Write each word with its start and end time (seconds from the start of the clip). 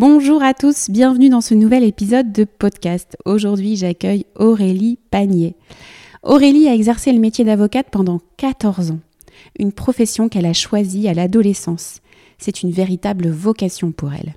Bonjour 0.00 0.44
à 0.44 0.54
tous, 0.54 0.90
bienvenue 0.90 1.28
dans 1.28 1.40
ce 1.40 1.54
nouvel 1.54 1.82
épisode 1.82 2.30
de 2.30 2.44
podcast. 2.44 3.16
Aujourd'hui, 3.24 3.74
j'accueille 3.74 4.26
Aurélie 4.36 4.96
Panier. 5.10 5.56
Aurélie 6.22 6.68
a 6.68 6.74
exercé 6.76 7.10
le 7.10 7.18
métier 7.18 7.44
d'avocate 7.44 7.88
pendant 7.90 8.20
14 8.36 8.92
ans, 8.92 9.00
une 9.58 9.72
profession 9.72 10.28
qu'elle 10.28 10.46
a 10.46 10.52
choisie 10.52 11.08
à 11.08 11.14
l'adolescence. 11.14 11.98
C'est 12.38 12.62
une 12.62 12.70
véritable 12.70 13.28
vocation 13.28 13.90
pour 13.90 14.12
elle. 14.12 14.36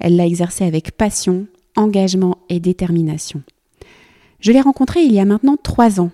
Elle 0.00 0.16
l'a 0.16 0.24
exercée 0.24 0.64
avec 0.64 0.92
passion, 0.92 1.46
engagement 1.76 2.38
et 2.48 2.58
détermination. 2.58 3.42
Je 4.40 4.50
l'ai 4.50 4.62
rencontrée 4.62 5.02
il 5.02 5.12
y 5.12 5.20
a 5.20 5.26
maintenant 5.26 5.58
trois 5.62 6.00
ans. 6.00 6.10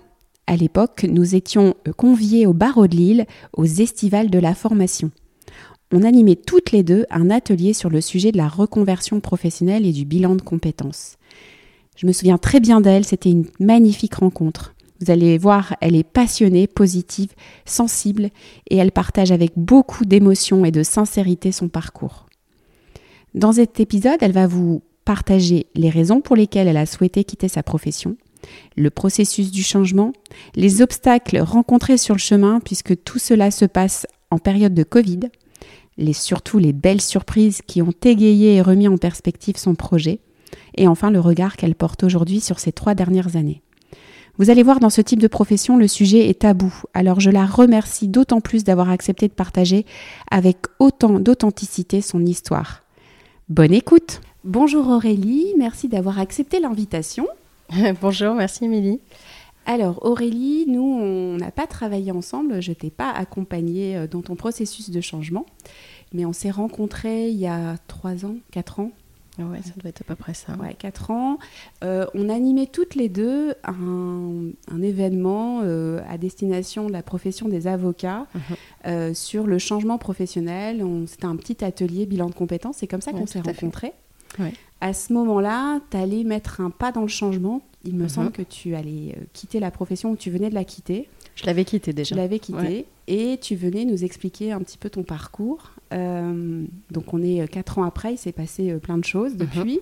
À 0.48 0.56
l'époque, 0.56 1.06
nous 1.08 1.36
étions 1.36 1.74
conviés 1.96 2.48
au 2.48 2.52
barreau 2.52 2.88
de 2.88 2.96
Lille 2.96 3.26
aux 3.52 3.64
estivales 3.64 4.28
de 4.28 4.40
la 4.40 4.56
formation 4.56 5.12
on 5.92 6.02
animait 6.02 6.36
toutes 6.36 6.72
les 6.72 6.82
deux 6.82 7.04
un 7.10 7.30
atelier 7.30 7.74
sur 7.74 7.90
le 7.90 8.00
sujet 8.00 8.32
de 8.32 8.38
la 8.38 8.48
reconversion 8.48 9.20
professionnelle 9.20 9.86
et 9.86 9.92
du 9.92 10.04
bilan 10.04 10.34
de 10.34 10.42
compétences. 10.42 11.16
Je 11.96 12.06
me 12.06 12.12
souviens 12.12 12.38
très 12.38 12.60
bien 12.60 12.80
d'elle, 12.80 13.04
c'était 13.04 13.30
une 13.30 13.46
magnifique 13.60 14.14
rencontre. 14.14 14.74
Vous 15.00 15.10
allez 15.10 15.36
voir, 15.36 15.76
elle 15.80 15.96
est 15.96 16.04
passionnée, 16.04 16.66
positive, 16.66 17.32
sensible 17.66 18.30
et 18.70 18.76
elle 18.76 18.92
partage 18.92 19.32
avec 19.32 19.52
beaucoup 19.56 20.04
d'émotion 20.04 20.64
et 20.64 20.70
de 20.70 20.82
sincérité 20.82 21.52
son 21.52 21.68
parcours. 21.68 22.26
Dans 23.34 23.52
cet 23.52 23.80
épisode, 23.80 24.18
elle 24.20 24.32
va 24.32 24.46
vous 24.46 24.82
partager 25.04 25.66
les 25.74 25.90
raisons 25.90 26.20
pour 26.20 26.36
lesquelles 26.36 26.68
elle 26.68 26.76
a 26.76 26.86
souhaité 26.86 27.24
quitter 27.24 27.48
sa 27.48 27.62
profession, 27.62 28.16
le 28.76 28.90
processus 28.90 29.50
du 29.50 29.62
changement, 29.62 30.12
les 30.54 30.82
obstacles 30.82 31.40
rencontrés 31.40 31.98
sur 31.98 32.14
le 32.14 32.20
chemin 32.20 32.60
puisque 32.60 33.02
tout 33.02 33.18
cela 33.18 33.50
se 33.50 33.64
passe 33.64 34.06
en 34.30 34.38
période 34.38 34.74
de 34.74 34.84
Covid, 34.84 35.20
les, 36.02 36.12
surtout 36.12 36.58
les 36.58 36.72
belles 36.72 37.00
surprises 37.00 37.62
qui 37.66 37.80
ont 37.82 37.94
égayé 38.04 38.56
et 38.56 38.62
remis 38.62 38.88
en 38.88 38.98
perspective 38.98 39.56
son 39.56 39.74
projet, 39.74 40.20
et 40.76 40.88
enfin 40.88 41.10
le 41.10 41.20
regard 41.20 41.56
qu'elle 41.56 41.74
porte 41.74 42.02
aujourd'hui 42.02 42.40
sur 42.40 42.58
ces 42.58 42.72
trois 42.72 42.94
dernières 42.94 43.36
années. 43.36 43.62
Vous 44.38 44.48
allez 44.48 44.62
voir, 44.62 44.80
dans 44.80 44.90
ce 44.90 45.02
type 45.02 45.20
de 45.20 45.28
profession, 45.28 45.76
le 45.76 45.86
sujet 45.86 46.28
est 46.28 46.40
tabou, 46.40 46.72
alors 46.94 47.20
je 47.20 47.30
la 47.30 47.44
remercie 47.44 48.08
d'autant 48.08 48.40
plus 48.40 48.64
d'avoir 48.64 48.90
accepté 48.90 49.28
de 49.28 49.34
partager 49.34 49.84
avec 50.30 50.58
autant 50.78 51.20
d'authenticité 51.20 52.00
son 52.00 52.24
histoire. 52.24 52.82
Bonne 53.48 53.74
écoute 53.74 54.20
Bonjour 54.44 54.88
Aurélie, 54.88 55.54
merci 55.56 55.86
d'avoir 55.86 56.18
accepté 56.18 56.58
l'invitation. 56.58 57.28
Bonjour, 58.00 58.34
merci 58.34 58.64
Émilie. 58.64 58.98
Alors 59.66 60.04
Aurélie, 60.04 60.64
nous, 60.66 60.98
on 61.00 61.36
n'a 61.36 61.52
pas 61.52 61.68
travaillé 61.68 62.10
ensemble, 62.10 62.60
je 62.60 62.72
t'ai 62.72 62.90
pas 62.90 63.10
accompagnée 63.10 63.96
euh, 63.96 64.06
dans 64.08 64.22
ton 64.22 64.34
processus 64.34 64.90
de 64.90 65.00
changement, 65.00 65.46
mais 66.12 66.24
on 66.24 66.32
s'est 66.32 66.50
rencontrés 66.50 67.30
il 67.30 67.38
y 67.38 67.46
a 67.46 67.76
trois 67.88 68.24
ans, 68.24 68.36
quatre 68.50 68.80
ans. 68.80 68.90
Ouais, 69.38 69.62
ça 69.62 69.72
doit 69.78 69.88
être 69.88 70.02
à 70.02 70.04
peu 70.04 70.14
près 70.14 70.34
ça. 70.34 70.52
Ouais, 70.56 70.74
quatre 70.74 71.10
ans. 71.10 71.38
Euh, 71.82 72.04
on 72.14 72.28
animait 72.28 72.66
toutes 72.66 72.94
les 72.94 73.08
deux 73.08 73.54
un, 73.64 74.82
événement 74.82 75.62
euh, 75.62 76.02
à 76.06 76.18
destination 76.18 76.86
de 76.86 76.92
la 76.92 77.02
profession 77.02 77.48
des 77.48 77.66
avocats 77.66 78.26
mhm. 78.84 79.14
sur 79.14 79.46
le 79.46 79.58
changement 79.58 79.96
professionnel. 79.96 80.84
C'était 81.06 81.24
un 81.24 81.36
petit 81.36 81.64
atelier 81.64 82.04
bilan 82.04 82.26
de 82.26 82.34
compétences, 82.34 82.76
c'est 82.78 82.86
comme 82.86 83.00
ça 83.00 83.12
qu'on 83.12 83.26
s'est 83.26 83.40
rencontrés. 83.40 83.94
À 84.80 84.92
ce 84.92 85.12
moment-là, 85.12 85.80
tu 85.90 85.96
allais 85.96 86.24
mettre 86.24 86.60
un 86.60 86.70
pas 86.70 86.90
dans 86.92 87.02
le 87.02 87.08
changement. 87.08 87.62
Il 87.84 87.94
me 87.94 88.08
semble 88.08 88.28
mhm. 88.28 88.32
que 88.32 88.42
tu 88.42 88.74
allais 88.74 89.14
euh, 89.16 89.24
quitter 89.32 89.60
la 89.60 89.70
profession 89.70 90.10
ou 90.10 90.16
tu 90.16 90.30
venais 90.30 90.50
de 90.50 90.54
la 90.54 90.64
quitter. 90.64 91.08
Je 91.34 91.46
l'avais 91.46 91.64
quittée 91.64 91.92
déjà. 91.92 92.14
Je 92.14 92.20
l'avais 92.20 92.38
quittée. 92.38 92.86
Et 93.08 93.38
tu 93.40 93.56
venais 93.56 93.84
nous 93.84 94.04
expliquer 94.04 94.52
un 94.52 94.60
petit 94.60 94.78
peu 94.78 94.90
ton 94.90 95.02
parcours. 95.02 95.72
Euh, 95.92 96.64
donc 96.90 97.12
on 97.14 97.22
est 97.22 97.42
euh, 97.42 97.46
quatre 97.46 97.78
ans 97.78 97.84
après, 97.84 98.14
il 98.14 98.18
s'est 98.18 98.32
passé 98.32 98.74
plein 98.78 98.98
de 98.98 99.04
choses 99.04 99.34
mhm. 99.34 99.38
depuis. 99.38 99.80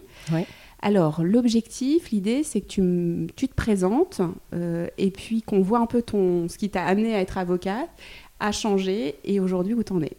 Alors, 0.83 1.23
l'objectif, 1.23 2.11
l'idée, 2.11 2.43
c'est 2.43 2.63
que 2.63 2.67
tu, 2.67 3.27
tu, 3.37 3.49
te 3.49 3.55
présentes 3.55 4.23
et 4.97 5.11
puis 5.11 5.43
qu'on 5.43 5.61
voit 5.61 5.79
un 5.79 5.87
peu 5.87 6.01
ton, 6.01 6.49
ce 6.49 6.57
qui 6.57 6.71
t'a 6.71 6.87
amené 6.87 7.15
à 7.15 7.21
être 7.21 7.37
avocate, 7.37 7.91
à 8.39 8.51
changer 8.51 9.17
et 9.25 9.41
aujourd'hui 9.41 9.75
où 9.75 9.83
t'en 9.83 10.01
es. 10.01 10.17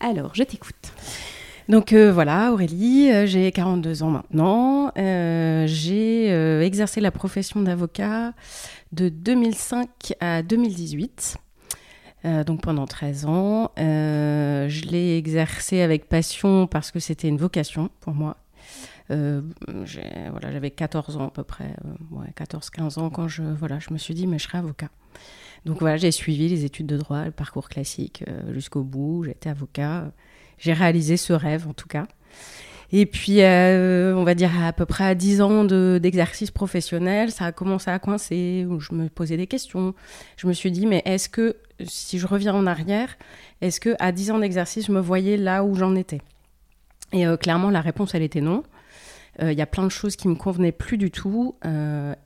Alors, 0.00 0.34
je 0.34 0.42
t'écoute. 0.42 0.92
Donc 1.68 1.92
euh, 1.92 2.12
voilà, 2.12 2.52
Aurélie, 2.52 3.10
euh, 3.10 3.26
j'ai 3.26 3.50
42 3.50 4.02
ans 4.02 4.10
maintenant. 4.10 4.92
Euh, 4.98 5.64
j'ai 5.66 6.28
exercé 6.64 7.00
la 7.00 7.10
profession 7.10 7.62
d'avocat 7.62 8.32
de 8.92 9.08
2005 9.08 9.88
à 10.20 10.42
2018. 10.42 11.36
Donc 12.24 12.62
pendant 12.62 12.86
13 12.86 13.26
ans. 13.26 13.70
je 13.76 14.86
l'ai 14.86 15.16
exercé 15.18 15.80
avec 15.82 16.08
passion 16.08 16.66
parce 16.66 16.90
que 16.90 16.98
c'était 16.98 17.28
une 17.28 17.36
vocation 17.36 17.90
pour 18.00 18.14
moi. 18.14 18.36
voilà, 19.08 20.50
j'avais 20.52 20.70
14 20.70 21.16
ans 21.18 21.28
à 21.28 21.30
peu 21.30 21.44
près, 21.44 21.74
14-15 22.38 22.98
ans 22.98 23.10
quand 23.10 23.28
je, 23.28 23.42
voilà, 23.42 23.78
je 23.78 23.92
me 23.92 23.98
suis 23.98 24.14
dit 24.14 24.26
mais 24.26 24.38
je 24.38 24.44
serai 24.44 24.58
avocat. 24.58 24.88
Donc 25.64 25.80
voilà, 25.80 25.96
j'ai 25.96 26.10
suivi 26.10 26.48
les 26.48 26.64
études 26.64 26.86
de 26.86 26.96
droit, 26.96 27.24
le 27.24 27.30
parcours 27.30 27.68
classique 27.68 28.24
jusqu'au 28.52 28.82
bout. 28.82 29.24
J'étais 29.24 29.50
avocat 29.50 30.10
j'ai 30.58 30.72
réalisé 30.72 31.16
ce 31.16 31.32
rêve 31.32 31.68
en 31.68 31.74
tout 31.74 31.88
cas. 31.88 32.06
Et 32.96 33.06
puis, 33.06 33.42
euh, 33.42 34.14
on 34.14 34.22
va 34.22 34.36
dire 34.36 34.52
à 34.62 34.72
peu 34.72 34.86
près 34.86 35.02
à 35.02 35.16
10 35.16 35.40
ans 35.40 35.64
d'exercice 35.64 36.52
professionnel, 36.52 37.32
ça 37.32 37.46
a 37.46 37.50
commencé 37.50 37.90
à 37.90 37.98
coincer, 37.98 38.64
où 38.70 38.78
je 38.78 38.94
me 38.94 39.08
posais 39.08 39.36
des 39.36 39.48
questions. 39.48 39.96
Je 40.36 40.46
me 40.46 40.52
suis 40.52 40.70
dit, 40.70 40.86
mais 40.86 41.02
est-ce 41.04 41.28
que, 41.28 41.56
si 41.84 42.20
je 42.20 42.26
reviens 42.28 42.54
en 42.54 42.68
arrière, 42.68 43.16
est-ce 43.60 43.80
que 43.80 43.96
à 43.98 44.12
10 44.12 44.30
ans 44.30 44.38
d'exercice, 44.38 44.86
je 44.86 44.92
me 44.92 45.00
voyais 45.00 45.36
là 45.36 45.64
où 45.64 45.74
j'en 45.74 45.96
étais? 45.96 46.20
Et 47.12 47.26
euh, 47.26 47.36
clairement, 47.36 47.70
la 47.70 47.80
réponse, 47.80 48.14
elle 48.14 48.22
était 48.22 48.40
non. 48.40 48.62
Euh, 49.42 49.50
il 49.50 49.58
y 49.58 49.62
a 49.62 49.66
plein 49.66 49.82
de 49.82 49.88
choses 49.88 50.14
qui 50.14 50.28
me 50.28 50.36
convenaient 50.36 50.70
plus 50.70 50.96
du 50.96 51.10
tout. 51.10 51.56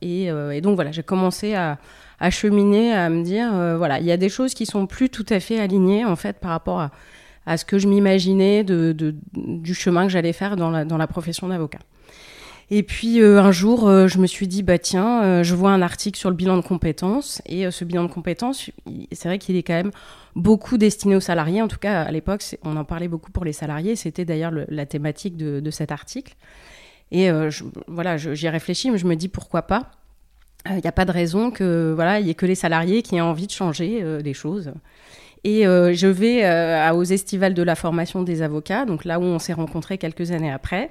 Et, 0.03 0.31
donc, 0.61 0.75
voilà, 0.75 0.93
j'ai 0.93 1.03
commencé 1.03 1.55
à, 1.55 1.79
à, 2.21 2.29
cheminer, 2.29 2.93
à 2.93 3.09
me 3.09 3.23
dire, 3.23 3.51
voilà, 3.79 4.01
il 4.01 4.05
y 4.05 4.13
a 4.13 4.19
des 4.19 4.29
choses 4.29 4.53
qui 4.53 4.67
sont 4.67 4.87
plus 4.87 5.09
tout 5.09 5.25
à 5.31 5.41
fait 5.41 5.59
alignées, 5.59 6.05
en 6.05 6.17
fait, 6.17 6.39
par 6.41 6.51
rapport 6.51 6.79
à 6.79 6.91
à 7.49 7.57
ce 7.57 7.65
que 7.65 7.79
je 7.79 7.89
m'imaginais 7.89 8.63
du 8.63 9.75
chemin 9.75 10.05
que 10.05 10.13
j'allais 10.13 10.35
faire 10.35 10.57
dans 10.57 10.71
la, 10.71 11.07
profession 11.07 11.49
d'avocat. 11.49 11.79
Et 12.71 12.83
puis 12.83 13.23
euh, 13.23 13.41
un 13.41 13.51
jour, 13.51 13.89
euh, 13.89 14.07
je 14.09 14.19
me 14.19 14.27
suis 14.27 14.47
dit, 14.47 14.63
bah 14.63 14.77
tiens, 14.77 15.23
euh, 15.23 15.43
je 15.43 15.55
vois 15.55 15.71
un 15.71 15.81
article 15.81 16.19
sur 16.19 16.29
le 16.29 16.37
bilan 16.37 16.59
de 16.59 16.63
compétences. 16.63 17.41
Et 17.47 17.71
ce 17.71 17.87
bilan 17.87 18.03
de 18.05 18.13
compétences, 18.13 18.71
c'est 19.11 19.29
vrai 19.29 19.39
qu'il 19.39 19.57
est 19.57 19.63
quand 19.63 19.73
même 19.73 19.91
beaucoup 20.37 20.77
destiné 20.77 21.17
aux 21.17 21.21
salariés. 21.21 21.63
En 21.63 21.69
tout 21.69 21.79
cas, 21.79 22.03
à 22.03 22.11
l'époque, 22.11 22.45
on 22.65 22.77
en 22.77 22.85
parlait 22.85 23.09
beaucoup 23.09 23.33
pour 23.33 23.47
les 23.47 23.55
salariés. 23.55 23.97
C'était 23.97 24.27
d'ailleurs 24.27 24.53
la 24.69 24.85
thématique 24.85 25.39
de, 25.39 25.71
cet 25.71 25.91
article. 25.91 26.35
Et 27.11 27.31
voilà, 27.87 28.19
j'y 28.19 28.45
ai 28.45 28.51
réfléchi, 28.51 28.91
mais 28.91 28.99
je 28.99 29.07
me 29.07 29.17
dis 29.17 29.29
pourquoi 29.29 29.63
pas? 29.63 29.91
Il 30.69 30.77
n'y 30.77 30.87
a 30.87 30.93
pas 30.93 31.07
de 31.07 31.13
raison 31.13 31.51
que 31.51 31.93
voilà, 31.95 32.21
il 32.21 32.27
y 32.27 32.31
ait 32.31 32.35
que 32.35 32.45
les 32.45 32.55
salariés 32.55 33.01
qui 33.01 33.17
aient 33.17 33.23
envie 33.23 33.47
de 33.47 33.53
changer 33.53 34.05
les 34.23 34.35
choses. 34.35 34.73
Et 35.45 35.67
euh, 35.67 35.93
je 35.93 36.07
vais 36.07 36.45
euh, 36.45 36.93
aux 36.93 37.05
estivales 37.05 37.55
de 37.55 37.63
la 37.63 37.75
formation 37.75 38.23
des 38.23 38.43
avocats, 38.43 38.85
donc 38.85 39.05
là 39.05 39.19
où 39.19 39.23
on 39.23 39.39
s'est 39.39 39.53
rencontrés 39.53 39.99
quelques 39.99 40.31
années 40.33 40.53
après. 40.53 40.91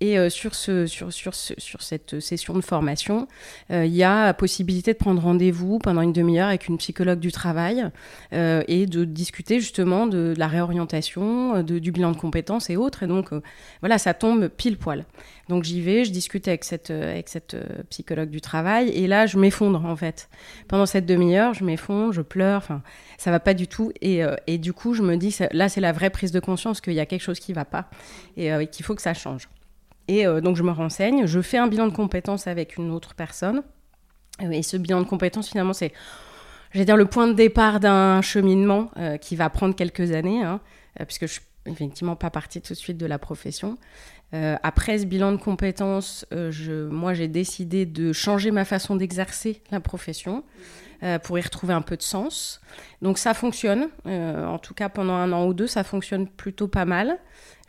Et 0.00 0.18
euh, 0.18 0.30
sur, 0.30 0.54
ce, 0.54 0.86
sur, 0.86 1.12
sur, 1.12 1.34
sur, 1.34 1.82
cette 1.82 2.20
session 2.20 2.54
de 2.54 2.62
formation, 2.62 3.28
il 3.68 3.94
y 3.94 4.02
a 4.02 4.32
possibilité 4.34 4.92
de 4.92 4.98
prendre 4.98 5.20
rendez-vous 5.20 5.78
pendant 5.78 6.00
une 6.00 6.12
demi-heure 6.12 6.48
avec 6.48 6.68
une 6.68 6.78
psychologue 6.78 7.20
du 7.20 7.32
travail 7.32 7.86
et 8.32 8.86
de 8.86 9.04
discuter 9.04 9.60
justement 9.60 10.06
de, 10.06 10.34
la 10.36 10.48
réorientation, 10.48 11.62
de, 11.62 11.78
du 11.78 11.92
bilan 11.92 12.12
de 12.12 12.16
compétences 12.16 12.70
et 12.70 12.76
autres. 12.76 13.02
Et 13.02 13.06
donc, 13.06 13.30
voilà, 13.80 13.98
ça 13.98 14.14
tombe 14.14 14.48
pile 14.48 14.78
poil. 14.78 15.04
Donc 15.48 15.64
j'y 15.64 15.80
vais, 15.80 16.04
je 16.04 16.12
discute 16.12 16.48
avec 16.48 16.64
cette, 16.64 16.92
psychologue 17.90 18.30
du 18.30 18.40
travail 18.40 18.88
et 18.90 19.06
là, 19.06 19.26
je 19.26 19.38
m'effondre 19.38 19.84
en 19.84 19.96
fait. 19.96 20.28
Pendant 20.68 20.86
cette 20.86 21.06
demi-heure, 21.06 21.54
je 21.54 21.64
m'effondre, 21.64 22.12
je 22.12 22.22
pleure, 22.22 22.58
enfin, 22.58 22.82
ça 23.18 23.30
va 23.30 23.40
pas 23.40 23.54
du 23.54 23.66
tout. 23.66 23.92
Et, 24.00 24.58
du 24.58 24.72
coup, 24.72 24.94
je 24.94 25.02
me 25.02 25.16
dis, 25.16 25.36
là, 25.52 25.68
c'est 25.68 25.80
la 25.80 25.92
vraie 25.92 26.10
prise 26.10 26.32
de 26.32 26.40
conscience 26.40 26.80
qu'il 26.80 26.94
y 26.94 27.00
a 27.00 27.06
quelque 27.06 27.22
chose 27.22 27.40
qui 27.40 27.52
va 27.52 27.64
pas 27.64 27.90
et 28.36 28.66
qu'il 28.68 28.84
faut 28.84 28.94
que 28.94 29.02
ça 29.02 29.14
change. 29.14 29.48
Et 30.08 30.26
euh, 30.26 30.40
donc 30.40 30.56
je 30.56 30.62
me 30.62 30.70
renseigne, 30.70 31.26
je 31.26 31.40
fais 31.40 31.58
un 31.58 31.68
bilan 31.68 31.86
de 31.86 31.94
compétences 31.94 32.46
avec 32.46 32.76
une 32.76 32.90
autre 32.90 33.14
personne. 33.14 33.62
Euh, 34.42 34.50
et 34.50 34.62
ce 34.62 34.76
bilan 34.76 35.00
de 35.00 35.06
compétences, 35.06 35.48
finalement, 35.48 35.72
c'est, 35.72 35.92
je 36.72 36.78
vais 36.78 36.84
dire, 36.84 36.96
le 36.96 37.06
point 37.06 37.26
de 37.28 37.32
départ 37.32 37.80
d'un 37.80 38.20
cheminement 38.22 38.90
euh, 38.96 39.16
qui 39.16 39.36
va 39.36 39.50
prendre 39.50 39.74
quelques 39.74 40.12
années, 40.12 40.42
hein, 40.42 40.60
puisque 41.06 41.26
je 41.26 41.32
suis 41.34 41.42
effectivement 41.66 42.16
pas 42.16 42.30
partie 42.30 42.60
tout 42.60 42.72
de 42.72 42.78
suite 42.78 42.96
de 42.96 43.06
la 43.06 43.18
profession. 43.18 43.76
après 44.32 44.98
ce 44.98 45.04
bilan 45.04 45.32
de 45.32 45.36
compétences, 45.36 46.24
je, 46.32 46.88
moi 46.88 47.12
j'ai 47.12 47.28
décidé 47.28 47.84
de 47.84 48.12
changer 48.12 48.50
ma 48.50 48.64
façon 48.64 48.96
d'exercer 48.96 49.62
la 49.70 49.78
profession 49.78 50.42
pour 51.22 51.38
y 51.38 51.42
retrouver 51.42 51.74
un 51.74 51.82
peu 51.82 51.96
de 51.96 52.02
sens. 52.02 52.60
Donc 53.00 53.18
ça 53.18 53.34
fonctionne, 53.34 53.88
en 54.06 54.58
tout 54.58 54.74
cas 54.74 54.88
pendant 54.88 55.14
un 55.14 55.32
an 55.32 55.46
ou 55.46 55.54
deux, 55.54 55.66
ça 55.66 55.84
fonctionne 55.84 56.26
plutôt 56.28 56.68
pas 56.68 56.84
mal 56.84 57.18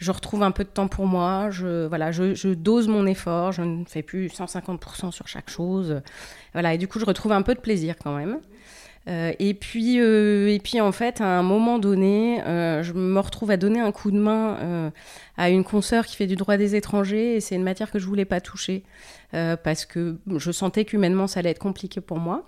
je 0.02 0.12
retrouve 0.12 0.42
un 0.42 0.52
peu 0.52 0.64
de 0.64 0.70
temps 0.70 0.88
pour 0.88 1.06
moi, 1.06 1.52
je, 1.52 1.86
voilà, 1.86 2.12
je, 2.12 2.54
dose 2.54 2.88
mon 2.88 3.06
effort, 3.06 3.52
je 3.52 3.62
ne 3.62 3.86
fais 3.86 4.02
plus 4.02 4.28
150% 4.28 5.12
sur 5.12 5.28
chaque 5.28 5.50
chose. 5.50 6.02
Voilà, 6.54 6.74
et 6.74 6.80
du 6.80 6.88
coup, 6.88 7.00
je 7.00 7.06
retrouve 7.06 7.32
un 7.32 7.44
peu 7.44 7.54
de 7.54 7.60
plaisir 7.60 7.96
quand 8.04 8.18
même. 8.18 8.40
Euh, 9.08 9.32
et, 9.38 9.54
puis, 9.54 10.00
euh, 10.00 10.48
et 10.50 10.60
puis, 10.60 10.82
en 10.82 10.92
fait, 10.92 11.22
à 11.22 11.38
un 11.38 11.44
moment 11.44 11.78
donné, 11.78 12.42
euh, 12.44 12.82
je 12.82 12.94
me 12.94 13.20
retrouve 13.20 13.52
à 13.52 13.58
donner 13.58 13.80
un 13.80 13.92
coup 13.92 14.10
de 14.10 14.18
main 14.18 14.92
à 15.38 15.50
une 15.52 15.64
consoeur 15.64 16.08
qui 16.08 16.16
fait 16.16 16.28
du 16.28 16.36
droit 16.36 16.58
des 16.58 16.76
étrangers. 16.76 17.36
Et 17.36 17.40
c'est 17.40 17.54
une 17.54 17.64
matière 17.64 17.92
que 17.92 18.00
je 18.00 18.08
voulais 18.08 18.26
pas 18.26 18.42
toucher 18.42 18.84
parce 19.32 19.86
que 19.86 20.18
je 20.36 20.52
sentais 20.52 20.84
qu'humainement, 20.84 21.28
ça 21.28 21.42
allait 21.42 21.52
être 21.52 21.60
compliqué 21.60 22.02
pour 22.02 22.18
moi. 22.18 22.44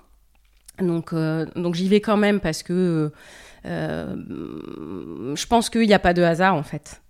Donc, 0.79 1.13
donc 1.13 1.75
j'y 1.75 1.87
vais 1.87 2.01
quand 2.01 2.17
même 2.17 2.39
parce 2.39 2.63
que 2.63 3.11
je 3.65 5.45
pense 5.45 5.69
qu'il 5.69 5.87
n'y 5.87 5.93
a 5.93 5.99
pas 5.99 6.13
de 6.13 6.21
hasard, 6.21 6.55
en 6.55 6.63
fait. 6.63 7.01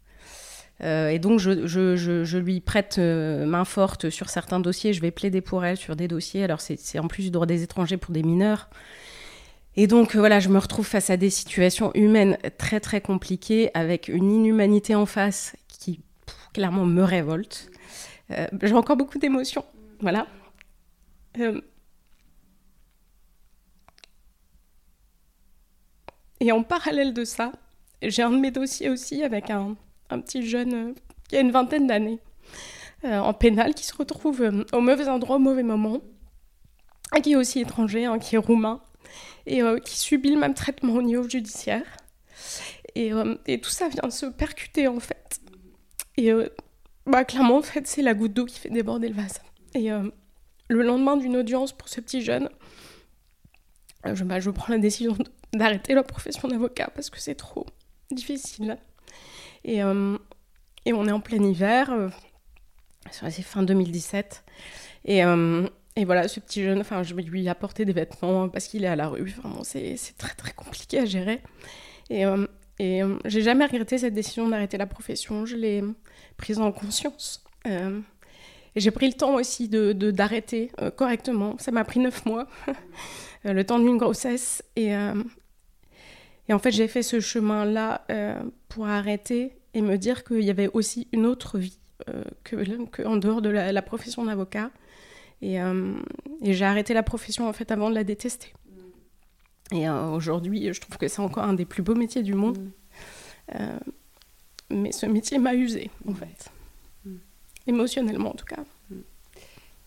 et 0.81 1.17
donc, 1.19 1.39
je, 1.39 1.65
je, 1.65 1.95
je, 1.95 2.23
je 2.23 2.37
lui 2.37 2.59
prête 2.59 2.97
main 2.97 3.65
forte 3.65 4.09
sur 4.09 4.29
certains 4.29 4.59
dossiers. 4.59 4.93
Je 4.93 5.01
vais 5.01 5.11
plaider 5.11 5.41
pour 5.41 5.63
elle 5.63 5.77
sur 5.77 5.95
des 5.95 6.07
dossiers. 6.07 6.43
Alors, 6.43 6.59
c'est 6.61 6.99
en 6.99 7.07
plus 7.07 7.23
du 7.23 7.31
droit 7.31 7.45
des 7.45 7.63
étrangers 7.63 7.97
pour 7.97 8.13
des 8.13 8.23
mineurs. 8.23 8.69
Et 9.75 9.87
donc 9.87 10.15
voilà, 10.15 10.39
je 10.39 10.49
me 10.49 10.59
retrouve 10.59 10.85
face 10.85 11.09
à 11.09 11.17
des 11.17 11.29
situations 11.29 11.91
humaines 11.95 12.37
très 12.57 12.79
très 12.79 13.01
compliquées 13.01 13.71
avec 13.73 14.07
une 14.07 14.31
inhumanité 14.31 14.93
en 14.93 15.05
face 15.05 15.55
qui 15.67 16.01
clairement 16.53 16.85
me 16.85 17.03
révolte. 17.03 17.71
Euh, 18.31 18.45
j'ai 18.61 18.73
encore 18.73 18.97
beaucoup 18.97 19.17
d'émotions, 19.17 19.65
voilà. 19.99 20.27
Et 26.43 26.51
en 26.51 26.63
parallèle 26.63 27.13
de 27.13 27.25
ça, 27.25 27.51
j'ai 28.01 28.21
un 28.21 28.31
de 28.31 28.37
mes 28.37 28.51
dossiers 28.51 28.89
aussi 28.89 29.23
avec 29.23 29.49
un, 29.49 29.75
un 30.09 30.19
petit 30.19 30.45
jeune 30.45 30.73
euh, 30.73 30.93
qui 31.27 31.37
a 31.37 31.39
une 31.39 31.51
vingtaine 31.51 31.87
d'années 31.87 32.19
en 33.05 33.33
pénal 33.33 33.73
qui 33.73 33.85
se 33.85 33.93
retrouve 33.93 34.49
au 34.71 34.79
mauvais 34.79 35.09
endroit 35.09 35.35
au 35.35 35.39
mauvais 35.39 35.63
moment, 35.63 35.99
qui 37.21 37.33
est 37.33 37.35
aussi 37.35 37.59
étranger, 37.59 38.09
qui 38.21 38.35
est 38.35 38.37
roumain 38.37 38.81
et 39.45 39.61
euh, 39.61 39.79
qui 39.79 39.97
subit 39.97 40.31
le 40.31 40.39
même 40.39 40.53
traitement 40.53 40.93
au 40.93 41.01
niveau 41.01 41.27
judiciaire. 41.27 41.85
Et, 42.95 43.13
euh, 43.13 43.35
tout 43.61 43.69
ça 43.69 43.87
vient 43.89 44.09
se 44.09 44.25
percuter 44.25 44.87
en 44.87 44.99
fait. 44.99 45.41
Et 46.17 46.31
euh, 46.31 46.47
bah, 47.05 47.25
clairement, 47.25 47.57
en 47.57 47.61
fait, 47.61 47.87
c'est 47.87 48.01
la 48.01 48.13
goutte 48.13 48.33
d'eau 48.33 48.45
qui 48.45 48.59
fait 48.59 48.69
déborder 48.69 49.09
le 49.09 49.15
vase. 49.15 49.41
Et 49.75 49.89
le 49.89 50.83
lendemain 50.83 51.17
d'une 51.17 51.35
audience 51.35 51.71
pour 51.71 51.89
ce 51.89 51.99
petit 51.99 52.21
jeune, 52.21 52.47
je, 54.05 54.23
bah, 54.23 54.39
je 54.39 54.51
prends 54.51 54.71
la 54.71 54.79
décision 54.79 55.17
d'arrêter 55.53 55.93
la 55.93 56.03
profession 56.03 56.47
d'avocat 56.47 56.89
parce 56.93 57.09
que 57.09 57.19
c'est 57.19 57.35
trop 57.35 57.65
difficile. 58.11 58.77
Et, 59.63 59.77
et, 59.77 60.93
on 60.93 61.07
est 61.07 61.11
en 61.11 61.19
plein 61.21 61.41
hiver, 61.41 62.11
c'est 63.11 63.41
fin 63.41 63.63
2017. 63.63 64.43
Et, 65.05 65.23
et 65.95 66.05
voilà, 66.05 66.27
ce 66.27 66.39
petit 66.39 66.63
jeune, 66.63 66.79
enfin, 66.79 67.03
je 67.03 67.13
vais 67.13 67.21
lui 67.21 67.47
apporter 67.47 67.85
des 67.85 67.93
vêtements 67.93 68.49
parce 68.49 68.67
qu'il 68.67 68.83
est 68.83 68.87
à 68.87 68.95
la 68.95 69.07
rue. 69.07 69.29
Vraiment, 69.41 69.63
c'est 69.63 69.95
très 70.17 70.33
très 70.33 70.51
compliqué 70.51 70.99
à 70.99 71.05
gérer. 71.05 71.41
Et, 72.09 72.25
euh, 72.25 72.47
et 72.79 73.03
euh, 73.03 73.17
j'ai 73.25 73.41
jamais 73.41 73.65
regretté 73.65 73.99
cette 73.99 74.15
décision 74.15 74.49
d'arrêter 74.49 74.77
la 74.77 74.87
profession. 74.87 75.45
Je 75.45 75.55
l'ai 75.55 75.83
prise 76.37 76.59
en 76.59 76.71
conscience. 76.71 77.43
Euh, 77.67 77.99
et 78.75 78.79
j'ai 78.79 78.89
pris 78.89 79.05
le 79.07 79.13
temps 79.13 79.35
aussi 79.35 79.69
de 79.69 79.93
d'arrêter 79.93 80.71
correctement. 80.95 81.55
Ça 81.59 81.71
m'a 81.71 81.83
pris 81.83 81.99
neuf 81.99 82.25
mois, 82.25 82.47
le 83.43 83.63
temps 83.63 83.77
d'une 83.77 83.97
grossesse. 83.97 84.63
Et, 84.75 84.95
et 86.49 86.53
en 86.53 86.59
fait, 86.59 86.71
j'ai 86.71 86.87
fait 86.87 87.03
ce 87.03 87.19
chemin-là 87.19 88.05
pour 88.69 88.87
arrêter 88.87 89.53
et 89.73 89.81
me 89.81 89.97
dire 89.97 90.23
qu'il 90.23 90.43
y 90.43 90.49
avait 90.49 90.69
aussi 90.73 91.07
une 91.11 91.25
autre 91.25 91.57
vie 91.57 91.79
que, 92.43 92.85
que, 92.87 93.03
en 93.03 93.17
dehors 93.17 93.41
de 93.41 93.49
la 93.49 93.81
profession 93.81 94.25
d'avocat 94.25 94.69
euh, 95.43 95.95
et, 96.41 96.53
j'ai 96.53 96.65
arrêté 96.65 96.93
la 96.93 97.03
profession 97.03 97.47
en 97.47 97.53
fait 97.53 97.71
avant 97.71 97.89
de 97.89 97.95
la 97.95 98.03
détester. 98.03 98.53
Mm. 99.71 99.75
Et 99.75 99.87
euh, 99.87 100.09
aujourd'hui, 100.09 100.73
je 100.73 100.79
trouve 100.79 100.97
que 100.97 101.07
c'est 101.07 101.21
encore 101.21 101.43
un 101.43 101.53
des 101.53 101.65
plus 101.65 101.83
beaux 101.83 101.95
métiers 101.95 102.23
du 102.23 102.33
monde. 102.33 102.59
Mm. 102.59 102.71
Euh, 103.55 103.79
mais 104.69 104.91
ce 104.91 105.05
métier 105.05 105.37
m'a 105.37 105.53
usé, 105.53 105.89
en 106.07 106.11
mm. 106.11 106.15
fait. 106.15 106.51
Émotionnellement, 107.65 108.31
en 108.31 108.35
tout 108.35 108.45
cas. 108.45 108.63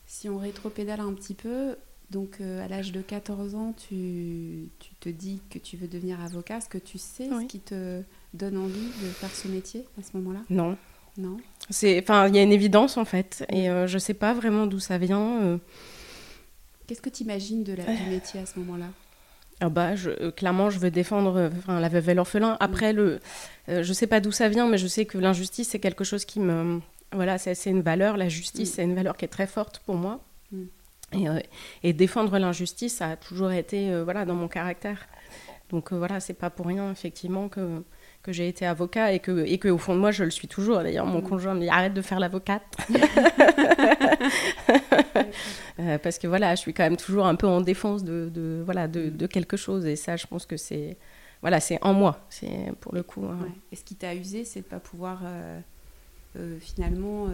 Si 0.06 0.28
on 0.28 0.38
rétropédale 0.38 1.00
un 1.00 1.12
petit 1.12 1.34
peu, 1.34 1.76
donc 2.10 2.40
à 2.40 2.68
l'âge 2.68 2.92
de 2.92 3.00
14 3.00 3.54
ans, 3.54 3.74
tu, 3.76 4.68
tu, 4.78 4.94
te 5.00 5.08
dis 5.08 5.40
que 5.50 5.58
tu 5.58 5.76
veux 5.76 5.88
devenir 5.88 6.20
avocat. 6.20 6.58
Est-ce 6.58 6.68
que 6.68 6.78
tu 6.78 6.98
sais 6.98 7.28
ce 7.28 7.46
qui 7.46 7.60
te 7.60 8.02
donne 8.34 8.56
envie 8.56 8.88
de 9.02 9.08
faire 9.08 9.34
ce 9.34 9.48
métier 9.48 9.84
à 9.98 10.02
ce 10.02 10.16
moment-là? 10.16 10.40
Non. 10.50 10.76
Non? 11.18 11.38
C'est, 11.70 11.98
enfin, 12.00 12.28
il 12.28 12.36
y 12.36 12.38
a 12.38 12.42
une 12.42 12.52
évidence 12.52 12.96
en 12.96 13.04
fait, 13.04 13.44
et 13.50 13.70
euh, 13.70 13.86
je 13.86 13.98
sais 13.98 14.14
pas 14.14 14.34
vraiment 14.34 14.66
d'où 14.66 14.78
ça 14.78 14.98
vient. 14.98 15.42
Euh. 15.42 15.58
Qu'est-ce 16.86 17.00
que 17.00 17.10
tu 17.10 17.22
imagines 17.22 17.64
de 17.64 17.72
la, 17.72 17.84
du 17.84 18.10
métier 18.10 18.40
à 18.40 18.46
ce 18.46 18.58
moment-là? 18.58 18.86
Ah 19.60 19.70
bah, 19.70 19.96
je, 19.96 20.10
euh, 20.10 20.30
clairement, 20.30 20.68
je 20.68 20.78
veux 20.78 20.90
défendre 20.90 21.50
enfin, 21.58 21.80
la 21.80 21.88
veuve 21.88 22.10
et 22.10 22.14
l'orphelin. 22.14 22.56
Après, 22.60 22.92
mm. 22.92 22.96
le, 22.96 23.20
je 23.68 23.92
sais 23.92 24.06
pas 24.06 24.20
d'où 24.20 24.30
ça 24.30 24.48
vient, 24.48 24.68
mais 24.68 24.78
je 24.78 24.86
sais 24.86 25.06
que 25.06 25.18
l'injustice, 25.18 25.70
c'est 25.70 25.78
quelque 25.78 26.04
chose 26.04 26.24
qui 26.24 26.40
me... 26.40 26.80
Voilà, 27.12 27.38
c'est, 27.38 27.54
une 27.66 27.82
valeur. 27.82 28.16
La 28.16 28.28
justice, 28.28 28.70
mm. 28.70 28.72
c'est 28.74 28.84
une 28.84 28.94
valeur 28.94 29.16
qui 29.16 29.24
est 29.24 29.28
très 29.28 29.46
forte 29.46 29.80
pour 29.86 29.94
moi. 29.94 30.20
Mm. 31.16 31.38
Et, 31.82 31.88
et, 31.88 31.92
défendre 31.92 32.38
l'injustice, 32.38 32.96
ça 32.96 33.10
a 33.10 33.16
toujours 33.16 33.52
été 33.52 34.02
voilà, 34.02 34.24
dans 34.24 34.34
mon 34.34 34.48
caractère. 34.48 35.06
Donc 35.70 35.92
voilà, 35.92 36.20
c'est 36.20 36.34
pas 36.34 36.50
pour 36.50 36.66
rien, 36.66 36.92
effectivement, 36.92 37.48
que, 37.48 37.82
que 38.22 38.32
j'ai 38.32 38.48
été 38.48 38.66
avocat 38.66 39.12
et 39.12 39.18
que, 39.18 39.44
et 39.46 39.58
que 39.58 39.68
au 39.68 39.78
fond 39.78 39.94
de 39.94 40.00
moi 40.00 40.10
je 40.10 40.24
le 40.24 40.30
suis 40.30 40.48
toujours. 40.48 40.78
D'ailleurs, 40.78 41.06
mon 41.06 41.20
mm. 41.20 41.28
conjoint 41.28 41.54
me 41.54 41.60
dit 41.60 41.68
arrête 41.68 41.94
de 41.94 42.02
faire 42.02 42.20
l'avocate. 42.20 42.62
Euh, 45.78 45.98
parce 45.98 46.18
que 46.18 46.26
voilà, 46.26 46.54
je 46.54 46.60
suis 46.60 46.72
quand 46.72 46.84
même 46.84 46.96
toujours 46.96 47.26
un 47.26 47.34
peu 47.34 47.46
en 47.46 47.60
défense 47.60 48.02
de, 48.02 48.30
de 48.32 48.62
voilà, 48.64 48.88
de, 48.88 49.10
de, 49.10 49.26
quelque 49.26 49.58
chose. 49.58 49.84
Et 49.84 49.94
ça, 49.94 50.16
je 50.16 50.26
pense 50.26 50.46
que 50.46 50.56
c'est 50.56 50.96
voilà, 51.42 51.60
c'est 51.60 51.78
en 51.82 51.92
moi. 51.92 52.24
C'est 52.30 52.72
pour 52.80 52.94
le 52.94 53.02
coup. 53.02 53.24
Hein. 53.26 53.48
Et 53.70 53.76
ce 53.76 53.84
qui 53.84 53.94
t'a 53.94 54.14
usé, 54.14 54.44
c'est 54.44 54.60
de 54.60 54.64
pas 54.64 54.80
pouvoir 54.80 55.20
euh, 55.24 55.60
euh, 56.36 56.58
finalement 56.60 57.28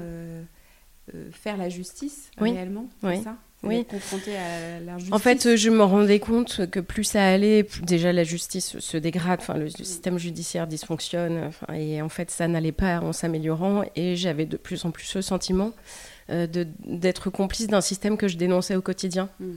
faire 1.31 1.57
la 1.57 1.69
justice 1.69 2.31
réellement. 2.37 2.89
Oui. 3.05 3.23
ça? 3.23 3.37
Oui. 3.63 3.85
confronté 3.85 4.37
à 4.37 4.81
l'injustice. 4.81 5.13
En 5.13 5.19
fait, 5.19 5.57
je 5.57 5.71
me 5.71 5.83
rendais 5.83 6.19
compte 6.19 6.67
que 6.71 6.81
plus 6.81 7.05
ça 7.05 7.25
allait, 7.25 7.63
plus 7.63 7.83
déjà 7.83 8.13
la 8.13 8.25
justice 8.25 8.79
se 8.79 8.97
dégrade, 8.97 9.41
enfin, 9.41 9.55
le, 9.55 9.69
système 9.69 10.19
judiciaire 10.19 10.67
dysfonctionne, 10.67 11.51
et 11.73 12.03
en 12.03 12.09
fait, 12.09 12.31
ça 12.31 12.49
n'allait 12.49 12.73
pas 12.73 13.01
en 13.01 13.13
s'améliorant, 13.13 13.85
et 13.97 14.17
j'avais 14.17 14.47
de 14.47 14.57
plus 14.57 14.85
en 14.85 14.91
plus 14.91 15.05
ce 15.05 15.21
sentiment 15.21 15.73
euh, 16.31 16.47
d'être 16.85 17.31
complice 17.31 17.67
d'un 17.67 17.81
système 17.81 18.17
que 18.17 18.29
je 18.29 18.37
dénonçais 18.37 18.77
au 18.77 18.83
quotidien. 18.83 19.29
Mmh. 19.41 19.53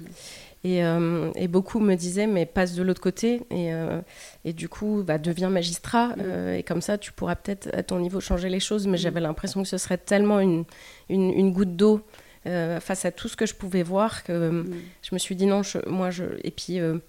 Et, 0.66 0.84
euh, 0.84 1.32
et, 1.36 1.48
beaucoup 1.48 1.80
me 1.80 1.94
disaient, 1.94 2.26
mais 2.26 2.48
passe 2.48 2.74
de 2.74 2.82
l'autre 2.82 3.00
côté, 3.02 3.44
et, 3.52 3.72
euh, 3.72 4.02
et, 4.46 4.52
du 4.52 4.68
coup, 4.68 5.04
bah, 5.06 5.20
deviens 5.20 5.52
magistrat, 5.52 6.08
mmh. 6.08 6.16
euh, 6.22 6.58
et 6.58 6.64
comme 6.64 6.82
ça, 6.82 6.98
tu 6.98 7.12
pourras 7.12 7.36
peut-être 7.36 7.70
à 7.72 7.84
ton 7.84 8.00
niveau 8.00 8.20
changer 8.20 8.50
les 8.50 8.60
choses, 8.60 8.88
mais 8.88 8.98
mmh. 8.98 9.02
j'avais 9.02 9.20
l'impression 9.20 9.62
que 9.62 9.70
ce 9.70 9.78
serait 9.78 10.00
tellement 10.00 10.40
une, 10.40 10.64
une, 11.10 11.30
une 11.30 11.52
goutte 11.54 11.76
d'eau 11.76 12.02
euh, 12.48 12.80
face 12.80 13.06
à 13.06 13.12
tout 13.12 13.28
ce 13.28 13.36
que 13.36 13.46
je 13.46 13.56
pouvais 13.56 13.82
voir 13.82 14.24
que 14.24 14.32
euh, 14.32 14.52
mm. 14.52 14.76
je 15.02 15.10
me 15.16 15.20
suis 15.20 15.36
dit 15.36 15.48
non, 15.48 15.62
moi 15.88 16.12
je. 16.12 16.26
Et 16.44 16.52
puis 16.52 16.80
euh, 16.80 17.00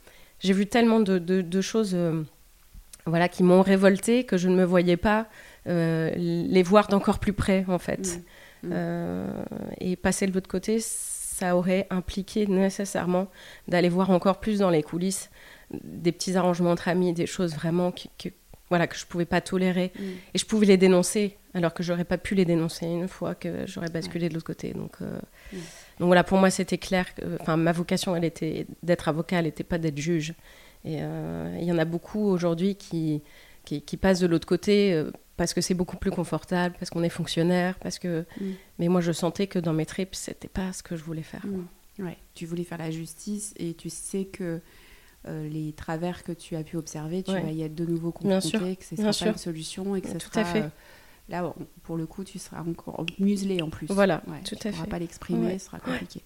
j'ai 0.40 0.52
vu 0.54 0.66
tellement 0.66 1.00
de, 1.00 1.18
de, 1.18 1.60
choses 1.60 1.96
voilà, 3.06 3.28
qui 3.28 3.42
m'ont 3.42 3.62
révolté 3.62 4.24
que 4.24 4.36
je 4.36 4.48
ne 4.48 4.56
me 4.56 4.64
voyais 4.64 4.96
pas 4.96 5.26
les 5.66 6.62
voir 6.62 6.88
d'encore 6.88 7.18
plus 7.18 7.32
près 7.32 7.64
en 7.68 7.78
fait. 7.78 8.20
Mm. 8.62 8.68
Mm. 8.68 9.26
et 9.80 9.96
passer 9.96 10.26
de 10.26 10.32
l'autre 10.32 10.48
côté, 10.48 10.78
ça 10.80 11.56
aurait 11.56 11.86
impliqué 11.90 12.46
nécessairement 12.46 13.28
d'aller 13.68 13.90
voir 13.90 14.10
encore 14.10 14.40
plus 14.40 14.58
dans 14.58 14.70
les 14.70 14.82
coulisses 14.82 15.30
des 15.82 16.12
petits 16.12 16.36
arrangements 16.36 16.70
entre 16.70 16.88
amis, 16.88 17.12
des 17.12 17.26
choses 17.26 17.54
vraiment 17.54 17.92
qui, 17.92 18.10
voilà, 18.68 18.86
que 18.86 18.96
je 18.96 19.04
ne 19.04 19.08
pouvais 19.08 19.26
pas 19.26 19.40
tolérer. 19.40 19.92
Et 20.34 20.38
je 20.38 20.46
pouvais 20.46 20.66
les 20.66 20.76
dénoncer 20.76 21.36
alors 21.56 21.72
que 21.72 21.82
j'aurais 21.82 22.04
pas 22.04 22.18
pu 22.18 22.34
les 22.34 22.44
dénoncer 22.44 22.84
une 22.84 23.08
fois 23.08 23.34
que 23.34 23.66
j'aurais 23.66 23.88
basculé 23.88 24.28
de 24.28 24.34
l'autre 24.34 24.46
côté. 24.46 24.74
Donc, 24.74 24.96
euh, 25.00 25.18
donc 25.98 26.06
voilà, 26.06 26.22
pour 26.22 26.36
moi, 26.36 26.50
c'était 26.50 26.76
clair. 26.76 27.06
Enfin, 27.40 27.56
ma 27.56 27.72
vocation, 27.72 28.14
elle 28.14 28.26
était 28.26 28.66
d'être 28.82 29.08
avocat, 29.08 29.38
elle 29.38 29.46
n'était 29.46 29.64
pas 29.64 29.78
d'être 29.78 29.96
juge. 29.96 30.34
Et 30.84 30.98
euh, 31.00 31.56
il 31.58 31.64
y 31.64 31.72
en 31.72 31.78
a 31.78 31.86
beaucoup 31.86 32.20
aujourd'hui 32.20 32.76
qui, 32.76 33.22
qui, 33.64 33.96
passent 33.96 34.20
de 34.20 34.26
l'autre 34.26 34.46
côté 34.46 34.92
euh, 34.92 35.10
parce 35.38 35.54
que 35.54 35.62
c'est 35.62 35.72
beaucoup 35.72 35.96
plus 35.96 36.10
confortable, 36.10 36.76
parce 36.78 36.90
qu'on 36.90 37.02
est 37.02 37.08
fonctionnaire, 37.08 37.78
parce 37.78 37.98
que. 37.98 38.26
Mm. 38.38 38.44
Mais 38.78 38.88
moi, 38.88 39.00
je 39.00 39.12
sentais 39.12 39.46
que 39.46 39.58
dans 39.58 39.72
mes 39.72 39.86
tripes, 39.86 40.14
c'était 40.14 40.48
pas 40.48 40.74
ce 40.74 40.82
que 40.82 40.94
je 40.94 41.04
voulais 41.04 41.22
faire. 41.22 41.46
Mm. 41.46 42.04
Ouais. 42.04 42.18
Tu 42.34 42.44
voulais 42.44 42.64
faire 42.64 42.78
la 42.78 42.90
justice 42.90 43.54
et 43.56 43.72
tu 43.72 43.88
sais 43.88 44.26
que 44.26 44.60
les 45.24 45.72
travers 45.72 46.22
que 46.22 46.30
tu 46.30 46.54
as 46.54 46.62
pu 46.62 46.76
observer, 46.76 47.24
tu 47.24 47.32
vas 47.32 47.50
y 47.50 47.62
être 47.62 47.74
de 47.74 47.84
nouveau 47.84 48.12
confronté, 48.12 48.76
que 48.76 48.84
ce 48.84 48.94
sera 48.94 49.10
pas 49.10 49.32
une 49.32 49.38
solution 49.38 49.96
et 49.96 50.02
que 50.02 50.08
ce 50.08 50.18
Tout 50.18 50.30
sera, 50.30 50.42
à 50.42 50.44
fait. 50.44 50.70
Là, 51.28 51.52
pour 51.82 51.96
le 51.96 52.06
coup, 52.06 52.22
tu 52.22 52.38
seras 52.38 52.62
encore 52.62 53.04
muselé 53.18 53.60
en 53.60 53.68
plus. 53.68 53.86
Voilà, 53.90 54.22
tout 54.26 54.30
à 54.30 54.34
fait. 54.34 54.56
Tu 54.56 54.68
ne 54.68 54.72
pourras 54.72 54.86
pas 54.86 54.98
l'exprimer, 54.98 55.58
ce 55.58 55.66
sera 55.66 55.80
compliqué. 55.80 56.22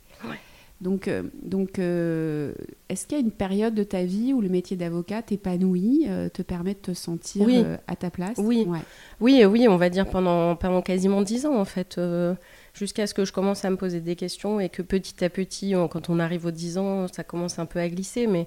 Donc, 0.80 1.08
euh, 1.08 1.24
donc 1.42 1.78
euh, 1.78 2.54
est-ce 2.88 3.06
qu'il 3.06 3.18
y 3.18 3.20
a 3.20 3.24
une 3.24 3.32
période 3.32 3.74
de 3.74 3.82
ta 3.82 4.02
vie 4.04 4.32
où 4.32 4.40
le 4.40 4.48
métier 4.48 4.78
d'avocat 4.78 5.20
t'épanouit, 5.20 6.06
euh, 6.08 6.30
te 6.30 6.40
permet 6.40 6.72
de 6.72 6.78
te 6.78 6.94
sentir 6.94 7.46
à 7.86 7.96
ta 7.96 8.10
place? 8.10 8.38
Oui, 8.38 8.66
oui, 9.20 9.44
oui, 9.44 9.68
on 9.68 9.76
va 9.76 9.90
dire 9.90 10.08
pendant, 10.08 10.56
pendant 10.56 10.80
quasiment 10.80 11.20
dix 11.20 11.44
ans 11.44 11.56
en 11.56 11.66
fait, 11.66 12.00
jusqu'à 12.72 13.06
ce 13.06 13.12
que 13.12 13.26
je 13.26 13.32
commence 13.32 13.64
à 13.66 13.70
me 13.70 13.76
poser 13.76 14.00
des 14.00 14.16
questions 14.16 14.58
et 14.58 14.70
que 14.70 14.80
petit 14.80 15.22
à 15.22 15.28
petit, 15.28 15.74
quand 15.90 16.08
on 16.08 16.18
arrive 16.18 16.46
aux 16.46 16.50
dix 16.50 16.78
ans, 16.78 17.08
ça 17.08 17.24
commence 17.24 17.58
un 17.58 17.66
peu 17.66 17.78
à 17.78 17.88
glisser, 17.88 18.26
mais 18.26 18.46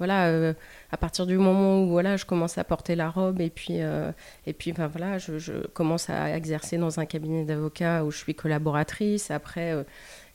voilà, 0.00 0.54
à 0.90 0.96
partir 0.96 1.26
du 1.26 1.36
moment 1.36 1.82
où 1.82 1.90
voilà, 1.90 2.16
je 2.16 2.24
commence 2.24 2.56
à 2.56 2.64
porter 2.64 2.96
la 2.96 3.10
robe 3.10 3.40
et 3.40 3.50
puis, 3.50 3.74
et 3.74 4.72
ben, 4.72 4.86
voilà, 4.88 5.18
je, 5.18 5.66
commence 5.68 6.08
à 6.08 6.34
exercer 6.34 6.78
dans 6.78 6.98
un 7.00 7.04
cabinet 7.04 7.44
d'avocat 7.44 8.02
où 8.04 8.10
je 8.10 8.16
suis 8.16 8.34
collaboratrice. 8.34 9.30
Après, 9.30 9.84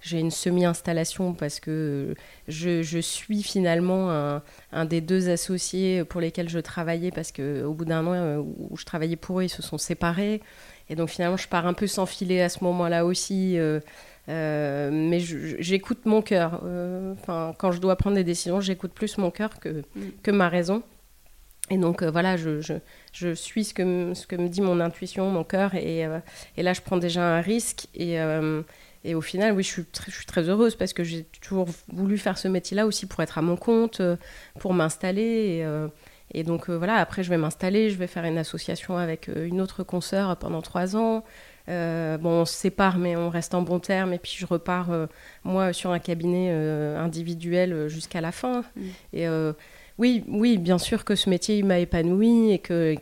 j'ai 0.02 0.20
une 0.20 0.30
semi-installation 0.30 1.34
parce 1.34 1.60
que 1.60 2.14
je, 2.48 3.00
suis 3.02 3.42
finalement 3.42 4.12
un, 4.12 4.44
un, 4.72 4.86
des 4.86 5.02
deux 5.02 5.30
associés 5.30 6.04
pour 6.04 6.22
lesquels 6.22 6.48
je 6.48 6.60
travaillais 6.60 7.10
parce 7.10 7.32
qu'au 7.32 7.74
bout 7.74 7.86
d'un 7.86 8.06
an 8.06 8.38
où 8.38 8.78
je 8.78 8.86
travaillais 8.86 9.16
pour 9.16 9.40
eux, 9.40 9.46
ils 9.46 9.50
se 9.50 9.64
sont 9.64 9.80
séparés. 9.80 10.42
Et 10.90 10.96
donc 10.96 11.10
finalement, 11.10 11.38
je 11.38 11.48
pars 11.48 11.66
un 11.66 11.74
peu 11.74 11.88
sans 11.88 12.06
filet 12.06 12.42
à 12.42 12.50
ce 12.50 12.64
moment-là 12.64 13.04
aussi. 13.04 13.58
Euh, 14.30 14.66
euh, 14.88 14.90
mais 14.92 15.20
j'écoute 15.20 16.06
mon 16.06 16.22
cœur. 16.22 16.62
Euh, 16.64 17.14
enfin, 17.14 17.54
quand 17.58 17.72
je 17.72 17.80
dois 17.80 17.96
prendre 17.96 18.16
des 18.16 18.24
décisions, 18.24 18.62
j'écoute 18.62 18.92
plus 18.92 19.18
mon 19.18 19.32
cœur 19.32 19.60
que, 19.60 19.84
mm. 19.96 20.02
que 20.24 20.32
ma 20.32 20.50
raison. 20.50 20.84
Et 21.72 21.78
donc 21.78 22.04
voilà, 22.04 22.38
je, 22.38 22.62
je, 22.62 22.76
je, 23.12 23.34
suis 23.34 23.66
ce 23.66 23.74
que, 23.74 24.14
ce 24.14 24.28
que 24.28 24.36
me 24.36 24.50
dit 24.50 24.62
mon 24.62 24.80
intuition, 24.80 25.32
mon 25.32 25.44
cœur. 25.44 25.74
Et, 25.74 26.06
et 26.58 26.64
là, 26.64 26.74
je 26.74 26.82
prends 26.82 26.98
déjà 26.98 27.38
un 27.38 27.42
risque. 27.42 27.88
Et, 27.96 28.18
et 29.04 29.16
au 29.16 29.22
final, 29.22 29.52
oui, 29.54 29.64
je 29.64 29.70
suis, 29.70 29.86
très, 29.86 30.12
je 30.12 30.16
suis 30.16 30.28
très 30.28 30.48
heureuse 30.48 30.76
parce 30.76 30.94
que 30.94 31.04
j'ai 31.04 31.24
toujours 31.42 31.68
voulu 31.92 32.20
faire 32.20 32.38
ce 32.38 32.48
métier-là 32.48 32.86
aussi 32.86 33.08
pour 33.08 33.24
être 33.24 33.40
à 33.40 33.42
mon 33.42 33.56
compte, 33.56 34.00
pour 34.60 34.76
m'installer. 34.76 35.64
Et, 35.64 35.66
et 36.34 36.44
donc 36.44 36.70
euh, 36.70 36.78
voilà, 36.78 36.96
après 36.96 37.24
je 37.24 37.30
vais 37.30 37.38
m'installer, 37.38 37.90
je 37.90 37.98
vais 37.98 38.08
faire 38.08 38.26
une 38.26 38.38
association 38.38 38.98
avec 38.98 39.30
euh, 39.30 39.48
une 39.48 39.62
autre 39.62 39.84
consoeur 39.84 40.36
pendant 40.38 40.62
trois 40.62 40.96
ans. 40.96 41.24
Euh, 41.68 42.18
bon, 42.18 42.42
on 42.42 42.46
se 42.46 42.54
sépare, 42.54 42.98
mais 42.98 43.16
on 43.16 43.30
reste 43.30 43.54
en 43.54 43.62
bon 43.62 43.80
terme. 43.80 44.14
Et 44.14 44.20
puis 44.20 44.36
je 44.38 44.46
repars, 44.46 44.90
moi, 45.44 45.74
sur 45.74 45.92
un 45.92 46.00
cabinet 46.00 46.52
individuel 46.52 47.88
jusqu'à 47.88 48.22
la 48.22 48.32
fin. 48.32 48.64
Mm. 48.76 48.82
Et 49.14 49.28
oui, 49.98 50.24
oui, 50.28 50.58
bien 50.58 50.78
sûr 50.78 51.06
que 51.06 51.16
ce 51.16 51.30
métier 51.30 51.62
m'a 51.64 51.80
épanoui 51.80 52.52
et 52.52 52.60
que 52.60 52.96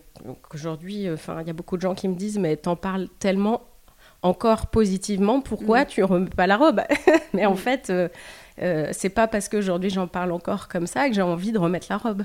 qu'aujourd'hui, 0.50 1.10
enfin, 1.12 1.41
il 1.41 1.48
y 1.48 1.50
a 1.50 1.53
beaucoup 1.53 1.77
de 1.77 1.82
gens 1.82 1.96
qui 1.96 2.08
me 2.08 2.15
disent, 2.15 2.38
mais 2.38 2.55
t'en 2.55 2.75
parles 2.75 3.08
tellement 3.20 3.63
encore 4.22 4.67
positivement, 4.67 5.41
pourquoi 5.41 5.84
mm. 5.84 5.88
tu 5.88 6.03
remets 6.03 6.29
pas 6.29 6.48
la 6.48 6.58
robe 6.58 6.82
Mais 7.34 7.46
en 7.46 7.53
mm. 7.53 7.58
fait, 7.58 7.93
c'est 8.91 9.10
pas 9.10 9.27
parce 9.27 9.50
qu'aujourd'hui 9.50 9.89
j'en 9.89 10.08
parle 10.08 10.32
encore 10.32 10.67
comme 10.67 10.88
ça 10.88 11.10
que 11.10 11.15
j'ai 11.15 11.22
envie 11.22 11.51
de 11.51 11.60
remettre 11.60 11.88
la 11.89 11.98
robe. 11.98 12.24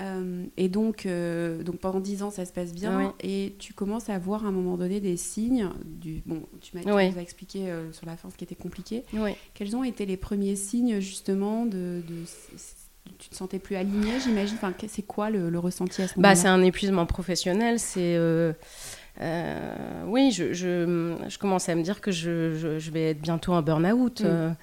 Euh, 0.00 0.44
et 0.56 0.68
donc, 0.68 1.04
euh, 1.04 1.62
donc 1.62 1.78
pendant 1.78 2.00
dix 2.00 2.22
ans, 2.22 2.30
ça 2.30 2.44
se 2.44 2.52
passe 2.52 2.72
bien. 2.72 3.14
Et 3.20 3.54
tu 3.58 3.74
commences 3.74 4.08
à 4.08 4.18
voir 4.18 4.44
à 4.44 4.48
un 4.48 4.52
moment 4.52 4.76
donné 4.76 5.00
des 5.00 5.16
signes. 5.16 5.68
Du, 5.84 6.22
bon, 6.26 6.42
tu 6.60 6.76
m'as 6.76 6.92
as 6.92 7.20
expliqué 7.20 7.70
euh, 7.70 7.92
sur 7.92 8.06
la 8.06 8.16
fin 8.16 8.30
ce 8.30 8.36
qui 8.36 8.44
était 8.44 8.54
compliqué. 8.54 9.04
Quels 9.54 9.76
ont 9.76 9.84
été 9.84 10.06
les 10.06 10.16
premiers 10.16 10.56
signes 10.56 11.00
justement 11.00 11.66
de, 11.66 12.02
de 12.08 12.24
tu 13.18 13.28
te 13.28 13.34
sentais 13.34 13.58
plus 13.58 13.76
alignée, 13.76 14.20
j'imagine? 14.22 14.56
Enfin, 14.56 14.72
c'est 14.86 15.02
quoi 15.02 15.30
le, 15.30 15.58
ressenti 15.58 16.00
à 16.02 16.08
ce 16.08 16.14
bah, 16.14 16.16
moment-là? 16.16 16.34
bah, 16.34 16.40
C'est 16.40 16.48
un 16.48 16.62
épuisement 16.62 17.06
professionnel. 17.06 17.78
C'est 17.78 18.16
oui, 20.06 20.30
je, 20.30 20.54
je, 20.54 21.16
je, 21.28 21.38
commence 21.38 21.68
à 21.68 21.74
me 21.74 21.82
dire 21.82 22.00
que 22.00 22.10
je, 22.10 22.78
je 22.78 22.90
vais 22.90 23.10
être 23.10 23.20
bientôt 23.20 23.52
en 23.52 23.60
burn-out. 23.60 24.22
Mm. 24.22 24.54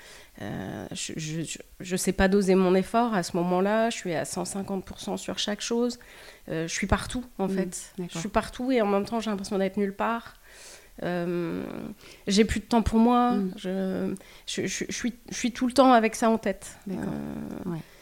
Euh, 0.42 0.88
je 0.92 1.58
ne 1.80 1.98
sais 1.98 2.12
pas 2.12 2.28
doser 2.28 2.56
mon 2.56 2.76
effort 2.76 3.14
à 3.14 3.24
ce 3.24 3.36
moment-là. 3.38 3.90
Je 3.90 3.98
suis 3.98 4.14
à 4.14 4.24
150% 4.24 5.18
sur 5.18 5.40
chaque 5.40 5.62
chose. 5.62 6.00
Euh, 6.50 6.68
je 6.68 6.74
suis 6.74 6.88
partout, 6.88 7.24
en 7.40 7.48
mmh, 7.48 7.50
fait. 7.50 7.94
Je 8.12 8.20
suis 8.20 8.30
partout 8.30 8.72
et 8.72 8.82
en 8.82 8.88
même 8.88 9.06
temps, 9.06 9.20
j'ai 9.20 9.30
l'impression 9.30 9.58
d'être 9.58 9.78
nulle 9.78 9.96
part. 9.96 10.36
Euh, 11.04 11.64
j'ai 12.28 12.46
plus 12.46 12.60
de 12.60 12.66
temps 12.66 12.82
pour 12.82 13.00
moi. 13.00 13.32
Mmh. 13.32 13.52
Je, 13.58 14.16
je, 14.48 14.68
je, 14.68 14.92
suis, 14.92 15.14
je 15.30 15.36
suis 15.36 15.52
tout 15.52 15.68
le 15.68 15.74
temps 15.74 15.94
avec 15.94 16.16
ça 16.16 16.30
en 16.30 16.38
tête. 16.38 16.78
D'accord. 16.86 17.14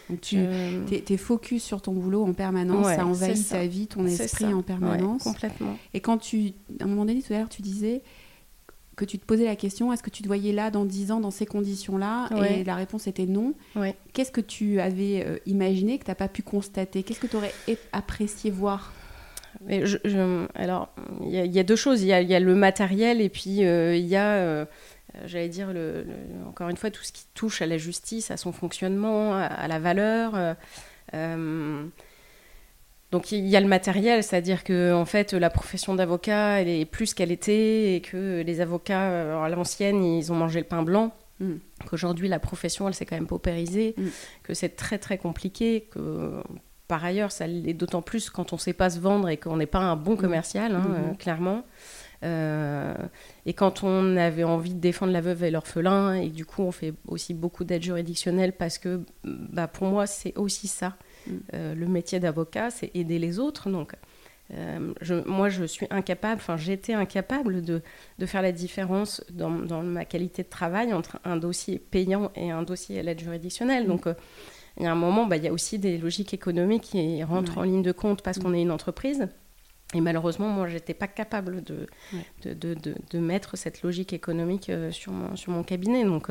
Donc 0.09 0.21
tu 0.21 0.37
es, 0.37 1.17
focus 1.17 1.63
sur 1.63 1.81
ton 1.81 1.93
boulot 1.93 2.23
en 2.25 2.33
permanence, 2.33 2.85
ça 2.85 3.05
envahit 3.05 3.49
ta 3.49 3.65
vie, 3.65 3.87
ton 3.87 4.05
esprit 4.05 4.53
en 4.53 4.61
permanence. 4.61 5.23
complètement. 5.23 5.77
Et 5.93 5.99
quand 5.99 6.17
tu, 6.17 6.51
à 6.79 6.83
un 6.83 6.87
moment 6.87 7.05
donné, 7.05 7.21
tout 7.21 7.33
à 7.33 7.39
l'heure, 7.39 7.49
tu 7.49 7.61
disais, 7.61 8.01
que 8.95 9.05
tu 9.05 9.19
te 9.19 9.25
posais 9.25 9.45
la 9.45 9.55
question, 9.55 9.91
est-ce 9.91 10.03
que 10.03 10.09
tu 10.09 10.21
te 10.21 10.27
voyais 10.27 10.53
là 10.53 10.71
dans 10.71 10.85
10 10.85 11.11
ans 11.11 11.19
dans 11.19 11.31
ces 11.31 11.45
conditions-là? 11.45 12.29
Et 12.49 12.63
la 12.63 12.75
réponse 12.75 13.07
était 13.07 13.25
non. 13.25 13.53
Qu'est-ce 14.13 14.31
que 14.31 14.41
tu 14.41 14.79
avais 14.79 15.23
euh, 15.25 15.37
imaginé 15.45 15.97
que 15.99 16.05
tu 16.05 16.11
n'as 16.11 16.15
pas 16.15 16.27
pu 16.27 16.41
constater? 16.41 17.03
Qu'est-ce 17.03 17.19
que 17.19 17.27
tu 17.27 17.35
aurais 17.35 17.53
apprécié 17.91 18.51
voir? 18.51 18.93
Mais 19.65 19.85
je, 19.85 19.97
Alors, 20.55 20.89
il 21.23 21.33
y, 21.33 21.59
a 21.59 21.63
deux 21.63 21.75
choses. 21.75 22.01
Il 22.01 22.07
y, 22.07 22.13
a, 22.13 22.39
le 22.39 22.55
matériel 22.55 23.21
et 23.21 23.29
puis 23.29 23.65
euh, 23.65 23.95
il 23.95 24.05
y 24.05 24.15
a, 24.15 24.33
euh, 24.33 24.65
j'allais 25.25 25.49
dire, 25.49 25.73
le, 25.73 26.05
encore 26.47 26.69
une 26.69 26.77
fois, 26.77 26.91
tout 26.91 27.03
ce 27.03 27.11
qui 27.11 27.25
touche 27.33 27.61
à 27.61 27.65
la 27.65 27.77
justice, 27.77 28.31
à 28.31 28.37
son 28.37 28.51
fonctionnement, 28.51 29.33
à, 29.33 29.43
à 29.43 29.67
la 29.67 29.79
valeur. 29.79 30.55
Donc 33.15 33.31
il 33.31 33.47
y 33.47 33.55
a 33.55 33.61
le 33.61 33.67
matériel, 33.67 34.23
c'est-à-dire 34.23 34.65
que 34.65 34.91
en 34.93 35.05
fait 35.05 35.31
la 35.31 35.49
profession 35.49 35.95
d'avocat 35.95 36.59
elle 36.59 36.67
est 36.67 36.83
plus 36.83 37.13
qu'elle 37.13 37.31
était 37.31 37.95
et 37.95 38.01
que 38.01 38.41
les 38.45 38.59
avocats 38.59 39.09
euh, 39.09 39.41
à 39.41 39.47
l'ancienne 39.47 40.03
ils 40.03 40.33
ont 40.33 40.35
mangé 40.35 40.59
le 40.59 40.65
pain 40.65 40.83
blanc. 40.83 41.13
Mm. 41.39 41.53
Qu'aujourd'hui 41.85 42.27
la 42.27 42.39
profession 42.39 42.89
elle 42.89 42.93
s'est 42.93 43.05
quand 43.05 43.15
même 43.15 43.25
paupérisée, 43.25 43.95
mm. 43.97 44.07
que 44.43 44.53
c'est 44.53 44.75
très 44.75 44.97
très 44.97 45.17
compliqué, 45.17 45.87
que 45.91 46.43
par 46.89 47.05
ailleurs 47.05 47.31
ça 47.31 47.47
l'est 47.47 47.73
d'autant 47.73 48.01
plus 48.01 48.29
quand 48.29 48.51
on 48.51 48.57
ne 48.57 48.59
sait 48.59 48.73
pas 48.73 48.89
se 48.89 48.99
vendre 48.99 49.29
et 49.29 49.37
qu'on 49.37 49.55
n'est 49.55 49.65
pas 49.65 49.79
un 49.79 49.95
bon 49.95 50.15
mm. 50.15 50.17
commercial, 50.17 50.75
hein, 50.75 50.85
mm-hmm. 50.85 51.11
euh, 51.11 51.13
clairement. 51.13 51.63
Euh, 52.23 52.95
et 53.45 53.53
quand 53.53 53.81
on 53.83 54.17
avait 54.17 54.43
envie 54.43 54.73
de 54.73 54.81
défendre 54.81 55.13
la 55.13 55.21
veuve 55.21 55.45
et 55.45 55.51
l'orphelin, 55.51 56.15
et 56.15 56.27
du 56.27 56.45
coup 56.45 56.63
on 56.63 56.73
fait 56.73 56.93
aussi 57.07 57.33
beaucoup 57.33 57.63
d'aide 57.63 57.83
juridictionnelle 57.83 58.51
parce 58.51 58.77
que 58.77 59.05
bah, 59.23 59.69
pour 59.69 59.87
moi 59.87 60.05
c'est 60.05 60.37
aussi 60.37 60.67
ça. 60.67 60.97
Euh, 61.53 61.75
le 61.75 61.87
métier 61.87 62.19
d'avocat, 62.19 62.69
c'est 62.69 62.91
aider 62.93 63.19
les 63.19 63.39
autres. 63.39 63.69
Donc, 63.69 63.93
euh, 64.53 64.93
je, 65.01 65.15
moi, 65.27 65.49
je 65.49 65.65
suis 65.65 65.87
incapable, 65.89 66.39
enfin, 66.41 66.57
j'étais 66.57 66.93
incapable 66.93 67.61
de, 67.61 67.81
de, 68.19 68.25
faire 68.25 68.41
la 68.41 68.51
différence 68.51 69.23
dans, 69.31 69.49
dans, 69.49 69.81
ma 69.81 70.05
qualité 70.05 70.43
de 70.43 70.49
travail 70.49 70.93
entre 70.93 71.19
un 71.23 71.37
dossier 71.37 71.79
payant 71.79 72.31
et 72.35 72.51
un 72.51 72.61
dossier 72.61 72.99
à 72.99 73.03
l'aide 73.03 73.19
juridictionnelle. 73.19 73.85
Mm. 73.85 73.87
Donc, 73.87 74.07
euh, 74.07 74.13
il 74.77 74.83
y 74.83 74.87
a 74.87 74.91
un 74.91 74.95
moment, 74.95 75.25
bah, 75.25 75.37
il 75.37 75.43
y 75.43 75.47
a 75.47 75.53
aussi 75.53 75.79
des 75.79 75.97
logiques 75.97 76.33
économiques 76.33 76.83
qui 76.83 77.23
rentrent 77.23 77.57
en 77.57 77.63
ligne 77.63 77.81
de 77.81 77.93
compte 77.93 78.21
parce 78.21 78.39
qu'on 78.39 78.49
mm. 78.49 78.55
est 78.55 78.61
une 78.61 78.71
entreprise. 78.71 79.27
Et 79.93 80.01
malheureusement, 80.01 80.49
moi, 80.49 80.67
j'étais 80.67 80.93
pas 80.93 81.07
capable 81.07 81.63
de, 81.63 81.87
de, 82.43 82.53
de, 82.53 82.75
de, 82.75 83.19
mettre 83.19 83.55
cette 83.55 83.81
logique 83.81 84.13
économique 84.13 84.69
sur, 84.91 85.13
mon, 85.13 85.35
sur 85.35 85.53
mon 85.53 85.63
cabinet. 85.63 86.03
Donc, 86.03 86.29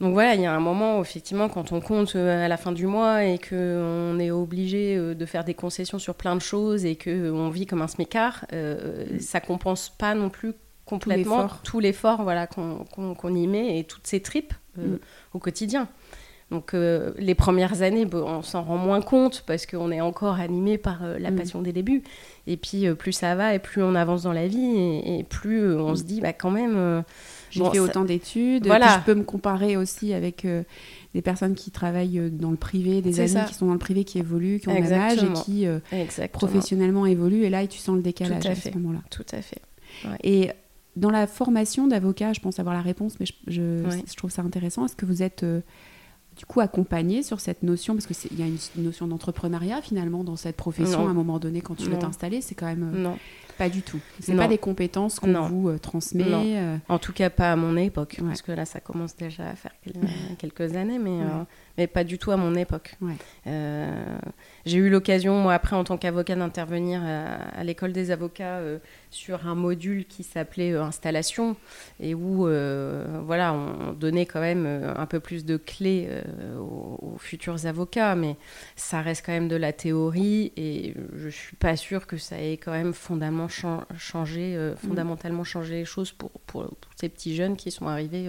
donc 0.00 0.14
voilà, 0.14 0.34
il 0.34 0.40
y 0.40 0.46
a 0.46 0.54
un 0.54 0.60
moment 0.60 0.98
où 0.98 1.02
effectivement, 1.02 1.50
quand 1.50 1.72
on 1.72 1.80
compte 1.80 2.16
euh, 2.16 2.46
à 2.46 2.48
la 2.48 2.56
fin 2.56 2.72
du 2.72 2.86
mois 2.86 3.24
et 3.24 3.38
qu'on 3.38 4.18
est 4.18 4.30
obligé 4.30 4.96
euh, 4.96 5.14
de 5.14 5.26
faire 5.26 5.44
des 5.44 5.52
concessions 5.52 5.98
sur 5.98 6.14
plein 6.14 6.34
de 6.34 6.40
choses 6.40 6.86
et 6.86 6.96
qu'on 6.96 7.50
vit 7.50 7.66
comme 7.66 7.82
un 7.82 7.86
smicard, 7.86 8.46
euh, 8.54 9.04
mm. 9.12 9.20
ça 9.20 9.40
compense 9.40 9.90
pas 9.90 10.14
non 10.14 10.30
plus 10.30 10.54
complètement 10.86 11.48
tout 11.62 11.80
l'effort 11.80 12.22
voilà, 12.22 12.46
qu'on 12.46 13.34
y 13.34 13.46
met 13.46 13.78
et 13.78 13.84
toutes 13.84 14.06
ces 14.06 14.20
tripes 14.20 14.54
mm. 14.76 14.96
au 15.34 15.38
quotidien. 15.38 15.86
Donc 16.50 16.72
les 16.72 17.34
premières 17.36 17.82
années, 17.82 18.08
on 18.12 18.42
s'en 18.42 18.64
rend 18.64 18.76
moins 18.76 19.00
compte 19.00 19.44
parce 19.46 19.66
qu'on 19.66 19.92
est 19.92 20.00
encore 20.00 20.40
animé 20.40 20.78
par 20.78 21.04
la 21.04 21.30
mm. 21.30 21.36
passion 21.36 21.62
des 21.62 21.72
débuts. 21.72 22.02
Et 22.48 22.56
puis 22.56 22.92
plus 22.94 23.12
ça 23.12 23.36
va 23.36 23.54
et 23.54 23.60
plus 23.60 23.84
on 23.84 23.94
avance 23.94 24.24
dans 24.24 24.32
la 24.32 24.48
vie 24.48 25.00
et, 25.04 25.22
plus 25.22 25.72
on 25.76 25.94
se 25.94 26.02
dit 26.02 26.20
bah, 26.20 26.32
quand 26.32 26.50
même 26.50 27.04
j'ai 27.50 27.70
fait 27.70 27.78
autant 27.78 28.04
d'études. 28.04 28.66
Voilà. 28.66 28.98
je 29.00 29.04
peux 29.04 29.18
me 29.18 29.24
comparer 29.24 29.76
aussi 29.76 30.12
avec 30.12 30.44
euh, 30.44 30.62
des 31.14 31.22
personnes 31.22 31.54
qui 31.54 31.70
travaillent 31.70 32.18
euh, 32.18 32.30
dans 32.30 32.50
le 32.50 32.56
privé, 32.56 33.02
des 33.02 33.20
amis 33.20 33.46
qui 33.48 33.54
sont 33.54 33.66
dans 33.66 33.72
le 33.72 33.78
privé, 33.78 34.04
qui 34.04 34.18
évoluent, 34.18 34.60
qui 34.60 34.68
ont 34.68 34.72
un 34.72 34.92
âge 34.92 35.22
et 35.22 35.32
qui 35.44 35.66
euh, 35.66 35.80
professionnellement 36.32 37.06
évoluent. 37.06 37.44
Et 37.44 37.50
là, 37.50 37.66
tu 37.66 37.78
sens 37.78 37.96
le 37.96 38.02
décalage 38.02 38.46
à, 38.46 38.54
ce 38.54 38.70
moment-là. 38.70 39.00
Tout 39.10 39.26
à 39.32 39.42
fait. 39.42 39.60
Et 40.22 40.50
dans 40.96 41.10
la 41.10 41.26
formation 41.26 41.86
d'avocat, 41.86 42.32
je 42.32 42.40
pense 42.40 42.58
avoir 42.58 42.74
la 42.74 42.82
réponse, 42.82 43.18
mais 43.20 43.26
je, 43.26 43.32
je, 43.46 44.16
trouve 44.16 44.30
ça 44.30 44.42
intéressant. 44.42 44.86
Est-ce 44.86 44.96
que 44.96 45.06
vous 45.06 45.22
êtes 45.22 45.44
du 45.44 46.46
coup 46.46 46.60
accompagné 46.60 47.22
sur 47.22 47.40
cette 47.40 47.62
notion? 47.62 47.94
Parce 47.94 48.06
qu'il 48.06 48.38
y 48.38 48.42
a 48.42 48.46
une 48.46 48.58
notion 48.76 49.06
d'entrepreneuriat 49.06 49.82
finalement 49.82 50.24
dans 50.24 50.36
cette 50.36 50.56
profession 50.56 51.06
à 51.06 51.10
un 51.10 51.14
moment 51.14 51.38
donné 51.38 51.60
quand 51.60 51.74
tu 51.74 51.88
veux 51.88 51.98
t'installer. 51.98 52.40
C'est 52.40 52.54
quand 52.54 52.66
même. 52.66 52.90
Non. 53.02 53.16
Pas 53.60 53.68
du 53.68 53.82
tout. 53.82 54.00
C'est 54.20 54.34
pas 54.34 54.48
des 54.48 54.56
compétences 54.56 55.20
qu'on 55.20 55.42
vous 55.42 55.68
euh, 55.68 55.78
transmet. 55.78 56.24
Euh. 56.26 56.78
En 56.88 56.98
tout 56.98 57.12
cas, 57.12 57.28
pas 57.28 57.52
à 57.52 57.56
mon 57.56 57.76
époque, 57.76 58.18
parce 58.26 58.40
que 58.40 58.52
là, 58.52 58.64
ça 58.64 58.80
commence 58.80 59.14
déjà 59.14 59.50
à 59.50 59.54
faire 59.54 59.72
quelques 60.38 60.76
années, 60.76 60.98
mais, 60.98 61.20
euh, 61.20 61.44
mais 61.76 61.86
pas 61.86 62.02
du 62.02 62.16
tout 62.16 62.30
à 62.30 62.38
mon 62.38 62.54
époque. 62.54 62.96
J'ai 64.66 64.76
eu 64.76 64.90
l'occasion, 64.90 65.40
moi, 65.40 65.54
après, 65.54 65.74
en 65.74 65.84
tant 65.84 65.96
qu'avocat, 65.96 66.36
d'intervenir 66.36 67.02
à, 67.02 67.64
l'école 67.64 67.92
des 67.92 68.10
avocats 68.10 68.58
euh, 68.58 68.78
sur 69.10 69.46
un 69.46 69.54
module 69.54 70.04
qui 70.04 70.22
s'appelait 70.22 70.72
euh, 70.72 70.82
installation 70.82 71.56
et 71.98 72.14
où, 72.14 72.46
euh, 72.46 73.20
voilà, 73.24 73.54
on 73.54 73.92
donnait 73.92 74.26
quand 74.26 74.40
même 74.40 74.66
un 74.66 75.06
peu 75.06 75.20
plus 75.20 75.44
de 75.44 75.56
clés 75.56 76.08
aux, 76.58 77.16
futurs 77.18 77.66
avocats, 77.66 78.14
mais 78.14 78.36
ça 78.76 79.00
reste 79.02 79.24
quand 79.26 79.32
même 79.32 79.48
de 79.48 79.56
la 79.56 79.72
théorie 79.72 80.52
et 80.56 80.94
je 81.16 81.28
suis 81.28 81.56
pas 81.56 81.76
sûre 81.76 82.06
que 82.06 82.16
ça 82.16 82.40
ait 82.40 82.56
quand 82.56 82.72
même 82.72 82.94
fondamentalement, 82.94 83.48
changé, 83.50 84.56
mm. 84.56 84.76
fondamentalement 84.76 85.44
changé 85.44 85.74
les 85.74 85.84
choses 85.84 86.12
pour, 86.12 86.30
pour, 86.46 86.66
ces 86.96 87.08
petits 87.08 87.34
jeunes 87.34 87.56
qui 87.56 87.70
sont 87.70 87.86
arrivés 87.86 88.28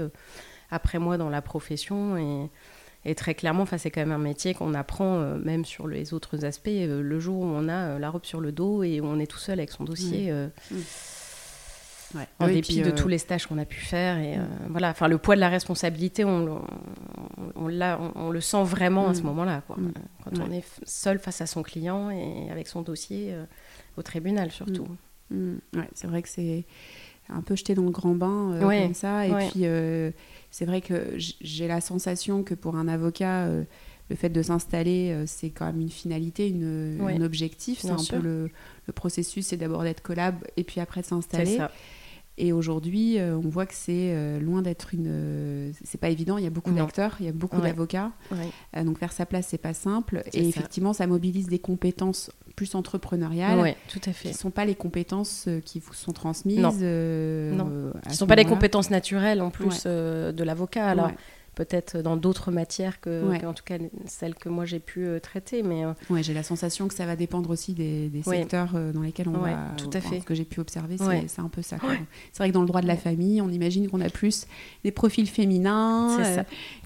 après 0.70 1.00
moi 1.00 1.18
dans 1.18 1.30
la 1.30 1.42
profession 1.42 2.18
et 2.18 2.50
Et 3.04 3.16
très 3.16 3.34
clairement, 3.34 3.66
c'est 3.66 3.90
quand 3.90 4.02
même 4.02 4.12
un 4.12 4.20
métier 4.20 4.54
qu'on 4.54 4.76
apprend, 4.76 5.16
euh, 5.16 5.38
même 5.38 5.66
sur 5.66 5.88
les 5.88 6.14
autres 6.14 6.46
aspects, 6.46 6.68
euh, 6.68 7.02
le 7.02 7.20
jour 7.20 7.42
où 7.42 7.46
on 7.46 7.68
a 7.68 7.98
la 7.98 8.10
robe 8.10 8.26
sur 8.26 8.40
le 8.40 8.52
dos 8.52 8.84
et 8.84 9.02
où 9.02 9.06
on 9.06 9.20
est 9.20 9.26
tout 9.26 9.40
seul 9.40 9.60
avec 9.60 9.72
son 9.72 9.84
dossier. 9.84 10.32
Mm. 10.32 10.78
En 12.40 12.48
dépit 12.48 12.82
de 12.82 12.92
tous 12.92 13.08
les 13.08 13.18
stages 13.18 13.48
qu'on 13.48 13.58
a 13.58 13.66
pu 13.66 13.80
faire. 13.80 14.18
Et 14.20 14.38
mm. 14.38 14.48
voilà, 14.70 14.92
enfin, 14.92 15.08
le 15.08 15.18
poids 15.18 15.36
de 15.36 15.40
la 15.40 15.50
responsabilité, 15.50 16.26
on, 16.26 16.62
on, 17.56 17.70
on, 18.16 18.30
le 18.30 18.42
sent 18.42 18.64
vraiment 18.64 19.08
à 19.08 19.16
ce 19.16 19.24
moment-là. 19.24 19.64
Quand 19.68 20.40
on 20.40 20.52
est 20.52 20.64
seul 20.86 21.18
face 21.18 21.42
à 21.42 21.48
son 21.48 21.64
client 21.64 22.12
et 22.12 22.52
avec 22.52 22.68
son 22.68 22.84
dossier 22.84 23.34
au 23.98 24.04
tribunal, 24.04 24.52
surtout. 24.52 24.88
Ouais, 25.76 25.90
c'est 25.94 26.08
vrai 26.08 26.22
que 26.22 26.30
c'est 26.30 26.66
un 27.30 27.42
peu 27.42 27.56
jeté 27.56 27.76
dans 27.76 27.84
le 27.84 27.92
grand 27.92 28.14
bain 28.16 28.58
comme 28.86 28.94
ça. 28.94 29.26
Et 29.28 29.32
puis 29.50 29.66
c'est 30.52 30.66
vrai 30.66 30.82
que 30.82 31.14
j'ai 31.18 31.68
la 31.68 31.80
sensation 31.82 32.44
que 32.44 32.54
pour 32.54 32.76
un 32.76 32.88
avocat, 32.88 33.46
euh, 33.46 33.64
le 34.10 34.16
fait 34.18 34.30
de 34.30 34.42
s'installer, 34.42 35.12
euh, 35.12 35.24
c'est 35.26 35.50
quand 35.50 35.66
même 35.66 35.80
une 35.80 35.90
finalité, 35.90 36.50
une, 36.50 36.98
un 37.08 37.22
objectif. 37.22 37.80
C'est 37.80 37.88
un 37.90 37.96
peu 38.20 38.22
le, 38.22 38.50
le 38.88 38.94
processus, 38.94 39.48
c'est 39.48 39.58
d'abord 39.58 39.84
d'être 39.84 40.02
collab 40.02 40.36
et 40.58 40.64
puis 40.66 40.82
après 40.82 41.02
de 41.02 41.06
s'installer. 41.06 41.58
Et 42.38 42.54
aujourd'hui, 42.54 43.20
euh, 43.20 43.36
on 43.36 43.50
voit 43.50 43.66
que 43.66 43.74
c'est 43.74 44.14
euh, 44.14 44.40
loin 44.40 44.62
d'être 44.62 44.94
une. 44.94 45.08
Euh, 45.08 45.72
c'est 45.84 46.00
pas 46.00 46.10
évident. 46.10 46.38
Il 46.38 46.44
y 46.44 46.48
a 46.48 46.50
beaucoup 46.50 46.72
d'acteurs, 46.72 47.16
il 47.20 47.26
y 47.26 47.30
a 47.30 47.34
beaucoup 47.34 47.60
d'avocats. 47.62 48.12
donc 48.84 49.00
faire 49.00 49.12
sa 49.12 49.26
place, 49.26 49.48
c'est 49.50 49.58
pas 49.58 49.74
simple. 49.74 50.24
Et 50.34 50.48
effectivement, 50.48 50.94
ça 50.94 51.08
mobilise 51.08 51.48
des 51.48 51.60
compétences 51.60 52.32
plus 52.56 52.76
entrepreneuriales. 52.76 53.60
Oui, 53.60 53.74
tout 53.88 54.02
à 54.10 54.14
fait. 54.14 54.30
Qui 54.30 54.34
sont 54.34 54.52
pas 54.52 54.66
les 54.66 54.76
compétences 54.76 55.48
qui 55.66 55.80
vous 55.80 55.94
sont 55.94 56.14
transmises. 56.14 56.60
Non. 56.60 56.72
non. 56.72 57.94
Qui 58.10 58.16
sont 58.16 58.28
pas 58.28 58.36
les 58.36 58.46
compétences 58.46 58.90
naturelles 58.90 59.42
en 59.42 59.52
plus 59.52 59.84
de 59.86 60.44
l'avocat. 60.44 60.88
Alors 60.88 61.12
peut-être 61.56 61.98
dans 61.98 62.16
d'autres 62.16 62.52
matières 62.52 63.00
que, 63.02 63.46
en 63.46 63.54
tout 63.54 63.64
cas 63.64 63.78
celles 64.06 64.36
que 64.36 64.50
moi 64.50 64.66
j'ai 64.66 64.80
pu 64.80 65.06
euh, 65.06 65.20
traiter. 65.20 65.64
Mais 65.64 65.86
euh, 65.86 65.94
ouais, 66.10 66.24
j'ai 66.24 66.34
la 66.34 66.44
sensation 66.44 66.88
que 66.88 66.94
ça 66.94 67.06
va 67.06 67.16
dépendre 67.16 67.50
aussi 67.50 67.74
des, 67.74 68.10
secteurs 68.24 68.72
euh, 68.76 68.92
dans 68.92 69.02
lesquels 69.02 69.28
on 69.28 69.38
va. 69.38 69.58
Tout 69.78 69.90
à 69.94 70.02
fait. 70.02 70.22
Ce 70.22 70.26
que 70.26 70.36
j'ai 70.36 70.46
pu 70.46 70.60
observer, 70.60 70.98
c'est 71.28 71.42
un 71.42 71.50
peu 71.50 71.62
ça. 71.62 71.78
C'est 72.32 72.38
vrai 72.38 72.50
que 72.50 72.54
dans 72.54 72.62
le 72.62 72.68
droit 72.68 72.82
de 72.82 72.88
la 72.88 72.98
famille, 72.98 73.42
on 73.42 73.50
imagine 73.50 73.90
qu'on 73.90 74.02
a 74.02 74.10
plus 74.10 74.48
des 74.84 74.92
profils 74.92 75.28
féminins 75.28 76.18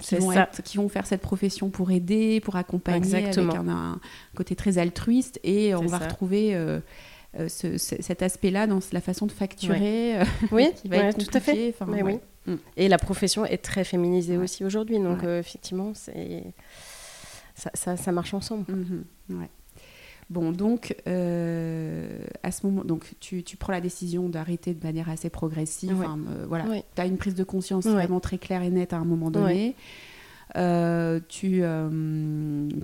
qui, 0.02 0.16
vont 0.16 0.32
qui, 0.64 0.78
vont 0.78 0.90
faire 0.90 1.06
cette 1.06 1.22
profession 1.22 1.70
pour 1.70 1.92
aider, 1.92 2.40
pour 2.40 2.56
accompagner, 2.56 2.98
Exactement. 2.98 3.54
avec 3.54 3.70
un, 3.70 4.00
côté 4.36 4.56
très 4.56 4.78
altruiste, 4.78 5.40
et 5.44 5.76
on 5.76 5.86
va 5.86 6.00
retrouver. 6.00 6.58
cet 7.48 8.22
aspect-là 8.22 8.68
dans 8.68 8.80
la 8.92 9.02
façon 9.02 9.26
de 9.26 9.32
facturer 9.32 10.20
oui, 10.52 10.70
qui 10.82 10.88
va 10.88 10.98
être 10.98 11.18
tout 11.18 11.38
à 11.38 11.40
fait. 11.40 11.74
Enfin, 11.78 11.92
oui. 11.92 12.20
Mm. 12.48 12.56
Et 12.78 12.88
la 12.88 12.98
profession 12.98 13.46
est 13.46 13.58
très 13.58 13.84
féminisée 13.84 14.38
aussi 14.38 14.64
aujourd'hui, 14.64 15.00
donc 15.00 15.24
euh, 15.24 15.40
effectivement, 15.40 15.94
c'est 15.94 16.44
ça, 17.56 17.96
ça, 17.96 18.12
marche 18.12 18.34
ensemble. 18.34 18.66
Mm-hmm. 18.72 19.48
Bon, 20.30 20.52
donc, 20.52 20.96
euh, 21.08 22.20
à 22.44 22.52
ce 22.52 22.66
moment, 22.66 22.84
donc 22.84 23.14
tu, 23.20 23.44
tu 23.44 23.58
prends 23.58 23.72
la 23.72 23.82
décision 23.82 24.28
d'arrêter 24.28 24.74
de 24.74 24.84
manière 24.84 25.10
assez 25.10 25.30
progressive. 25.30 26.02
Euh, 26.02 26.46
voilà, 26.48 26.66
tu 26.96 27.02
as 27.02 27.06
une 27.06 27.18
prise 27.18 27.36
de 27.36 27.44
conscience 27.44 27.86
vraiment 27.86 28.20
très 28.20 28.38
claire 28.38 28.64
et 28.64 28.70
nette 28.70 28.94
à 28.94 28.98
un 28.98 29.06
moment 29.06 29.32
donné. 29.32 29.76
tu, 31.30 31.64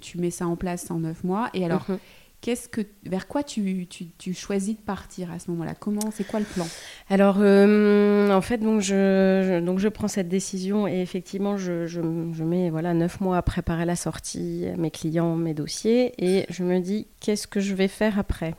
tu 0.01 0.17
mets 0.17 0.31
ça 0.31 0.47
en 0.47 0.55
place 0.55 0.91
en 0.91 0.99
neuf 0.99 1.23
mois. 1.23 1.49
Et 1.53 1.65
alors, 1.65 1.83
mm-hmm 1.89 1.97
ce 2.43 2.67
que, 2.67 2.81
vers 3.05 3.27
quoi 3.27 3.43
tu, 3.43 3.87
tu, 3.87 4.33
choisis 4.33 4.75
de 4.75 4.81
partir 4.81 5.31
à 5.31 5.37
ce 5.37 5.51
moment-là? 5.51 5.75
Comment, 5.75 6.09
c'est 6.11 6.25
quoi 6.25 6.39
le 6.39 6.45
plan? 6.45 6.67
Alors, 7.09 7.37
euh, 7.39 8.31
en 8.31 8.41
fait, 8.41 8.57
donc 8.57 8.81
je, 8.81 9.59
donc 9.59 9.77
je 9.77 9.87
prends 9.87 10.07
cette 10.07 10.27
décision 10.27 10.87
et 10.87 11.01
effectivement, 11.01 11.57
je, 11.57 11.85
je, 11.85 12.01
mets 12.43 12.71
voilà 12.71 12.93
neuf 12.93 13.21
mois 13.21 13.37
à 13.37 13.41
préparer 13.43 13.85
la 13.85 13.95
sortie, 13.95 14.65
mes 14.77 14.89
clients, 14.89 15.35
mes 15.35 15.53
dossiers, 15.53 16.13
et 16.17 16.45
je 16.49 16.63
me 16.63 16.79
dis 16.79 17.07
qu'est-ce 17.19 17.47
que 17.47 17.59
je 17.59 17.75
vais 17.75 17.87
faire 17.87 18.17
après? 18.17 18.55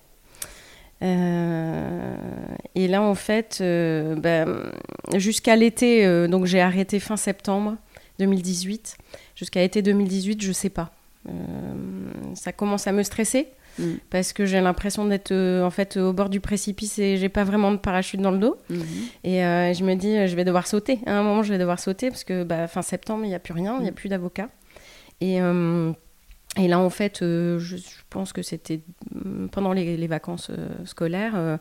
Euh, 1.03 2.15
et 2.77 2.87
là, 2.87 3.03
en 3.03 3.17
fait, 3.17 3.59
euh, 3.61 4.15
ben, 4.15 4.71
jusqu'à 5.17 5.57
l'été, 5.57 6.07
donc 6.29 6.47
j'ai 6.47 6.61
arrêté 6.61 7.01
fin 7.01 7.17
septembre 7.17 7.77
2018. 8.21 8.97
Jusqu'à 9.35 9.61
l'été 9.61 9.83
2018, 9.83 10.41
je 10.41 10.53
sais 10.53 10.71
pas. 10.71 10.93
ça 12.35 12.53
commence 12.53 12.87
à 12.87 12.93
me 12.93 13.03
stresser 13.03 13.49
Mm. 13.79 13.95
parce 14.11 14.33
que 14.33 14.45
j'ai 14.45 14.61
l'impression 14.61 15.07
d'être 15.07 15.33
euh, 15.33 15.65
en 15.65 15.71
fait 15.71 15.97
au 15.97 16.13
bord 16.13 16.29
du 16.29 16.41
précipice 16.41 16.99
et 16.99 17.17
j'ai 17.17 17.29
pas 17.29 17.45
vraiment 17.45 17.73
de 17.73 17.79
parachute 17.79 18.21
dans 18.21 18.31
le 18.31 18.39
dos. 18.39 18.59
Mm-hmm. 18.71 18.85
Et 19.25 19.45
euh, 19.45 19.73
je 19.73 19.85
me 19.85 19.95
dis, 19.95 20.27
je 20.29 20.37
vais 20.37 20.45
devoir 20.45 20.67
sauter. 20.67 21.01
À 21.07 21.19
un 21.19 21.23
moment, 21.23 21.43
je 21.43 21.53
vais 21.53 21.59
devoir 21.59 21.79
sauter 21.79 22.11
parce 22.11 22.25
que 22.25 22.45
bah, 22.45 22.69
fin 22.69 22.83
septembre, 22.83 23.25
il 23.25 23.29
n'y 23.29 23.35
a 23.35 23.39
plus 23.39 23.55
rien, 23.55 23.77
il 23.79 23.83
n'y 23.83 23.89
a 23.89 23.93
mm. 23.93 23.95
plus 23.95 24.09
d'avocat. 24.09 24.49
Et, 25.21 25.41
euh, 25.41 25.93
et 26.59 26.69
là, 26.69 26.79
en 26.79 26.91
fait, 26.91 27.21
je, 27.21 27.77
pense 28.11 28.33
que 28.33 28.43
c'était 28.43 28.81
mm, 29.15 29.47
pendant 29.49 29.73
les, 29.73 30.07
vacances 30.07 30.51
scolaires, 30.85 31.59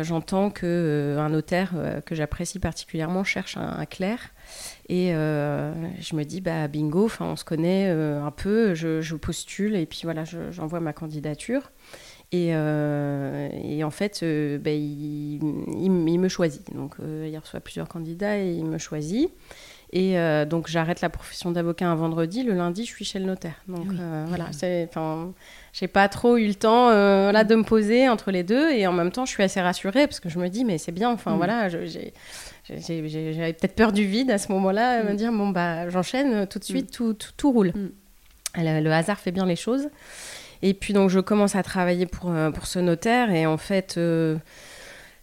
j'entends 0.00 0.50
que 0.50 1.16
un 1.18 1.28
notaire 1.28 1.72
que 2.06 2.14
j'apprécie 2.14 2.58
particulièrement 2.58 3.24
cherche 3.24 3.58
un 3.58 3.84
clerc 3.84 4.30
et 4.92 5.14
euh, 5.14 5.72
je 6.00 6.14
me 6.14 6.22
dis, 6.22 6.42
bah, 6.42 6.68
bingo, 6.68 7.10
on 7.20 7.34
se 7.34 7.44
connaît 7.46 7.86
euh, 7.88 8.22
un 8.22 8.30
peu, 8.30 8.74
je, 8.74 9.14
postule 9.14 9.74
et 9.74 9.86
puis 9.86 10.00
voilà, 10.02 10.24
j'envoie 10.50 10.80
ma 10.80 10.92
candidature. 10.92 11.72
Et, 12.30 12.50
euh, 12.52 13.48
et, 13.64 13.84
en 13.84 13.90
fait, 13.90 14.22
bah, 14.62 14.70
il, 14.70 15.40
il, 15.80 15.90
me 15.90 16.28
choisit. 16.28 16.74
Donc, 16.74 16.96
il 17.00 17.38
reçoit 17.38 17.60
plusieurs 17.60 17.88
candidats 17.88 18.36
et 18.36 18.52
il 18.52 18.66
me 18.66 18.76
choisit. 18.76 19.30
Et 19.94 20.14
donc, 20.44 20.68
j'arrête 20.68 21.00
la 21.00 21.08
profession 21.08 21.52
d'avocat 21.52 21.88
un 21.88 21.94
vendredi. 21.94 22.42
Le 22.42 22.52
lundi, 22.52 22.84
je 22.84 22.90
suis 22.90 23.06
chez 23.06 23.18
le 23.18 23.24
notaire. 23.24 23.62
Donc, 23.68 23.86
voilà, 24.26 24.50
j'ai 25.72 25.88
pas 25.88 26.08
trop 26.10 26.36
eu 26.36 26.46
le 26.48 26.54
temps 26.54 26.90
là, 26.90 27.44
de 27.44 27.54
me 27.54 27.64
poser 27.64 28.10
entre 28.10 28.30
les 28.30 28.42
deux. 28.42 28.72
Et 28.72 28.86
en 28.86 28.92
même 28.92 29.10
temps, 29.10 29.24
je 29.24 29.30
suis 29.32 29.42
assez 29.42 29.60
rassurée 29.62 30.06
parce 30.06 30.20
que 30.20 30.28
je 30.28 30.38
me 30.38 30.48
dis, 30.48 30.66
mais 30.66 30.76
c'est 30.76 30.92
bien. 30.92 31.10
Enfin, 31.10 31.32
mm. 31.32 31.36
voilà, 31.38 31.68
j'ai 31.70 32.12
j'avais 32.64 33.52
peut-être 33.52 33.74
peur 33.74 33.92
du 33.92 34.04
vide 34.04 34.30
à 34.30 34.38
ce 34.38 34.50
moment-là, 34.52 35.02
me 35.02 35.12
mm. 35.12 35.16
dire 35.16 35.32
bon 35.32 35.48
bah 35.48 35.88
j'enchaîne 35.88 36.32
euh, 36.32 36.46
tout 36.46 36.58
de 36.58 36.64
suite, 36.64 36.88
mm. 36.88 37.14
tout, 37.14 37.16
tout, 37.36 37.50
roule. 37.50 37.72
Mm. 37.74 37.90
Le, 38.56 38.90
hasard 38.90 39.18
fait 39.18 39.32
bien 39.32 39.46
les 39.46 39.56
choses. 39.56 39.88
Et 40.62 40.74
puis 40.74 40.92
donc 40.92 41.10
je 41.10 41.18
commence 41.18 41.56
à 41.56 41.62
travailler 41.62 42.06
pour, 42.06 42.30
euh, 42.30 42.50
pour 42.50 42.66
ce 42.66 42.78
notaire 42.78 43.30
et 43.30 43.46
en 43.46 43.56
fait 43.56 43.96
euh, 43.96 44.36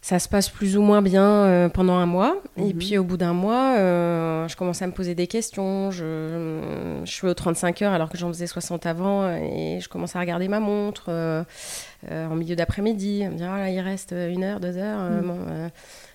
ça 0.02 0.20
se 0.20 0.30
passe 0.30 0.50
plus 0.50 0.78
ou 0.78 0.82
moins 0.82 1.02
bien 1.02 1.70
pendant 1.74 1.96
un 1.96 2.06
mois. 2.06 2.38
Et 2.58 2.62
mm-hmm. 2.62 2.78
puis 2.78 2.98
au 2.98 3.04
bout 3.04 3.18
d'un 3.18 3.34
mois, 3.34 3.76
je 4.48 4.56
commence 4.56 4.82
à 4.82 4.88
me 4.88 4.94
poser 4.94 5.16
des 5.16 5.28
questions. 5.28 5.92
Je, 5.92 7.02
je 7.04 7.12
suis 7.12 7.28
aux 7.28 7.34
35 7.34 7.82
heures 7.82 7.94
alors 7.94 8.10
que 8.10 8.18
j'en 8.18 8.30
faisais 8.30 8.48
60 8.48 8.86
avant 8.86 9.30
et 9.30 9.80
je 9.82 9.90
commence 9.90 10.16
à 10.16 10.20
regarder 10.20 10.48
ma 10.48 10.60
montre 10.60 11.10
en 12.10 12.36
milieu 12.36 12.56
d'après-midi, 12.56 13.24
à 13.26 13.30
me 13.30 13.36
dire 13.36 13.50
oh 13.54 13.58
là 13.58 13.70
il 13.70 13.80
reste 13.82 14.14
une 14.14 14.44
heure, 14.44 14.60
deux 14.60 14.78
heures. 14.78 15.10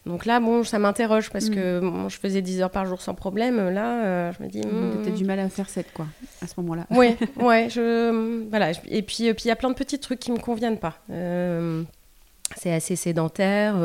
Donc 0.06 0.26
là, 0.26 0.38
bon, 0.38 0.64
ça 0.64 0.78
m'interroge 0.78 1.30
parce 1.30 1.48
que 1.48 1.80
mm. 1.80 2.10
je 2.10 2.18
faisais 2.18 2.42
10 2.42 2.62
heures 2.62 2.70
par 2.70 2.84
jour 2.84 3.00
sans 3.00 3.14
problème. 3.14 3.70
Là, 3.70 4.04
euh, 4.04 4.32
je 4.38 4.42
me 4.42 4.48
dis. 4.48 4.60
Tu 4.60 5.08
as 5.08 5.12
du 5.12 5.24
mal 5.24 5.38
à 5.40 5.48
faire 5.48 5.68
7, 5.68 5.92
quoi, 5.94 6.06
à 6.42 6.46
ce 6.46 6.54
moment-là. 6.58 6.86
Oui, 6.90 7.16
ouais. 7.36 7.68
Je, 7.70 8.46
voilà. 8.50 8.72
Et 8.88 9.02
puis, 9.02 9.28
euh, 9.28 9.34
puis, 9.34 9.44
il 9.46 9.48
y 9.48 9.50
a 9.50 9.56
plein 9.56 9.70
de 9.70 9.74
petits 9.74 9.98
trucs 9.98 10.20
qui 10.20 10.32
me 10.32 10.38
conviennent 10.38 10.78
pas. 10.78 10.98
Euh, 12.50 12.54
c'est 12.56 12.72
assez 12.72 12.96
sédentaire. 12.96 13.76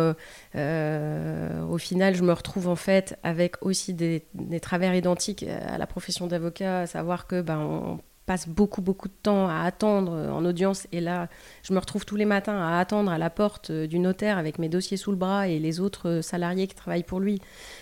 au 0.56 1.78
final, 1.78 2.16
je 2.16 2.24
me 2.24 2.34
retrouve 2.34 2.68
en 2.68 2.76
fait 2.76 3.18
avec 3.24 3.56
aussi 3.66 3.94
des, 3.94 4.24
travers 4.62 4.94
identiques 4.96 5.44
à 5.44 5.78
la 5.78 5.88
profession 5.88 6.28
d'avocat, 6.28 6.82
à 6.82 6.88
savoir 6.88 7.28
que 7.28 7.42
ben, 7.42 8.00
passe 8.30 8.48
beaucoup, 8.48 8.84
beaucoup 8.84 9.08
de 9.08 9.14
temps 9.24 9.48
à 9.48 9.64
attendre 9.64 10.14
euh, 10.14 10.30
en 10.30 10.46
audience. 10.46 10.86
Et 10.92 11.02
là, 11.02 11.30
je 11.64 11.74
me 11.74 11.80
retrouve 11.80 12.06
tous 12.06 12.16
les 12.16 12.26
matins 12.26 12.60
à 12.62 12.78
attendre 12.78 13.12
à 13.12 13.18
la 13.18 13.32
porte 13.32 13.72
euh, 13.72 13.88
du 13.88 13.98
notaire 13.98 14.38
avec 14.38 14.60
mes 14.60 14.70
dossiers 14.70 14.98
sous 14.98 15.10
le 15.10 15.18
bras 15.18 15.48
et 15.48 15.58
les 15.58 15.80
autres 15.80 16.10
euh, 16.10 16.22
salariés 16.22 16.68
qui 16.68 16.76
travaillent 16.76 17.02
pour 17.02 17.20
lui 17.20 17.42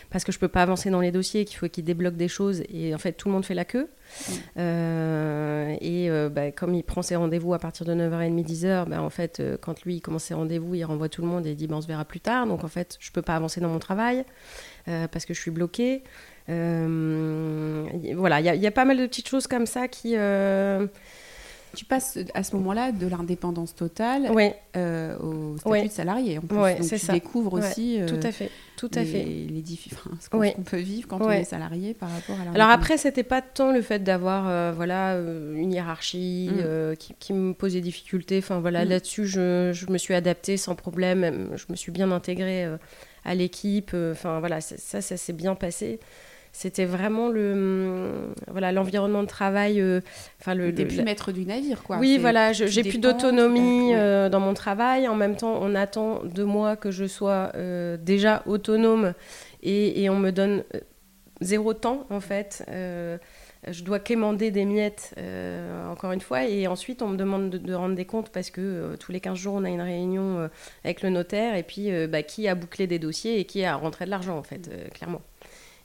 parce 0.09 0.23
que 0.23 0.31
je 0.31 0.39
peux 0.39 0.47
pas 0.47 0.61
avancer 0.61 0.89
dans 0.89 1.01
les 1.01 1.11
dossiers, 1.11 1.43
qu'il 1.43 1.57
faut 1.57 1.67
qu'il 1.67 1.83
débloque 1.83 2.15
des 2.15 2.29
choses. 2.29 2.63
Et 2.69 2.95
en 2.95 2.97
fait, 2.97 3.11
tout 3.11 3.27
le 3.27 3.33
monde 3.33 3.43
fait 3.43 3.55
la 3.55 3.65
queue. 3.65 3.89
Mm. 4.55 4.61
et 5.81 6.09
bah, 6.31 6.53
comme 6.53 6.73
il 6.75 6.83
prend 6.83 7.01
ses 7.01 7.17
rendez-vous 7.17 7.53
à 7.53 7.59
partir 7.59 7.85
de 7.85 7.93
9h30, 7.93 8.45
10h, 8.45 8.87
bah, 8.87 9.01
en 9.01 9.09
fait, 9.09 9.43
quand 9.59 9.81
lui 9.83 9.95
il 9.95 10.01
commence 10.01 10.23
ses 10.23 10.33
rendez-vous, 10.33 10.75
il 10.75 10.85
renvoie 10.85 11.09
tout 11.09 11.21
le 11.21 11.27
monde 11.27 11.45
et 11.45 11.55
dit 11.55 11.67
bah, 11.67 11.75
on 11.75 11.81
se 11.81 11.87
verra 11.87 12.05
plus 12.05 12.21
tard. 12.21 12.47
Donc 12.47 12.63
en 12.63 12.69
fait, 12.69 12.95
je 13.01 13.11
peux 13.11 13.21
pas 13.21 13.35
avancer 13.35 13.59
dans 13.59 13.67
mon 13.67 13.79
travail 13.79 14.23
parce 14.85 15.25
que 15.25 15.33
je 15.33 15.41
suis 15.41 15.51
bloquée. 15.51 16.03
Euh, 16.49 17.85
voilà, 18.15 18.39
il 18.39 18.61
y, 18.61 18.67
a 18.67 18.71
pas 18.71 18.85
mal 18.85 18.97
de 18.97 19.05
petites 19.05 19.27
choses 19.27 19.47
comme 19.47 19.65
ça 19.65 19.87
qui. 19.87 20.13
Euh, 20.15 20.87
tu 21.75 21.85
passes 21.85 22.17
à 22.33 22.41
ce 22.41 22.55
moment-là 22.55 22.91
de 22.91 23.05
l'indépendance 23.05 23.75
totale 23.75 24.31
euh, 24.75 25.17
au 25.19 25.57
statut 25.57 25.87
de 25.87 25.91
salarié. 25.91 26.37
En 26.39 26.41
plus. 26.41 26.55
donc 26.55 26.89
tu 26.89 26.97
ça. 26.97 27.13
découvres 27.13 27.53
aussi 27.53 27.99
tout 28.07 28.19
à 28.23 28.31
fait, 28.31 28.49
tout 28.77 28.89
à 28.95 29.01
les, 29.01 29.05
fait. 29.05 29.23
les 29.23 29.63
ce 30.19 30.29
qu'on 30.29 30.63
peut 30.63 30.77
vivre 30.77 31.07
quand 31.07 31.21
on 31.21 31.29
est 31.29 31.43
salarié 31.43 31.93
par 31.93 32.09
rapport 32.09 32.37
à 32.39 32.55
Alors 32.55 32.69
après, 32.69 32.97
c'était 32.97 33.23
pas 33.23 33.41
tant 33.41 33.73
le 33.73 33.81
fait 33.81 33.99
d'avoir 33.99 34.73
voilà 34.73 35.17
une 35.17 35.71
hiérarchie 35.73 36.49
mm. 36.49 36.95
qui, 37.19 37.33
me 37.33 37.53
posait 37.53 37.81
difficulté. 37.81 38.37
Enfin 38.39 38.59
voilà, 38.59 38.85
mm. 38.85 38.89
là-dessus, 38.89 39.27
je, 39.27 39.71
je, 39.73 39.91
me 39.91 39.97
suis 39.97 40.13
adaptée 40.13 40.55
sans 40.55 40.75
problème. 40.75 41.49
Je 41.55 41.65
me 41.69 41.75
suis 41.75 41.91
bien 41.91 42.11
intégrée 42.11 42.65
à 43.25 43.35
l'équipe. 43.35 43.93
Enfin 43.93 44.39
voilà, 44.39 44.61
ça, 44.61 45.01
ça 45.01 45.17
s'est 45.17 45.33
bien 45.33 45.53
passé. 45.53 45.99
C'était 46.51 46.85
vraiment 46.85 47.29
le 47.29 47.51
hum, 47.53 48.33
voilà 48.47 48.71
l'environnement 48.71 49.21
de 49.21 49.27
travail 49.27 49.79
euh, 49.79 50.01
enfin 50.41 50.55
le 50.55 50.73
t'es 50.73 50.85
plus 50.85 51.03
maître 51.03 51.31
du 51.31 51.45
navire 51.45 51.83
quoi. 51.83 51.97
Oui 51.97 52.17
voilà 52.17 52.53
j'ai 52.53 52.83
plus 52.83 52.97
d'autonomie 52.97 53.93
euh, 53.93 54.29
dans 54.29 54.39
mon 54.39 54.53
travail. 54.53 55.07
En 55.07 55.15
même 55.15 55.35
temps 55.35 55.59
on 55.61 55.75
attend 55.75 56.23
de 56.23 56.43
moi 56.43 56.75
que 56.75 56.91
je 56.91 57.05
sois 57.05 57.51
euh, 57.55 57.97
déjà 57.97 58.43
autonome 58.45 59.13
et, 59.61 60.03
et, 60.03 60.09
on 60.09 60.17
me 60.17 60.31
donne 60.31 60.63
zéro 61.41 61.73
temps 61.73 62.05
en 62.09 62.19
fait. 62.19 62.65
Je 63.69 63.83
dois 63.83 63.99
quémander 63.99 64.49
des 64.49 64.63
miettes, 64.63 65.13
encore 65.91 66.13
une 66.13 66.21
fois, 66.21 66.45
et 66.45 66.67
ensuite 66.67 67.01
on 67.01 67.09
me 67.09 67.17
demande 67.17 67.49
de, 67.49 67.73
rendre 67.73 67.95
des 67.95 68.05
comptes 68.05 68.29
parce 68.29 68.49
que 68.49 68.95
tous 68.97 69.11
les 69.11 69.19
15 69.19 69.37
jours 69.37 69.55
on 69.55 69.63
a 69.65 69.69
une 69.69 69.81
réunion 69.81 70.47
avec 70.85 71.01
le 71.01 71.09
notaire, 71.09 71.55
et 71.55 71.63
puis 71.63 71.89
bah, 72.07 72.23
qui 72.23 72.47
a 72.47 72.55
bouclé 72.55 72.87
des 72.87 72.99
dossiers 72.99 73.39
et 73.39 73.45
qui 73.45 73.65
a 73.65 73.75
rentré 73.75 74.05
de 74.05 74.11
l'argent, 74.11 74.37
en 74.37 74.43
fait, 74.43 74.69
clairement. 74.93 75.21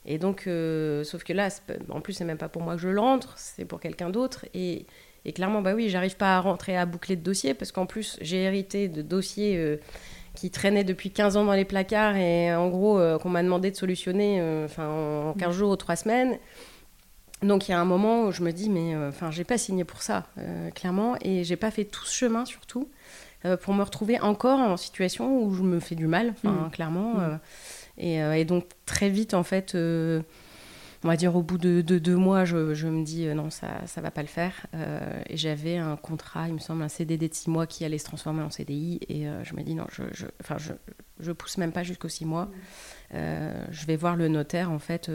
Et 0.05 0.17
donc, 0.17 0.47
euh, 0.47 1.03
sauf 1.03 1.23
que 1.23 1.33
là, 1.33 1.49
en 1.89 2.01
plus, 2.01 2.13
c'est 2.13 2.25
même 2.25 2.37
pas 2.37 2.49
pour 2.49 2.61
moi 2.61 2.75
que 2.75 2.81
je 2.81 2.89
le 2.89 2.99
rentre, 2.99 3.33
c'est 3.37 3.65
pour 3.65 3.79
quelqu'un 3.79 4.09
d'autre. 4.09 4.45
Et, 4.53 4.85
clairement, 5.33 5.61
bah 5.61 5.73
oui, 5.73 5.89
j'arrive 5.89 6.17
pas 6.17 6.37
à 6.37 6.39
rentrer 6.41 6.75
à 6.77 6.85
boucler 6.85 7.15
de 7.15 7.21
dossiers 7.21 7.53
parce 7.53 7.71
qu'en 7.71 7.85
plus, 7.85 8.17
j'ai 8.21 8.43
hérité 8.43 8.89
de 8.89 9.01
dossiers 9.01 9.55
euh, 9.57 9.77
qui 10.35 10.51
traînaient 10.51 10.83
depuis 10.83 11.11
15 11.11 11.37
ans 11.37 11.45
dans 11.45 11.53
les 11.53 11.65
placards 11.65 12.17
et 12.17 12.53
en 12.53 12.67
gros, 12.69 12.99
euh, 12.99 13.17
qu'on 13.17 13.29
m'a 13.29 13.43
demandé 13.43 13.71
de 13.71 13.75
solutionner 13.77 14.41
enfin 14.65 14.89
en 14.89 15.33
15 15.33 15.55
jours 15.55 15.71
ou 15.71 15.75
3 15.75 15.95
semaines. 15.95 16.37
Donc 17.41 17.67
il 17.67 17.71
y 17.71 17.73
a 17.73 17.79
un 17.79 17.85
moment 17.85 18.23
où 18.23 18.31
je 18.31 18.41
me 18.41 18.51
dis, 18.51 18.69
mais 18.69 18.95
enfin, 18.95 19.29
j'ai 19.29 19.43
pas 19.43 19.57
signé 19.57 19.83
pour 19.83 20.01
ça, 20.01 20.25
clairement, 20.75 21.17
et 21.21 21.43
j'ai 21.43 21.57
pas 21.57 21.71
fait 21.71 21.83
tout 21.83 22.05
ce 22.05 22.13
chemin 22.13 22.45
surtout 22.45 22.89
pour 23.61 23.73
me 23.73 23.83
retrouver 23.83 24.21
encore 24.21 24.59
en 24.59 24.77
situation 24.77 25.43
où 25.43 25.53
je 25.53 25.61
me 25.61 25.81
fais 25.81 25.95
du 25.95 26.07
mal, 26.07 26.35
mmh. 26.43 26.69
clairement. 26.71 27.15
Mmh. 27.15 27.39
Euh, 28.01 28.33
et, 28.33 28.45
donc 28.45 28.65
très 28.85 29.09
vite, 29.09 29.33
en 29.33 29.43
fait, 29.43 29.75
euh, 29.75 30.21
on 31.03 31.07
va 31.07 31.15
dire 31.15 31.35
au 31.35 31.43
bout 31.43 31.57
de, 31.57 31.81
deux 31.81 32.15
mois, 32.15 32.45
je, 32.45 32.87
me 32.87 33.03
dis 33.03 33.27
euh, 33.27 33.33
non, 33.33 33.49
ça 33.49 33.81
ne 33.97 34.01
va 34.01 34.11
pas 34.11 34.21
le 34.21 34.27
faire. 34.27 34.67
et 35.29 35.37
j'avais 35.37 35.77
un 35.77 35.95
contrat, 35.95 36.47
il 36.47 36.53
me 36.53 36.59
semble, 36.59 36.83
un 36.83 36.89
CDD 36.89 37.29
de 37.29 37.33
six 37.33 37.49
mois 37.49 37.67
qui 37.67 37.85
allait 37.85 37.97
se 37.97 38.05
transformer 38.05 38.41
en 38.41 38.49
CDI. 38.49 38.99
Et 39.09 39.25
je 39.43 39.55
me 39.55 39.63
dis 39.63 39.75
non, 39.75 39.85
je, 39.91 40.03
je, 40.11 40.25
je, 40.57 40.73
je 41.19 41.31
pousse 41.31 41.57
même 41.57 41.71
pas 41.71 41.83
jusqu'aux 41.83 42.09
six 42.09 42.25
mois. 42.25 42.49
je 43.11 43.85
vais 43.85 43.95
voir 43.95 44.15
le 44.15 44.27
notaire, 44.27 44.71
en 44.71 44.79
fait, 44.79 45.11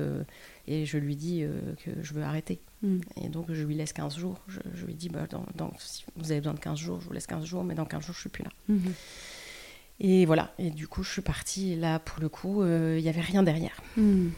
et 0.66 0.84
je 0.84 0.98
lui 0.98 1.16
dis 1.16 1.44
que 1.84 1.90
je 2.02 2.14
veux 2.14 2.22
arrêter. 2.22 2.60
Mm. 2.82 2.98
Et 3.22 3.28
donc, 3.28 3.46
je 3.52 3.64
lui 3.64 3.74
laisse 3.74 3.92
15 3.92 4.16
jours. 4.16 4.38
Je, 4.46 4.86
lui 4.86 4.94
dis, 4.94 5.08
bah, 5.08 5.26
dans, 5.56 5.72
si 5.78 6.04
vous 6.16 6.30
avez 6.30 6.40
besoin 6.40 6.54
de 6.54 6.60
15 6.60 6.78
jours, 6.78 7.00
je 7.00 7.06
vous 7.06 7.12
laisse 7.12 7.26
15 7.26 7.44
jours, 7.44 7.64
mais 7.64 7.74
dans 7.74 7.84
15 7.84 8.04
jours, 8.04 8.14
je 8.14 8.20
suis 8.20 8.28
plus 8.28 8.44
là. 8.44 8.50
Mm-hmm. 8.70 8.92
Et 10.00 10.26
voilà. 10.26 10.52
Et 10.58 10.70
du 10.70 10.86
coup, 10.86 11.02
je 11.02 11.10
suis 11.10 11.22
partie. 11.22 11.76
là, 11.76 11.98
pour 11.98 12.20
le 12.20 12.28
coup, 12.28 12.62
euh, 12.62 12.96
il 12.98 13.02
n'y 13.02 13.08
avait 13.08 13.20
rien 13.20 13.42
derrière. 13.42 13.80
Hmm. 13.96 14.28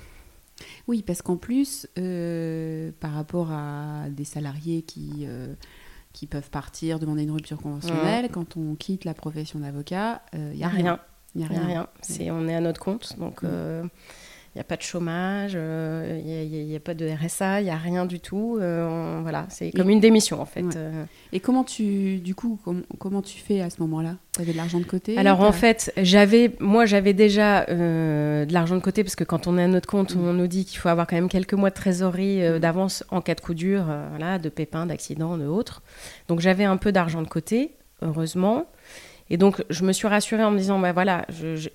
Oui, 0.88 1.03
parce 1.03 1.23
qu'en 1.23 1.37
plus, 1.37 1.87
euh, 1.99 2.92
par 3.01 3.12
rapport 3.12 3.51
à 3.51 4.05
des 4.11 4.25
salariés 4.25 4.83
qui, 4.83 5.25
euh, 5.27 5.55
qui 6.12 6.27
peuvent 6.27 6.51
partir, 6.51 6.99
demander 6.99 7.23
une 7.23 7.31
rupture 7.31 7.59
conventionnelle, 7.59 8.29
quand 8.31 8.57
on 8.57 8.75
quitte 8.75 9.05
la 9.05 9.14
profession 9.14 9.61
d'avocat, 9.61 10.23
il 10.35 10.51
n'y 10.51 10.64
a, 10.64 10.68
rien. 10.68 11.01
Il 11.35 11.38
n'y 11.38 11.44
a 11.44 11.49
rien. 11.49 11.66
rien. 11.66 11.87
C'est, 12.03 12.31
on 12.31 12.46
est 12.46 12.55
à 12.55 12.61
notre 12.61 12.81
compte. 12.81 13.18
Donc. 13.18 13.42
Il 14.54 14.58
n'y 14.58 14.62
a 14.62 14.64
pas 14.64 14.76
de 14.76 14.82
chômage, 14.82 15.52
il 15.52 15.58
euh, 15.58 16.20
n'y 16.20 16.74
a, 16.74 16.80
pas 16.80 16.94
de 16.94 17.08
RSA, 17.08 17.60
il 17.60 17.64
n'y 17.64 17.70
a 17.70 17.76
rien 17.76 18.04
du 18.04 18.18
tout. 18.18 18.58
Euh, 18.60 19.20
voilà, 19.22 19.46
c'est 19.48 19.70
comme 19.70 19.90
une 19.90 20.00
démission 20.00 20.40
en 20.40 20.44
fait. 20.44 20.64
Euh. 20.74 21.04
Et 21.32 21.38
comment 21.38 21.62
tu, 21.62 22.16
du 22.16 22.34
coup, 22.34 22.58
comment 22.98 23.22
tu 23.22 23.38
fais 23.38 23.60
à 23.60 23.70
ce 23.70 23.80
moment-là? 23.82 24.16
Tu 24.34 24.40
avais 24.40 24.50
de 24.50 24.56
l'argent 24.56 24.80
de 24.80 24.84
côté 24.84 25.16
Alors 25.16 25.42
en 25.42 25.52
fait, 25.52 25.92
j'avais, 25.96 26.56
moi 26.58 26.84
j'avais 26.84 27.12
déjà 27.12 27.64
de 27.64 28.52
l'argent 28.52 28.74
de 28.74 28.80
côté 28.80 29.04
parce 29.04 29.14
que 29.14 29.22
quand 29.22 29.46
on 29.46 29.56
est 29.56 29.62
à 29.62 29.68
notre 29.68 29.88
compte, 29.88 30.16
mm. 30.16 30.20
on 30.20 30.32
nous 30.32 30.48
dit 30.48 30.64
qu'il 30.64 30.78
faut 30.78 30.88
avoir 30.88 31.06
quand 31.06 31.14
même 31.14 31.28
quelques 31.28 31.54
mois 31.54 31.70
de 31.70 31.76
trésorerie 31.76 32.42
mm. 32.42 32.58
d'avance 32.58 33.04
en 33.12 33.20
cas 33.20 33.36
de 33.36 33.40
coup 33.40 33.54
dur, 33.54 33.84
voilà, 34.10 34.40
de 34.40 34.48
pépins, 34.48 34.84
d'accidents, 34.84 35.38
de 35.38 35.46
autres. 35.46 35.80
Donc 36.26 36.40
j'avais 36.40 36.64
un 36.64 36.76
peu 36.76 36.90
d'argent 36.90 37.22
de 37.22 37.28
côté, 37.28 37.76
heureusement. 38.02 38.66
Et 39.30 39.36
donc 39.36 39.64
je 39.70 39.84
me 39.84 39.92
suis 39.92 40.08
rassurée 40.08 40.42
en 40.42 40.50
me 40.50 40.58
disant, 40.58 40.80
bah 40.80 40.92
voilà, 40.92 41.24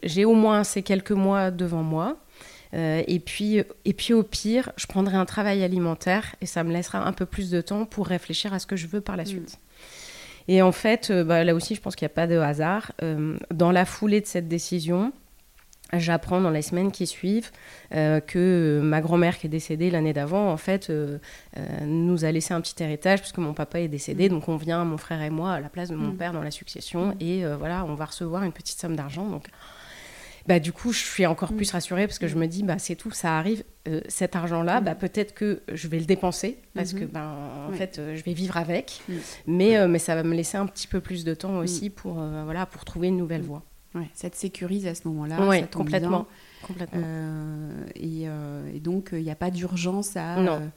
j'ai 0.04 0.26
au 0.26 0.34
moins 0.34 0.66
ces 0.66 0.84
quelques 0.84 1.12
mois 1.12 1.52
devant 1.52 1.82
moi. 1.82 2.18
Euh, 2.76 3.04
et, 3.08 3.20
puis, 3.20 3.64
et 3.86 3.94
puis 3.94 4.14
au 4.14 4.24
pire, 4.24 4.72
je 4.76 4.86
prendrai 4.86 5.16
un 5.16 5.26
travail 5.26 5.64
alimentaire 5.64 6.36
et 6.42 6.46
ça 6.46 6.64
me 6.64 6.74
laissera 6.74 7.06
un 7.06 7.14
peu 7.14 7.26
plus 7.26 7.50
de 7.50 7.62
temps 7.62 7.86
pour 7.86 8.08
réfléchir 8.08 8.54
à 8.54 8.60
ce 8.60 8.68
que 8.68 8.76
je 8.76 8.88
veux 8.88 9.02
par 9.02 9.16
la 9.16 9.24
mm. 9.24 9.28
suite. 9.28 9.60
Et 10.48 10.62
en 10.62 10.72
fait, 10.72 11.10
euh, 11.10 11.24
bah, 11.24 11.44
là 11.44 11.56
aussi, 11.56 11.76
je 11.76 11.82
pense 11.82 11.96
qu'il 11.96 12.06
n'y 12.06 12.12
a 12.12 12.16
pas 12.16 12.28
de 12.28 12.38
hasard. 12.38 12.92
Euh, 13.02 13.38
dans 13.52 13.72
la 13.72 13.86
foulée 13.86 14.20
de 14.20 14.26
cette 14.26 14.48
décision, 14.48 15.14
j'apprends 15.94 16.42
dans 16.42 16.50
les 16.50 16.62
semaines 16.62 16.92
qui 16.92 17.08
suivent 17.08 17.52
que 17.92 18.82
ma 18.84 19.00
grand-mère 19.00 19.38
qui 19.38 19.46
est 19.46 19.50
décédée 19.50 19.90
l'année 19.90 20.12
d'avant, 20.12 20.52
en 20.52 20.58
fait, 20.58 20.92
nous 21.86 22.26
a 22.26 22.32
laissé 22.32 22.54
un 22.54 22.60
petit 22.60 22.84
héritage 22.84 23.22
puisque 23.22 23.38
mon 23.38 23.54
papa 23.54 23.80
est 23.80 23.88
décédé. 23.88 24.28
Mm. 24.28 24.34
Donc 24.34 24.50
on 24.50 24.58
vient, 24.58 24.84
mon 24.84 24.98
frère 24.98 25.22
et 25.22 25.30
moi, 25.30 25.54
à 25.54 25.60
la 25.62 25.70
place 25.70 25.90
de 25.90 25.96
mon 25.96 26.10
mm. 26.10 26.18
père 26.18 26.34
dans 26.34 26.42
la 26.42 26.52
succession. 26.52 27.16
Et 27.22 27.46
voilà, 27.46 27.86
on 27.86 27.94
va 27.94 28.06
recevoir 28.06 28.44
une 28.44 28.52
petite 28.52 28.80
somme 28.80 28.96
d'argent. 28.96 29.30
Donc 29.30 29.48
bah, 30.48 30.60
du 30.60 30.72
coup, 30.72 30.92
je 30.92 31.04
suis 31.04 31.26
encore 31.26 31.54
plus 31.54 31.72
mm. 31.72 31.76
rassurée 31.76 32.08
parce 32.08 32.20
que 32.20 32.28
je 32.28 32.36
me 32.36 32.48
dis, 32.48 32.64
bah, 32.64 32.78
c'est 32.78 32.96
tout, 32.96 33.12
ça 33.12 33.38
arrive. 33.38 33.64
Euh, 33.88 34.02
cet 34.08 34.36
argent-là, 34.36 34.82
bah, 34.82 34.94
mm. 34.94 34.98
peut-être 34.98 35.34
que 35.34 35.62
je 35.72 35.88
vais 35.88 36.00
le 36.00 36.06
dépenser 36.06 36.60
parce 36.74 36.94
que, 36.94 37.00
mm-hmm. 37.00 37.12
ben, 37.12 37.68
en 37.68 37.72
fait, 37.72 37.98
euh, 37.98 38.16
je 38.16 38.24
vais 38.24 38.34
vivre 38.34 38.58
avec. 38.58 39.02
Mm. 39.10 39.14
Mais, 39.48 39.78
euh, 39.78 39.88
mais 39.88 40.00
ça 40.00 40.16
va 40.16 40.24
me 40.24 40.36
laisser 40.36 40.58
un 40.58 40.68
petit 40.68 40.88
peu 40.88 41.02
plus 41.02 41.24
de 41.24 41.34
temps 41.34 41.58
aussi 41.58 41.90
pour, 41.90 42.16
voilà, 42.16 42.66
pour 42.66 42.86
trouver 42.86 43.08
une 43.08 43.18
nouvelle 43.18 43.42
voie. 43.42 43.64
Ouais, 43.96 44.10
ça 44.14 44.30
te 44.30 44.36
sécurise 44.36 44.88
à 44.88 44.96
ce 44.96 45.08
moment-là. 45.08 45.38
Oui, 45.48 45.66
complètement. 45.68 46.28
complètement. 46.68 47.02
Et, 47.96 48.26
et, 48.74 48.80
donc, 48.80 49.10
il 49.14 49.24
n'y 49.24 49.32
a 49.32 49.36
pas 49.36 49.52
d'urgence 49.52 50.16
à. 50.18 50.36
Non 50.38 50.72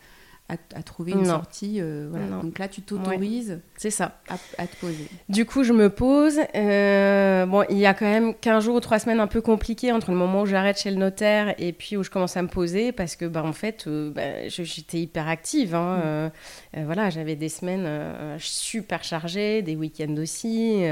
à, 0.49 0.83
trouver 0.83 1.13
une 1.13 1.27
sortie. 1.27 1.77
Euh, 1.79 2.09
voilà. 2.11 2.27
Donc 2.43 2.59
là, 2.59 2.69
tu 2.69 2.81
t'autorises 2.81 3.61
c'est 3.77 3.91
ça. 3.91 4.19
À, 4.29 4.67
te 4.67 4.77
poser. 4.77 5.07
Du 5.29 5.45
coup, 5.45 5.63
je 5.63 5.73
me 5.73 5.91
pose. 5.91 6.41
Euh, 6.55 7.45
bon, 7.45 7.65
il 7.69 7.77
y 7.77 7.87
a 7.87 7.93
quand 7.93 8.07
même 8.07 8.35
15 8.35 8.65
jours 8.65 8.77
ou 8.77 8.81
3 8.81 8.99
semaines 9.01 9.21
un 9.21 9.27
peu 9.27 9.43
compliquées 9.43 9.93
entre 9.93 10.11
le 10.11 10.17
moment 10.17 10.43
où 10.43 10.47
j'arrête 10.47 10.79
chez 10.79 10.91
le 10.91 10.97
notaire 10.97 11.55
et 11.59 11.73
puis 11.73 11.97
où 11.97 12.03
je 12.03 12.11
commence 12.11 12.37
à 12.37 12.43
me 12.43 12.49
poser 12.49 12.93
parce 12.93 13.15
que, 13.15 13.27
bah, 13.27 13.45
en 13.45 13.53
fait, 13.53 13.87
euh, 13.87 14.11
bah, 14.11 14.49
j'étais 14.49 15.01
hyper 15.01 15.29
active. 15.29 15.75
Hein, 15.75 16.33
mm. 16.75 16.85
voilà, 16.85 17.11
j'avais 17.11 17.37
des 17.37 17.51
semaines 17.51 18.39
super 18.39 19.05
chargées, 19.05 19.61
des 19.61 19.77
week-ends 19.77 20.17
aussi. 20.17 20.83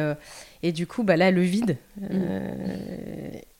Et 0.62 0.72
du 0.72 0.86
coup, 0.86 1.02
bah 1.02 1.16
là, 1.16 1.30
le 1.30 1.42
vide. 1.42 1.78
Mm. 2.00 2.08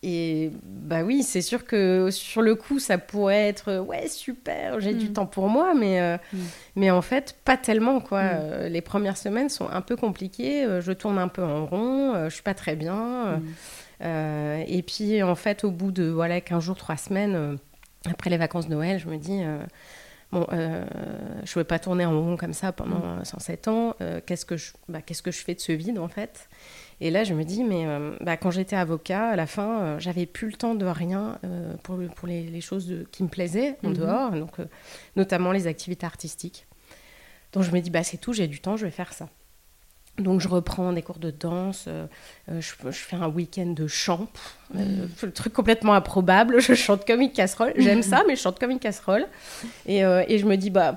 Euh, 0.06 0.08
et 0.08 0.50
bah 0.62 1.02
oui, 1.02 1.22
c'est 1.22 1.42
sûr 1.42 1.64
que 1.64 2.10
sur 2.10 2.42
le 2.42 2.54
coup, 2.54 2.78
ça 2.78 2.98
pourrait 2.98 3.48
être 3.48 3.78
ouais, 3.78 4.08
super, 4.08 4.80
j'ai 4.80 4.94
du 4.94 5.08
mm. 5.08 5.12
temps 5.12 5.26
pour 5.26 5.48
moi, 5.48 5.74
mais, 5.74 6.00
euh, 6.00 6.16
mm. 6.32 6.38
mais 6.76 6.90
en 6.90 7.02
fait, 7.02 7.36
pas 7.44 7.56
tellement. 7.56 8.00
quoi. 8.00 8.20
Euh, 8.20 8.68
les 8.68 8.80
premières 8.80 9.16
semaines 9.16 9.48
sont 9.48 9.68
un 9.68 9.80
peu 9.80 9.96
compliquées. 9.96 10.66
je 10.80 10.92
tourne 10.92 11.18
un 11.18 11.28
peu 11.28 11.42
en 11.42 11.66
rond, 11.66 12.28
je 12.28 12.34
suis 12.34 12.42
pas 12.42 12.54
très 12.54 12.76
bien. 12.76 13.40
et 14.00 14.84
puis, 14.86 15.22
en 15.22 15.34
fait, 15.34 15.64
au 15.64 15.70
bout 15.70 15.92
de 15.92 16.04
voilà, 16.04 16.40
15 16.40 16.62
jours, 16.62 16.76
3 16.76 16.96
semaines, 16.96 17.58
après 18.08 18.30
les 18.30 18.36
vacances 18.36 18.68
de 18.68 18.74
Noël, 18.74 18.98
je 18.98 19.08
me 19.08 19.16
dis. 19.16 19.42
Bon, 20.32 20.44
euh, 20.52 20.84
je 21.44 21.50
ne 21.50 21.52
pouvais 21.52 21.64
pas 21.64 21.78
tourner 21.78 22.04
en 22.04 22.20
rond 22.20 22.36
comme 22.36 22.52
ça 22.52 22.72
pendant 22.72 23.24
107 23.24 23.68
ans. 23.68 23.94
qu'est-ce, 24.26 24.44
que 24.44 24.56
je, 24.56 24.72
bah, 24.88 25.00
qu'est-ce 25.00 25.22
que 25.22 25.30
je 25.30 25.38
fais 25.38 25.54
de 25.54 25.60
ce 25.60 25.70
vide, 25.70 26.00
en 26.00 26.08
fait? 26.08 26.48
Et 27.00 27.10
là, 27.10 27.24
je 27.24 27.34
me 27.34 27.44
dis, 27.44 27.62
mais 27.62 27.86
euh, 27.86 28.16
bah, 28.20 28.36
quand 28.36 28.50
j'étais 28.50 28.76
avocat, 28.76 29.28
à 29.28 29.36
la 29.36 29.46
fin, 29.46 29.80
euh, 29.80 29.98
j'avais 29.98 30.24
plus 30.24 30.48
le 30.48 30.54
temps 30.54 30.74
de 30.74 30.86
rien 30.86 31.38
euh, 31.44 31.74
pour, 31.82 31.98
pour 32.14 32.26
les, 32.26 32.60
choses 32.60 32.92
qui 33.12 33.22
me 33.22 33.28
plaisaient 33.28 33.76
en 33.84 33.90
mhm. 33.90 33.96
dehors, 33.96 34.30
donc, 34.32 34.54
notamment 35.14 35.52
les 35.52 35.66
activités 35.66 36.06
artistiques. 36.06 36.66
Donc 37.52 37.64
je 37.64 37.70
me 37.70 37.80
dis, 37.80 37.90
bah, 37.90 38.02
c'est 38.02 38.16
tout, 38.16 38.32
j'ai 38.32 38.46
du 38.46 38.60
temps, 38.60 38.76
je 38.76 38.86
vais 38.86 38.90
faire 38.90 39.12
ça. 39.12 39.28
Donc 40.18 40.40
je 40.40 40.48
reprends 40.48 40.94
des 40.94 41.02
cours 41.02 41.18
de 41.18 41.30
danse, 41.30 41.90
je, 42.48 42.90
fais 42.90 43.16
un 43.16 43.28
week-end 43.28 43.66
de 43.66 43.86
chant, 43.86 44.28
mhm. 44.72 45.10
le 45.22 45.32
truc 45.32 45.52
complètement 45.52 45.92
improbable, 45.92 46.60
je 46.62 46.72
chante 46.72 47.06
comme 47.06 47.20
une 47.20 47.32
casserole, 47.32 47.74
j'aime 47.76 48.02
ça, 48.02 48.24
mais 48.26 48.34
je 48.34 48.40
chante 48.40 48.58
comme 48.58 48.70
une 48.70 48.78
casserole. 48.78 49.26
Et, 49.84 49.98
et 49.98 50.38
je 50.38 50.46
me 50.46 50.56
dis, 50.56 50.70
bah 50.70 50.96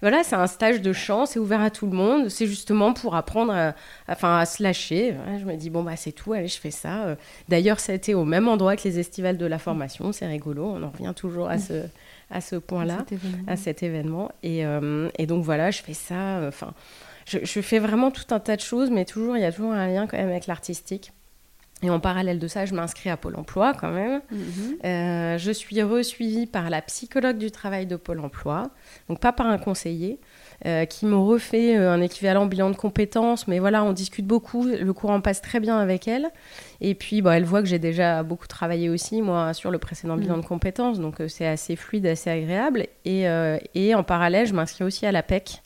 voilà, 0.00 0.22
c'est 0.22 0.36
un 0.36 0.46
stage 0.46 0.80
de 0.80 0.92
chant, 0.92 1.26
c'est 1.26 1.40
ouvert 1.40 1.60
à 1.60 1.70
tout 1.70 1.86
le 1.86 1.96
monde, 1.96 2.28
c'est 2.28 2.46
justement 2.46 2.92
pour 2.92 3.16
apprendre 3.16 3.52
à, 3.52 3.74
enfin, 4.08 4.38
à 4.38 4.46
se 4.46 4.62
lâcher. 4.62 5.14
je 5.40 5.44
me 5.44 5.56
dis, 5.56 5.70
bon, 5.70 5.82
bah, 5.82 5.96
c'est 5.96 6.12
tout, 6.12 6.32
allez, 6.32 6.46
je 6.46 6.58
fais 6.58 6.70
ça. 6.70 7.04
Euh, 7.04 7.16
d'ailleurs, 7.48 7.80
ça 7.80 7.92
a 7.92 7.94
été 7.96 8.14
au 8.14 8.24
même 8.24 8.46
endroit 8.46 8.76
que 8.76 8.84
les 8.84 8.98
estivales 9.00 9.36
de 9.36 9.46
la 9.46 9.58
formation, 9.58 10.12
c'est 10.12 10.26
rigolo, 10.26 10.64
on 10.76 10.82
en 10.82 10.90
revient 10.90 11.12
toujours 11.16 11.48
à 11.48 11.58
ce, 11.58 11.84
à 12.30 12.40
ce 12.40 12.56
point-là, 12.56 13.04
à 13.48 13.56
cet 13.56 13.82
événement. 13.82 14.30
Et, 14.42 14.64
euh, 14.64 15.08
et, 15.18 15.26
donc, 15.26 15.44
voilà, 15.44 15.70
je 15.72 15.82
fais 15.82 15.94
ça. 15.94 16.38
Euh, 16.38 16.48
enfin, 16.48 16.74
je, 17.26 17.38
je, 17.42 17.60
fais 17.60 17.80
vraiment 17.80 18.10
tout 18.12 18.32
un 18.32 18.40
tas 18.40 18.56
de 18.56 18.60
choses, 18.60 18.90
mais 18.90 19.04
toujours, 19.04 19.36
il 19.36 19.40
y 19.40 19.46
a 19.46 19.52
toujours 19.52 19.72
un 19.72 19.88
lien 19.88 20.06
quand 20.06 20.16
même 20.16 20.30
avec 20.30 20.46
l'artistique. 20.46 21.12
Et 21.82 21.90
en 21.90 22.00
parallèle 22.00 22.40
de 22.40 22.48
ça, 22.48 22.66
je 22.66 22.74
m'inscris 22.74 23.08
à 23.08 23.16
Pôle 23.16 23.36
emploi 23.36 23.72
quand 23.72 23.90
même. 23.92 24.20
Mhm. 24.32 24.78
Euh, 24.84 25.38
je 25.38 25.50
suis 25.52 25.80
resuivie 25.82 26.46
par 26.46 26.70
la 26.70 26.82
psychologue 26.82 27.38
du 27.38 27.52
travail 27.52 27.86
de 27.86 27.94
Pôle 27.94 28.18
emploi, 28.18 28.70
donc 29.08 29.20
pas 29.20 29.30
par 29.32 29.46
un 29.46 29.58
conseiller, 29.58 30.18
euh, 30.66 30.86
qui 30.86 31.06
me 31.06 31.14
refait 31.16 31.76
euh, 31.76 31.92
un 31.92 32.00
équivalent 32.00 32.46
bilan 32.46 32.70
de 32.70 32.76
compétences. 32.76 33.46
Mais 33.46 33.60
voilà, 33.60 33.84
on 33.84 33.92
discute 33.92 34.26
beaucoup, 34.26 34.64
le 34.64 34.92
courant 34.92 35.20
passe 35.20 35.40
très 35.40 35.60
bien 35.60 35.78
avec 35.78 36.08
elle. 36.08 36.30
Et 36.80 36.96
puis, 36.96 37.22
bah, 37.22 37.36
elle 37.36 37.44
voit 37.44 37.62
que 37.62 37.68
j'ai 37.68 37.78
déjà 37.78 38.24
beaucoup 38.24 38.48
travaillé 38.48 38.88
aussi, 38.88 39.22
moi, 39.22 39.54
sur 39.54 39.70
le 39.70 39.78
précédent 39.78 40.16
bilan 40.16 40.34
Mhm. 40.38 40.42
de 40.42 40.46
compétences. 40.46 40.98
Donc, 40.98 41.22
c'est 41.28 41.46
assez 41.46 41.76
fluide, 41.76 42.06
assez 42.06 42.28
agréable. 42.28 42.86
Et, 43.04 43.28
euh, 43.28 43.56
et 43.76 43.94
en 43.94 44.02
parallèle, 44.02 44.46
je 44.48 44.54
m'inscris 44.54 44.82
aussi 44.82 45.06
à 45.06 45.12
l'APEC. 45.12 45.62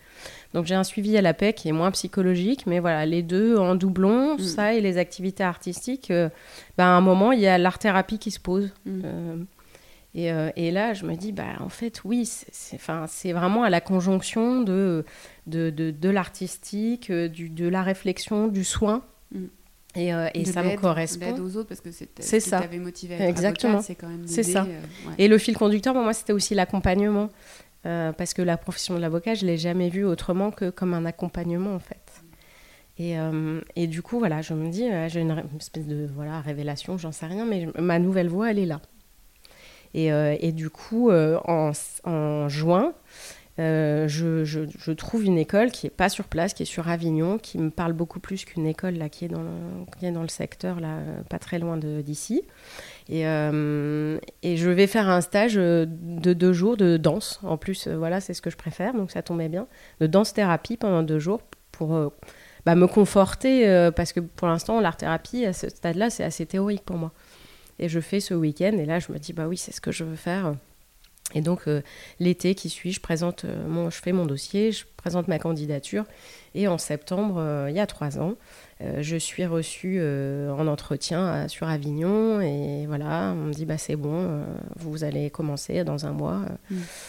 Donc, 0.54 0.66
j'ai 0.66 0.74
un 0.74 0.84
suivi 0.84 1.16
à 1.16 1.22
l'APEC 1.22 1.56
qui 1.56 1.68
est 1.68 1.72
moins 1.72 1.90
psychologique. 1.90 2.66
Mais 2.66 2.78
voilà, 2.78 3.06
les 3.06 3.22
deux 3.22 3.56
en 3.56 3.74
doublon, 3.74 4.34
Mhm. 4.34 4.38
ça 4.38 4.74
et 4.74 4.80
les 4.80 4.98
activités 4.98 5.44
artistiques, 5.44 6.10
euh, 6.10 6.28
bah, 6.76 6.84
à 6.86 6.90
un 6.90 7.00
moment, 7.00 7.32
il 7.32 7.40
y 7.40 7.46
a 7.46 7.56
l'art-thérapie 7.58 8.18
qui 8.18 8.30
se 8.30 8.40
pose. 8.40 8.70
Mhm. 8.84 9.02
Euh, 9.04 9.36
et, 10.14 10.30
euh, 10.30 10.50
et 10.56 10.70
là, 10.70 10.92
je 10.92 11.06
me 11.06 11.14
dis, 11.16 11.32
bah, 11.32 11.44
en 11.60 11.70
fait, 11.70 12.02
oui, 12.04 12.26
c'est- 12.26 13.32
vraiment 13.32 13.62
à 13.64 13.70
la 13.70 13.80
conjonction 13.80 14.60
de, 14.60 15.04
de, 15.46 15.70
de, 15.70 15.90
de 15.90 16.08
l'artistique, 16.10 17.08
euh, 17.10 17.28
de 17.28 17.66
la 17.68 17.82
réflexion, 17.82 18.48
du 18.48 18.62
soin. 18.64 19.02
Mm. 19.34 19.44
Et, 19.94 20.12
euh, 20.14 20.28
et 20.34 20.44
ça 20.46 20.62
me 20.62 20.74
correspond. 20.76 21.34
Aux 21.38 21.56
autres, 21.56 21.68
parce 21.68 21.80
que 21.82 21.90
c'est 21.90 22.40
ça. 22.40 22.60
t'avait 22.60 22.78
motivé 22.78 23.14
à 23.16 23.28
Exactement. 23.28 23.80
quand 24.00 24.08
même 24.08 24.24
d'aider, 24.24 24.42
ça. 24.42 24.62
euh, 24.62 24.80
ouais. 25.08 25.14
Et 25.18 25.28
le 25.28 25.36
fil 25.38 25.54
conducteur, 25.56 25.92
pour 25.94 26.02
moi, 26.02 26.12
c'était 26.14 26.32
aussi 26.32 26.54
l'accompagnement. 26.54 27.28
Euh, 27.84 28.12
parce 28.12 28.32
que 28.32 28.42
la 28.42 28.56
profession 28.56 28.94
de 28.94 29.00
l'avocat, 29.00 29.34
je 29.34 29.44
ne 29.44 29.50
l'ai 29.50 29.58
jamais 29.58 29.88
vue 29.88 30.04
autrement 30.04 30.50
que 30.50 30.70
comme 30.70 30.94
un 30.94 31.04
accompagnement, 31.04 31.74
en 31.74 31.80
fait. 31.80 32.22
Et, 32.98 33.18
euh, 33.18 33.60
et 33.74 33.86
du 33.86 34.02
coup, 34.02 34.18
voilà, 34.18 34.42
je 34.42 34.54
me 34.54 34.68
dis, 34.70 34.84
euh, 34.84 35.08
j'ai 35.08 35.20
une, 35.20 35.42
espèce 35.58 35.86
de 35.86 36.08
voilà, 36.14 36.40
révélation, 36.40 36.96
j'en 36.96 37.10
sais 37.10 37.26
rien, 37.26 37.44
mais 37.44 37.66
ma 37.78 37.98
nouvelle 37.98 38.28
voie, 38.28 38.50
elle 38.50 38.58
est 38.58 38.66
là. 38.66 38.80
Et, 39.94 40.06
et 40.06 40.52
du 40.52 40.70
coup, 40.70 41.10
en, 41.10 41.72
en 42.04 42.48
juin, 42.48 42.94
je, 43.58 44.06
je- 44.42 44.92
trouve 44.92 45.24
une 45.24 45.36
école 45.36 45.70
qui 45.70 45.84
n'est 45.84 45.90
pas 45.90 46.08
sur 46.08 46.24
place, 46.24 46.54
qui 46.54 46.62
est 46.62 46.66
sur 46.66 46.88
Avignon, 46.88 47.36
qui 47.36 47.58
me 47.58 47.68
parle 47.68 47.92
beaucoup 47.92 48.18
plus 48.18 48.46
qu'une 48.46 48.66
école 48.66 48.94
là, 48.94 49.10
qui, 49.10 49.26
est 49.26 49.28
dans 49.28 49.42
le, 49.42 49.50
qui 49.98 50.06
est 50.06 50.10
dans 50.12 50.22
le 50.22 50.28
secteur, 50.28 50.80
là, 50.80 51.00
pas 51.28 51.38
très 51.38 51.58
loin 51.58 51.76
d'ici. 51.76 52.42
Et, 53.08 53.26
euh, 53.26 54.18
et 54.42 54.56
je 54.56 54.70
vais 54.70 54.86
faire 54.86 55.08
un 55.08 55.20
stage 55.20 55.54
euh, 55.56 55.86
de 55.88 56.32
deux 56.32 56.52
jours 56.52 56.76
de 56.76 56.96
danse. 56.96 57.40
En 57.42 57.56
plus, 57.56 57.86
euh, 57.86 57.96
voilà, 57.96 58.20
c'est 58.20 58.34
ce 58.34 58.42
que 58.42 58.50
je 58.50 58.56
préfère, 58.56 58.94
donc 58.94 59.10
ça 59.10 59.22
tombait 59.22 59.48
bien. 59.48 59.66
De 60.00 60.06
danse-thérapie 60.06 60.76
pendant 60.76 61.02
deux 61.02 61.18
jours 61.18 61.42
pour 61.72 62.12
bah, 62.64 62.74
me 62.74 62.86
conforter, 62.86 63.90
parce 63.96 64.12
que 64.12 64.20
pour 64.20 64.46
l'instant, 64.46 64.78
l'art-thérapie, 64.80 65.46
à 65.46 65.52
ce 65.52 65.68
stade-là, 65.68 66.10
c'est 66.10 66.22
assez 66.22 66.46
théorique 66.46 66.84
pour 66.84 66.96
moi. 66.96 67.12
Et 67.78 67.88
je 67.88 67.98
fais 67.98 68.20
ce 68.20 68.34
week-end, 68.34 68.72
et 68.78 68.84
là, 68.84 69.00
je 69.00 69.10
me 69.10 69.18
dis, 69.18 69.32
bah 69.32 69.48
oui, 69.48 69.56
c'est 69.56 69.72
ce 69.72 69.80
que 69.80 69.90
je 69.90 70.04
veux 70.04 70.16
faire. 70.16 70.54
Et 71.34 71.40
donc, 71.40 71.62
l'été 72.20 72.54
qui 72.54 72.68
suit, 72.68 72.92
je, 72.92 73.00
présente, 73.00 73.46
mon, 73.66 73.88
je 73.88 74.00
fais 74.00 74.12
mon 74.12 74.26
dossier, 74.26 74.70
je 74.70 74.84
présente 74.96 75.28
ma 75.28 75.38
candidature. 75.38 76.04
Et 76.54 76.68
en 76.68 76.78
septembre, 76.78 77.66
il 77.68 77.74
y 77.74 77.80
a 77.80 77.86
trois 77.86 78.20
ans, 78.20 78.34
je 79.00 79.16
suis 79.16 79.46
reçue 79.46 79.96
euh, 79.98 80.52
en 80.52 80.66
entretien 80.66 81.26
à- 81.26 81.48
sur 81.48 81.68
Avignon. 81.68 82.40
Et 82.40 82.86
voilà, 82.86 83.32
on 83.36 83.46
me 83.46 83.52
dit, 83.52 83.64
bah, 83.66 83.78
c'est 83.78 83.96
bon, 83.96 84.12
euh, 84.14 84.44
vous 84.76 85.04
allez 85.04 85.30
commencer 85.30 85.84
dans 85.84 86.06
un 86.06 86.12
mois. 86.12 86.42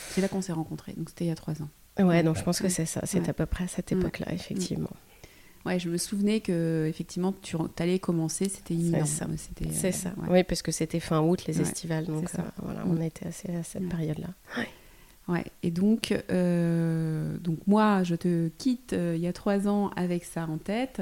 C'est 0.10 0.22
là 0.22 0.28
qu'on 0.28 0.42
s'est 0.42 0.54
rencontrés, 0.54 0.94
donc 0.98 1.10
c'était 1.10 1.26
il 1.26 1.30
y 1.30 1.32
a 1.32 1.36
trois 1.36 1.54
ans. 1.62 1.70
Ouais, 2.06 2.24
donc 2.24 2.38
je 2.38 2.44
pense 2.44 2.60
que 2.60 2.70
c'est 2.70 2.86
ça, 2.86 3.02
c'est 3.06 3.20
Ouais. 3.22 3.30
à 3.30 3.34
peu 3.34 3.46
près 3.46 3.66
à 3.66 3.68
cette 3.68 3.92
Ouais. 3.92 3.98
époque-là, 4.00 4.34
effectivement. 4.34 4.90
Ouais, 5.66 5.80
je 5.80 5.88
me 5.90 5.96
souvenais 5.98 6.42
que 6.42 6.88
effectivement 6.90 7.34
tu 7.42 7.56
allais 7.80 7.98
commencer, 8.00 8.50
c'était 8.50 8.74
imminent. 8.74 9.06
ça. 9.06 9.28
C'était, 9.38 9.72
C'est 9.72 9.88
euh, 9.90 9.92
ça. 9.92 10.10
ouais. 10.18 10.28
Oui, 10.30 10.44
parce 10.44 10.62
que 10.62 10.72
c'était 10.74 11.00
fin 11.00 11.22
août, 11.22 11.46
les 11.48 11.56
Ouais, 11.58 11.62
estivales. 11.62 12.06
Donc 12.06 12.28
ça. 12.28 12.42
euh, 12.42 12.46
voilà, 12.64 12.84
Mm. 12.84 12.98
on 12.98 13.02
était 13.02 13.28
assez 13.28 13.56
à 13.56 13.64
cette 13.64 13.84
Ouais. 13.84 13.88
période-là. 13.90 14.28
Ouais. 15.28 15.46
Et 15.62 15.72
donc, 15.72 16.14
euh, 16.32 17.38
donc 17.38 17.60
moi, 17.66 18.04
je 18.04 18.16
te 18.16 18.50
quitte 18.58 18.94
euh, 18.94 19.14
il 19.16 19.22
y 19.22 19.28
a 19.28 19.34
trois 19.34 19.68
ans 19.68 19.90
avec 19.96 20.26
ça 20.26 20.48
en 20.48 20.58
tête. 20.58 21.02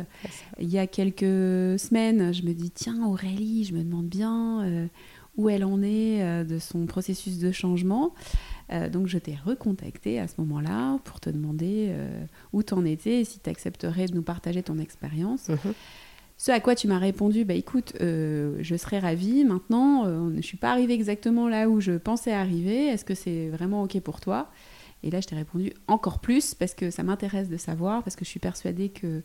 Il 0.59 0.69
y 0.69 0.77
a 0.77 0.85
quelques 0.85 1.79
semaines, 1.79 2.33
je 2.33 2.43
me 2.43 2.53
dis 2.53 2.69
tiens 2.69 3.03
Aurélie, 3.05 3.63
je 3.63 3.73
me 3.73 3.83
demande 3.83 4.07
bien 4.07 4.63
euh, 4.63 4.87
où 5.37 5.49
elle 5.49 5.63
en 5.63 5.81
est 5.81 6.45
de 6.45 6.59
son 6.59 6.85
processus 6.85 7.39
de 7.39 7.51
changement. 7.51 8.13
Donc 8.91 9.07
je 9.07 9.17
t'ai 9.17 9.37
recontacté 9.43 10.17
à 10.19 10.27
ce 10.29 10.35
moment-là 10.39 10.97
pour 11.03 11.19
te 11.19 11.29
demander 11.29 11.93
où 12.53 12.63
t'en 12.63 12.85
étais 12.85 13.21
et 13.21 13.25
si 13.25 13.39
tu 13.39 13.49
accepterais 13.49 14.05
de 14.05 14.15
nous 14.15 14.21
partager 14.21 14.61
ton 14.61 14.77
expérience. 14.77 15.49
Mhm. 15.49 15.73
Ce 16.41 16.51
à 16.51 16.59
quoi 16.59 16.73
tu 16.73 16.87
m'as 16.87 16.97
répondu, 16.97 17.45
bah 17.45 17.53
écoute, 17.53 17.93
euh, 18.01 18.55
je 18.61 18.75
serais 18.75 18.97
ravie. 18.97 19.45
Maintenant, 19.45 20.07
euh, 20.07 20.31
je 20.37 20.41
suis 20.41 20.57
pas 20.57 20.71
arrivée 20.71 20.95
exactement 20.95 21.47
là 21.47 21.69
où 21.69 21.79
je 21.79 21.91
pensais 21.91 22.31
arriver. 22.31 22.87
Est-ce 22.87 23.05
que 23.05 23.13
c'est 23.13 23.49
vraiment 23.49 23.83
ok 23.83 23.99
pour 23.99 24.19
toi? 24.19 24.49
Et 25.03 25.11
là, 25.11 25.21
je 25.21 25.27
t'ai 25.27 25.35
répondu 25.35 25.71
encore 25.87 26.17
plus 26.17 26.55
parce 26.55 26.73
que 26.73 26.89
ça 26.89 27.03
m'intéresse 27.03 27.47
de 27.47 27.57
savoir, 27.57 28.01
parce 28.01 28.15
que 28.15 28.25
je 28.25 28.29
suis 28.31 28.39
persuadée 28.39 28.89
que 28.89 29.21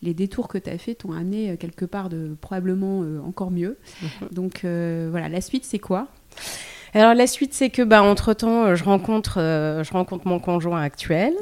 les 0.00 0.14
détours 0.14 0.46
que 0.46 0.58
tu 0.58 0.70
as 0.70 0.78
faits 0.78 0.98
t'ont 0.98 1.10
amené 1.10 1.50
euh, 1.50 1.56
quelque 1.56 1.84
part 1.84 2.08
de 2.08 2.36
probablement 2.40 3.02
euh, 3.02 3.18
encore 3.26 3.50
mieux. 3.50 3.76
Mhm. 4.00 4.28
Donc 4.30 4.60
voilà, 4.62 5.28
la 5.28 5.40
suite, 5.40 5.64
c'est 5.64 5.80
quoi? 5.80 6.06
Alors 6.94 7.14
la 7.14 7.26
suite, 7.26 7.52
c'est 7.52 7.70
que 7.70 7.82
bah, 7.82 8.00
entre-temps, 8.04 8.66
euh, 8.66 8.74
je 8.76 8.84
rencontre, 8.84 9.40
je 9.40 9.92
rencontre 9.92 10.28
mon 10.28 10.38
conjoint 10.38 10.80
actuel. 10.80 11.34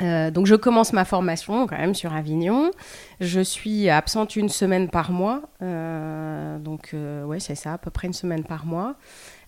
Euh, 0.00 0.30
donc 0.30 0.46
je 0.46 0.54
commence 0.54 0.92
ma 0.92 1.04
formation 1.04 1.66
quand 1.66 1.76
même 1.76 1.94
sur 1.94 2.14
Avignon. 2.14 2.70
Je 3.20 3.40
suis 3.40 3.88
absente 3.90 4.36
une 4.36 4.48
semaine 4.48 4.88
par 4.88 5.12
mois. 5.12 5.42
Euh, 5.62 6.58
donc 6.58 6.90
euh, 6.94 7.24
ouais, 7.24 7.40
c'est 7.40 7.54
ça, 7.54 7.74
à 7.74 7.78
peu 7.78 7.90
près 7.90 8.06
une 8.06 8.14
semaine 8.14 8.44
par 8.44 8.64
mois. 8.64 8.94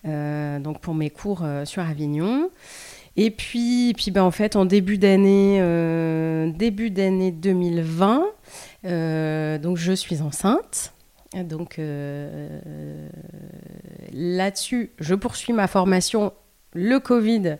Euh, 0.05 0.59
donc 0.59 0.79
pour 0.79 0.93
mes 0.93 1.09
cours 1.09 1.45
sur 1.65 1.83
Avignon. 1.83 2.49
Et 3.15 3.29
puis, 3.29 3.93
puis 3.95 4.09
ben, 4.09 4.23
en 4.23 4.31
fait, 4.31 4.55
en 4.55 4.65
début 4.65 4.97
d'année, 4.97 5.59
début 6.55 6.89
d'année 6.89 7.31
2020, 7.31 8.23
euh, 8.85 9.57
donc 9.59 9.77
je 9.77 9.93
suis 9.93 10.21
enceinte. 10.21 10.93
Donc 11.35 11.79
là-dessus, 14.13 14.91
je 14.99 15.15
poursuis 15.15 15.53
ma 15.53 15.67
formation. 15.67 16.33
Le 16.73 16.99
Covid 16.99 17.57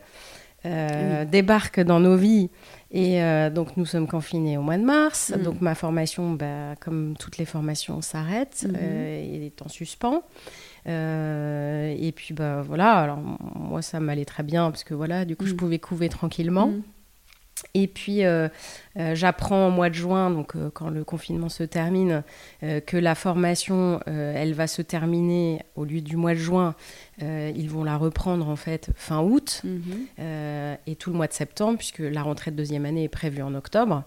débarque 0.64 1.80
dans 1.82 2.00
nos 2.00 2.16
vies 2.16 2.50
et 2.94 3.22
euh, 3.24 3.50
donc 3.50 3.76
nous 3.76 3.86
sommes 3.86 4.08
confinés 4.08 4.58
au 4.58 4.62
mois 4.62 4.78
de 4.78 4.84
mars. 4.84 5.34
Mhm. 5.36 5.44
Donc 5.44 5.62
ma 5.62 5.76
formation, 5.76 6.32
bah, 6.34 6.76
comme 6.80 7.16
toutes 7.20 7.38
les 7.40 7.46
formations, 7.46 8.02
s'arrête 8.02 8.66
euh, 8.76 9.22
et 9.22 9.48
est 9.48 9.62
en 9.62 9.68
suspens. 9.68 10.24
Euh, 10.88 11.96
et 11.98 12.12
puis 12.12 12.34
bah 12.34 12.62
voilà, 12.62 12.94
alors 13.00 13.18
moi 13.56 13.82
ça 13.82 14.00
m'allait 14.00 14.26
très 14.26 14.44
bien 14.44 14.70
parce 14.70 14.84
que 14.84 14.94
voilà, 14.94 15.26
du 15.26 15.36
coup 15.36 15.46
je 15.46 15.52
Mhm. 15.54 15.58
pouvais 15.58 15.80
couver 15.80 16.10
tranquillement. 16.10 16.72
Et 17.76 17.88
puis, 17.88 18.24
euh, 18.24 18.50
euh, 19.00 19.16
j'apprends 19.16 19.68
au 19.68 19.72
mois 19.72 19.90
de 19.90 19.96
juin, 19.96 20.30
donc 20.30 20.56
euh, 20.56 20.70
quand 20.72 20.90
le 20.90 21.04
confinement 21.04 21.50
se 21.50 21.64
termine, 21.64 22.24
que 22.86 22.98
la 22.98 23.16
formation, 23.16 24.00
elle 24.06 24.54
va 24.54 24.68
se 24.68 24.82
terminer 24.82 25.62
au 25.76 25.86
lieu 25.86 26.02
du 26.02 26.16
mois 26.18 26.34
de 26.34 26.40
juin. 26.40 26.76
ils 27.22 27.70
vont 27.70 27.84
la 27.84 27.98
reprendre 27.98 28.48
en 28.50 28.56
fait 28.56 28.90
fin 28.96 29.22
août 29.22 29.62
Mhm. 29.64 30.78
et 30.88 30.96
tout 30.96 31.12
le 31.12 31.16
mois 31.18 31.28
de 31.28 31.34
septembre, 31.34 31.78
puisque 31.78 32.00
la 32.00 32.22
rentrée 32.24 32.52
de 32.52 32.56
deuxième 32.56 32.86
année 32.86 33.04
est 33.04 33.10
prévue 33.10 33.42
en 33.42 33.54
octobre. 33.54 34.04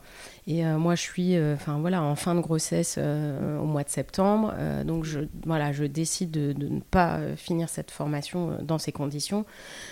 Et 0.49 0.65
euh, 0.65 0.79
moi, 0.79 0.95
je 0.95 1.03
suis, 1.03 1.37
euh, 1.37 1.55
enfin 1.55 1.79
voilà, 1.81 2.03
en 2.03 2.15
fin 2.15 2.35
de 2.35 2.41
grossesse 2.41 2.97
euh, 2.99 3.59
au 3.59 3.65
mois 3.65 3.83
de 3.83 3.89
septembre. 3.89 4.55
Donc 4.85 5.05
je, 5.05 5.21
voilà, 5.45 5.73
je 5.73 5.85
décide 5.85 6.31
de, 6.31 6.53
de 6.53 6.69
ne 6.69 6.81
pas 6.81 7.19
finir 7.37 7.69
cette 7.69 7.91
formation 7.91 8.59
dans 8.63 8.79
ces 8.79 8.93
conditions, 8.93 9.45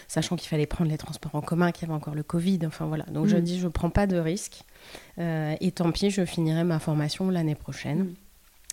sachant 0.06 0.36
qu'il 0.36 0.48
fallait 0.48 0.66
prendre 0.66 0.90
les 0.90 0.98
transports 0.98 1.34
en 1.34 1.40
commun, 1.40 1.72
qu'il 1.72 1.88
y 1.88 1.90
avait 1.90 1.96
encore 1.96 2.14
le 2.14 2.22
Covid. 2.22 2.60
Enfin 2.66 2.86
voilà. 2.86 3.04
Donc 3.04 3.26
je 3.26 3.36
Mm. 3.36 3.40
dis, 3.40 3.58
je 3.58 3.68
prends 3.68 3.90
pas 3.90 4.06
de 4.06 4.16
risque. 4.16 4.62
Et 5.18 5.72
tant 5.74 5.90
pis, 5.90 6.10
je 6.10 6.24
finirai 6.24 6.64
ma 6.64 6.78
formation 6.78 7.30
l'année 7.30 7.54
prochaine. 7.56 7.98
Mm. 7.98 8.14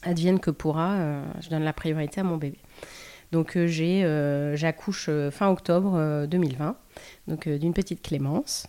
Advienne 0.04 0.40
que 0.40 0.50
pourra, 0.52 0.94
euh, 0.94 1.24
je 1.42 1.50
donne 1.50 1.64
la 1.64 1.74
priorité 1.74 2.22
à 2.22 2.24
mon 2.24 2.38
bébé. 2.38 2.58
Donc 3.32 3.56
euh, 3.56 3.68
j'ai, 3.68 4.04
euh, 4.04 4.56
j'accouche 4.56 5.10
fin 5.32 5.50
octobre 5.50 5.94
euh, 5.96 6.28
2020, 6.28 6.76
donc 7.28 7.48
d'une 7.48 7.74
petite 7.74 8.02
Clémence. 8.02 8.68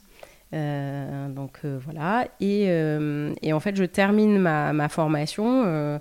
Euh, 0.54 1.28
donc 1.30 1.60
euh, 1.64 1.78
voilà. 1.82 2.26
Et, 2.40 2.66
euh, 2.68 3.32
et 3.42 3.52
en 3.52 3.60
fait, 3.60 3.74
je 3.74 3.84
termine 3.84 4.38
ma, 4.38 4.72
ma 4.72 4.88
formation 4.88 6.00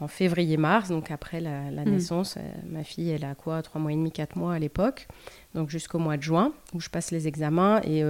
en 0.00 0.08
février-mars, 0.08 0.88
donc 0.90 1.10
après 1.10 1.40
la, 1.40 1.70
la 1.70 1.84
Mm. 1.84 1.90
naissance. 1.90 2.38
Ma 2.68 2.84
fille, 2.84 3.10
elle 3.10 3.24
a 3.24 3.34
quoi 3.34 3.62
Trois 3.62 3.80
mois 3.80 3.92
et 3.92 3.96
demi, 3.96 4.12
quatre 4.12 4.36
mois 4.36 4.54
à 4.54 4.58
l'époque. 4.58 5.08
Donc 5.54 5.70
jusqu'au 5.70 5.98
mois 5.98 6.16
de 6.16 6.22
juin, 6.22 6.52
où 6.74 6.80
je 6.80 6.88
passe 6.90 7.10
les 7.10 7.26
examens. 7.26 7.80
Et 7.84 8.02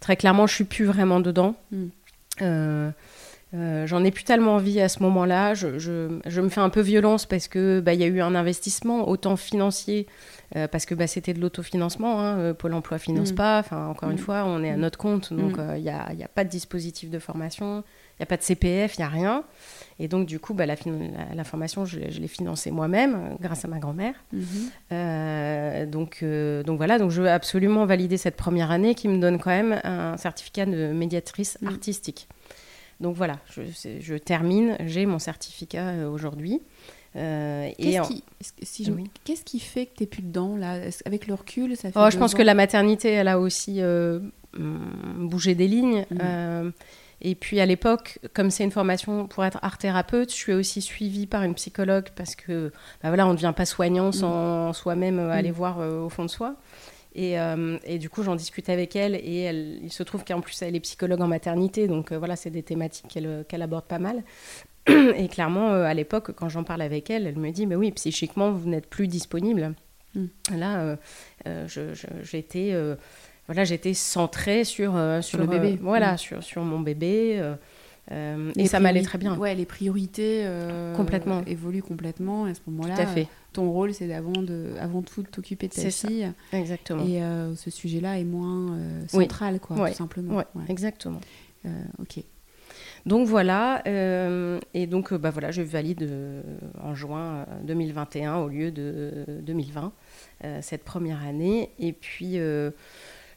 très 0.00 0.16
clairement, 0.16 0.46
je 0.46 0.54
suis 0.54 0.64
plus 0.64 0.84
vraiment 0.84 1.20
dedans. 1.20 1.54
Mm. 1.70 2.90
Euh, 3.54 3.86
j'en 3.86 4.02
ai 4.02 4.10
plus 4.10 4.24
tellement 4.24 4.54
envie 4.54 4.80
à 4.80 4.88
ce 4.88 5.02
moment-là. 5.02 5.52
Je, 5.54 5.78
je, 5.78 6.40
me 6.40 6.48
fais 6.48 6.60
un 6.60 6.70
peu 6.70 6.80
violence 6.80 7.26
parce 7.26 7.48
que 7.48 7.80
bah, 7.80 7.92
y 7.92 8.02
a 8.02 8.06
eu 8.06 8.20
un 8.20 8.34
investissement 8.34 9.08
autant 9.08 9.36
financier 9.36 10.06
euh, 10.56 10.66
parce 10.68 10.86
que 10.86 10.94
bah, 10.94 11.06
c'était 11.06 11.34
de 11.34 11.40
l'autofinancement. 11.40 12.20
Hein, 12.20 12.38
euh, 12.38 12.54
Pôle 12.54 12.72
Emploi 12.72 12.98
finance 12.98 13.32
mm. 13.32 13.36
pas. 13.36 13.58
Enfin, 13.58 13.88
encore 13.88 14.08
une 14.10 14.16
mm. 14.16 14.20
fois, 14.20 14.44
on 14.46 14.62
est 14.64 14.70
à 14.70 14.76
mm. 14.76 14.80
notre 14.80 14.98
compte, 14.98 15.34
donc 15.34 15.56
il 15.76 15.82
n'y 15.82 15.90
a, 15.90 16.06
a, 16.06 16.28
pas 16.28 16.44
de 16.44 16.48
dispositif 16.48 17.10
de 17.10 17.18
formation, 17.18 17.84
il 18.14 18.20
n'y 18.20 18.22
a 18.22 18.26
pas 18.26 18.38
de 18.38 18.42
CPF, 18.42 18.96
il 18.96 19.00
n'y 19.02 19.04
a 19.04 19.08
rien. 19.08 19.44
Et 19.98 20.08
donc, 20.08 20.26
du 20.26 20.38
coup, 20.40 20.54
bah, 20.54 20.64
la, 20.64 20.74
la, 21.34 21.44
formation, 21.44 21.84
je, 21.84 21.98
l'ai 21.98 22.28
financée 22.28 22.70
moi-même 22.70 23.36
grâce 23.40 23.66
à 23.66 23.68
ma 23.68 23.78
grand-mère. 23.78 24.14
Mm-hmm. 24.34 25.90
donc, 25.90 26.24
donc 26.64 26.76
voilà, 26.78 26.98
donc 26.98 27.10
je 27.10 27.20
veux 27.20 27.30
absolument 27.30 27.84
valider 27.84 28.16
cette 28.16 28.36
première 28.36 28.70
année 28.70 28.94
qui 28.94 29.08
me 29.08 29.18
donne 29.18 29.38
quand 29.38 29.50
même 29.50 29.78
un 29.84 30.16
certificat 30.16 30.64
de 30.64 30.92
médiatrice 30.92 31.58
artistique. 31.66 32.28
Donc 33.02 33.16
voilà, 33.16 33.38
je, 33.50 34.16
termine, 34.16 34.76
j'ai 34.86 35.06
mon 35.06 35.18
certificat 35.18 35.88
euh, 35.88 36.08
aujourd'hui. 36.08 36.62
Euh, 37.16 37.68
qu'est-ce, 37.76 38.08
qui, 38.08 38.24
si 38.62 38.88
qu'est-ce 39.24 39.44
qui 39.44 39.58
fait 39.58 39.86
que 39.86 39.96
tu 39.96 40.02
n'es 40.04 40.06
plus 40.06 40.22
dedans 40.22 40.56
là? 40.56 40.78
Avec 41.04 41.26
le 41.26 41.34
recul, 41.34 41.76
ça 41.76 41.90
fait 41.90 41.98
oh, 41.98 42.08
Je 42.10 42.16
pense 42.16 42.32
que 42.32 42.42
la 42.42 42.54
maternité, 42.54 43.10
elle 43.10 43.28
a 43.28 43.40
aussi 43.40 43.82
euh, 43.82 44.20
mm, 44.56 45.28
bougé 45.28 45.54
des 45.56 45.66
lignes. 45.66 46.06
Mmh. 46.10 46.70
et 47.20 47.34
puis 47.34 47.58
à 47.58 47.66
l'époque, 47.66 48.20
comme 48.34 48.50
c'est 48.50 48.62
une 48.64 48.70
formation 48.70 49.26
pour 49.26 49.44
être 49.44 49.58
art 49.62 49.78
thérapeute, 49.78 50.30
je 50.30 50.36
suis 50.36 50.52
aussi 50.52 50.80
suivie 50.80 51.26
par 51.26 51.42
une 51.42 51.54
psychologue 51.54 52.06
parce 52.14 52.36
que 52.36 52.72
bah 53.02 53.08
voilà, 53.08 53.26
on 53.26 53.30
ne 53.30 53.34
devient 53.34 53.52
pas 53.54 53.66
soignant 53.66 54.08
mmh. 54.08 54.12
sans 54.12 54.72
soi-même 54.72 55.18
aller 55.18 55.50
mmh. 55.50 55.54
voir 55.54 55.78
au 55.78 56.08
fond 56.08 56.24
de 56.24 56.30
soi. 56.30 56.54
Euh, 57.18 57.78
et, 57.84 57.98
du 57.98 58.08
coup, 58.08 58.22
j'en 58.22 58.36
discutais 58.36 58.72
avec 58.72 58.96
elle 58.96 59.14
et 59.14 59.40
elle, 59.42 59.78
il 59.82 59.92
se 59.92 60.02
trouve 60.02 60.24
qu'en 60.24 60.40
plus, 60.40 60.60
elle 60.62 60.74
est 60.74 60.80
psychologue 60.80 61.20
en 61.20 61.28
maternité, 61.28 61.86
donc 61.86 62.12
euh, 62.12 62.18
voilà, 62.18 62.36
c'est 62.36 62.50
des 62.50 62.62
thématiques 62.62 63.18
qu'elle 63.48 63.62
aborde 63.62 63.84
pas 63.84 63.98
mal. 63.98 64.22
Et 64.88 65.28
clairement, 65.28 65.70
euh, 65.70 65.84
à 65.84 65.94
l'époque, 65.94 66.32
quand 66.32 66.48
j'en 66.48 66.64
parle 66.64 66.82
avec 66.82 67.08
elle, 67.08 67.26
elle 67.26 67.38
me 67.38 67.50
dit, 67.50 67.66
mais 67.66 67.76
oui, 67.76 67.92
psychiquement, 67.92 68.50
vous 68.50 68.68
n'êtes 68.68 68.88
plus 68.88 69.06
disponible. 69.06 69.74
Mm. 70.14 70.26
Là, 70.56 70.96
j'étais 72.22 72.74
voilà, 73.46 73.64
j'étais 73.64 73.92
centrée 73.92 74.64
sur, 74.64 74.92
sur 75.20 75.38
le 75.38 75.46
bébé. 75.46 75.78
voilà, 75.80 76.14
mm. 76.14 76.18
sur, 76.18 76.42
sur 76.42 76.62
mon 76.62 76.80
bébé. 76.80 77.54
et 78.10 78.66
ça 78.66 78.80
m'allait 78.80 79.02
très 79.02 79.18
bien. 79.18 79.36
Ouais, 79.36 79.54
les 79.54 79.66
priorités 79.66 80.46
complètement. 80.96 81.42
évoluent 81.46 81.82
complètement 81.82 82.46
à 82.46 82.54
ce 82.54 82.60
moment-là. 82.66 82.96
Tout 82.96 83.02
à 83.02 83.06
fait 83.06 83.28
ton 83.52 83.70
rôle, 83.70 83.94
c'est 83.94 84.12
avant, 84.12 84.32
de, 84.32 84.74
avant 84.78 85.02
tout 85.02 85.22
de 85.22 85.28
t'occuper 85.28 85.68
de 85.68 85.74
ta 85.74 85.90
fille. 85.90 86.32
Exactement. 86.52 87.04
Et 87.06 87.22
euh, 87.22 87.54
ce 87.54 87.70
sujet-là 87.70 88.18
est 88.18 88.24
moins 88.24 88.72
euh, 88.72 89.06
central, 89.06 89.60
quoi, 89.60 89.88
tout 89.88 89.96
simplement. 89.96 90.36
Ouais, 90.36 90.44
exactement. 90.68 91.20
Euh, 91.66 91.70
ok. 92.00 92.22
Donc 93.04 93.26
voilà, 93.26 93.82
et 93.84 94.86
donc 94.86 95.12
bah 95.12 95.30
voilà, 95.30 95.50
je 95.50 95.60
valide 95.60 96.08
en 96.80 96.94
juin 96.94 97.46
2021 97.64 98.36
au 98.36 98.48
lieu 98.48 98.70
de 98.70 99.24
2020 99.42 99.92
cette 100.60 100.84
première 100.84 101.20
année. 101.24 101.70
Et 101.80 101.92
puis 101.92 102.38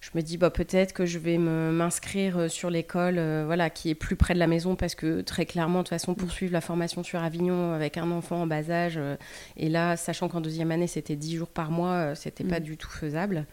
je 0.06 0.12
me 0.14 0.22
dis 0.22 0.38
bah, 0.38 0.52
peut-être 0.52 0.94
que 0.94 1.08
je 1.08 1.18
vais 1.18 1.40
m'inscrire 1.40 2.38
euh, 2.38 2.48
sur 2.48 2.70
l'école 2.70 3.18
euh, 3.18 3.44
voilà, 3.46 3.72
qui 3.72 3.90
est 3.90 3.96
plus 3.96 4.16
près 4.16 4.36
de 4.36 4.40
la 4.40 4.46
maison 4.46 4.76
parce 4.76 4.94
que 4.94 5.22
très 5.22 5.48
clairement, 5.48 5.80
de 5.80 5.84
toute 5.84 5.90
façon, 5.90 6.14
poursuivre 6.14 6.54
la 6.54 6.62
formation 6.62 7.02
sur 7.02 7.24
Avignon 7.24 7.74
avec 7.74 7.98
un 7.98 8.12
enfant 8.12 8.44
en 8.44 8.48
bas 8.48 8.70
âge, 8.70 8.98
euh, 8.98 9.16
et 9.58 9.68
là, 9.68 9.98
sachant 9.98 10.30
qu'en 10.30 10.42
deuxième 10.42 10.70
année, 10.70 10.86
c'était 10.86 11.16
10 11.16 11.38
jours 11.38 11.48
par 11.48 11.72
mois, 11.72 12.14
c'était 12.14 12.44
pas 12.44 12.60
mm. 12.60 12.64
du 12.64 12.78
tout 12.78 12.90
faisable. 12.90 13.46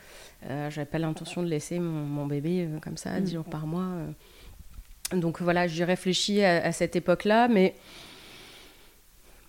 J'avais 0.46 0.84
pas 0.84 0.98
l'intention 0.98 1.42
de 1.42 1.48
laisser 1.48 1.78
mon, 1.78 2.26
bébé 2.26 2.68
comme 2.82 2.96
ça, 2.96 3.18
10 3.20 3.30
mm. 3.30 3.34
jours 3.34 3.44
par 3.44 3.66
mois. 3.66 3.88
Donc 5.12 5.40
voilà, 5.40 5.68
j'ai 5.68 5.84
réfléchi 5.84 6.42
à, 6.42 6.64
à 6.64 6.72
cette 6.72 6.96
époque-là, 6.96 7.48
mais 7.48 7.74